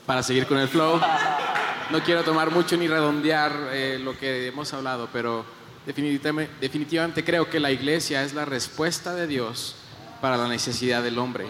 para 0.06 0.22
seguir 0.22 0.46
con 0.46 0.58
el 0.58 0.68
flow. 0.68 1.00
No 1.90 2.02
quiero 2.02 2.22
tomar 2.24 2.50
mucho 2.50 2.76
ni 2.76 2.88
redondear 2.88 3.52
eh, 3.72 3.98
lo 4.02 4.16
que 4.18 4.48
hemos 4.48 4.72
hablado, 4.72 5.08
pero 5.12 5.44
definitivamente, 5.86 6.52
definitivamente 6.60 7.24
creo 7.24 7.48
que 7.48 7.60
la 7.60 7.70
iglesia 7.70 8.22
es 8.22 8.34
la 8.34 8.44
respuesta 8.44 9.14
de 9.14 9.26
Dios 9.26 9.76
para 10.20 10.36
la 10.36 10.48
necesidad 10.48 11.02
del 11.02 11.18
hombre. 11.18 11.46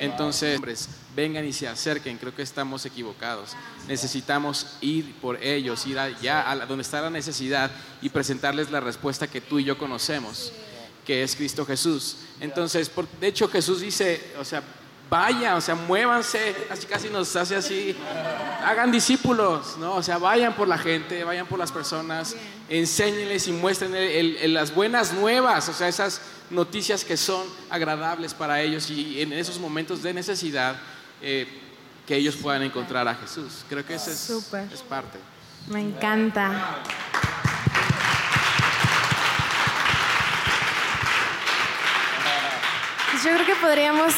Entonces, 0.00 0.56
hombres, 0.56 0.88
vengan 1.14 1.44
y 1.46 1.52
se 1.52 1.66
acerquen, 1.66 2.18
creo 2.18 2.34
que 2.34 2.42
estamos 2.42 2.84
equivocados. 2.84 3.56
Necesitamos 3.88 4.76
ir 4.80 5.14
por 5.20 5.42
ellos, 5.42 5.86
ir 5.86 5.98
allá 5.98 6.50
a 6.50 6.66
donde 6.66 6.82
está 6.82 7.00
la 7.00 7.10
necesidad 7.10 7.70
y 8.02 8.10
presentarles 8.10 8.70
la 8.70 8.80
respuesta 8.80 9.26
que 9.26 9.40
tú 9.40 9.58
y 9.58 9.64
yo 9.64 9.78
conocemos, 9.78 10.52
que 11.04 11.22
es 11.22 11.34
Cristo 11.34 11.64
Jesús. 11.64 12.18
Entonces, 12.40 12.88
por, 12.88 13.08
de 13.20 13.28
hecho 13.28 13.48
Jesús 13.48 13.80
dice, 13.80 14.32
o 14.38 14.44
sea, 14.44 14.62
vayan, 15.08 15.54
o 15.54 15.60
sea, 15.60 15.74
muévanse, 15.74 16.54
casi 16.68 16.86
casi 16.86 17.08
nos 17.08 17.34
hace 17.36 17.56
así, 17.56 17.96
hagan 18.64 18.90
discípulos, 18.90 19.76
¿no? 19.78 19.94
O 19.94 20.02
sea, 20.02 20.18
vayan 20.18 20.54
por 20.54 20.66
la 20.66 20.78
gente, 20.78 21.22
vayan 21.24 21.46
por 21.46 21.58
las 21.58 21.70
personas, 21.70 22.34
enséñenles 22.68 23.46
y 23.46 23.52
muestren 23.52 23.92
las 24.52 24.74
buenas 24.74 25.12
nuevas, 25.12 25.68
o 25.68 25.72
sea, 25.72 25.88
esas 25.88 26.20
noticias 26.50 27.04
que 27.04 27.16
son 27.16 27.46
agradables 27.70 28.34
para 28.34 28.60
ellos 28.60 28.90
y 28.90 29.20
en 29.20 29.32
esos 29.32 29.58
momentos 29.58 30.02
de 30.02 30.12
necesidad 30.12 30.76
eh, 31.22 31.46
que 32.06 32.16
ellos 32.16 32.36
puedan 32.36 32.62
encontrar 32.62 33.06
a 33.06 33.14
Jesús. 33.14 33.64
Creo 33.68 33.84
que 33.84 33.94
eso 33.94 34.10
es, 34.10 34.30
es 34.72 34.82
parte. 34.82 35.18
Me 35.68 35.80
encanta. 35.80 36.82
Yo 43.24 43.32
creo 43.32 43.46
que 43.46 43.54
podríamos 43.56 44.14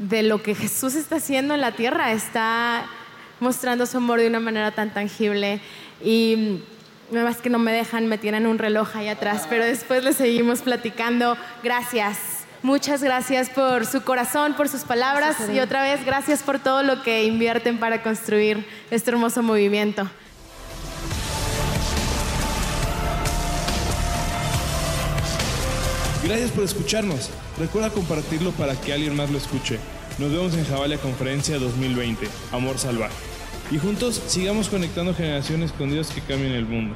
de 0.00 0.22
lo 0.22 0.42
que 0.42 0.54
Jesús 0.54 0.94
está 0.94 1.16
haciendo 1.16 1.54
en 1.54 1.60
la 1.60 1.72
tierra, 1.72 2.10
está 2.12 2.86
mostrando 3.38 3.84
su 3.84 3.98
amor 3.98 4.18
de 4.18 4.28
una 4.28 4.40
manera 4.40 4.70
tan 4.70 4.94
tangible 4.94 5.60
y 6.02 6.62
más 7.12 7.36
que 7.36 7.50
no 7.50 7.58
me 7.58 7.70
dejan, 7.70 8.06
me 8.06 8.16
tienen 8.16 8.46
un 8.46 8.58
reloj 8.58 8.96
ahí 8.96 9.08
atrás, 9.08 9.46
pero 9.48 9.64
después 9.64 10.02
le 10.02 10.14
seguimos 10.14 10.62
platicando. 10.62 11.36
Gracias. 11.62 12.18
Muchas 12.62 13.02
gracias 13.02 13.50
por 13.50 13.84
su 13.84 14.02
corazón, 14.02 14.54
por 14.54 14.68
sus 14.68 14.82
palabras 14.82 15.36
y 15.52 15.60
otra 15.60 15.82
vez 15.82 16.04
gracias 16.04 16.42
por 16.42 16.58
todo 16.58 16.82
lo 16.82 17.02
que 17.02 17.24
invierten 17.24 17.78
para 17.78 18.02
construir 18.02 18.66
este 18.90 19.10
hermoso 19.10 19.42
movimiento. 19.42 20.08
Gracias 26.22 26.50
por 26.50 26.64
escucharnos. 26.64 27.30
Recuerda 27.58 27.88
compartirlo 27.90 28.50
para 28.52 28.78
que 28.78 28.92
alguien 28.92 29.16
más 29.16 29.30
lo 29.30 29.38
escuche. 29.38 29.78
Nos 30.18 30.30
vemos 30.30 30.54
en 30.54 30.66
Javalia 30.66 30.98
Conferencia 30.98 31.58
2020, 31.58 32.28
Amor 32.52 32.78
Salvaje. 32.78 33.14
Y 33.70 33.78
juntos 33.78 34.20
sigamos 34.26 34.68
conectando 34.68 35.14
generaciones 35.14 35.72
con 35.72 35.90
Dios 35.90 36.10
que 36.10 36.20
cambien 36.20 36.52
el 36.52 36.66
mundo. 36.66 36.94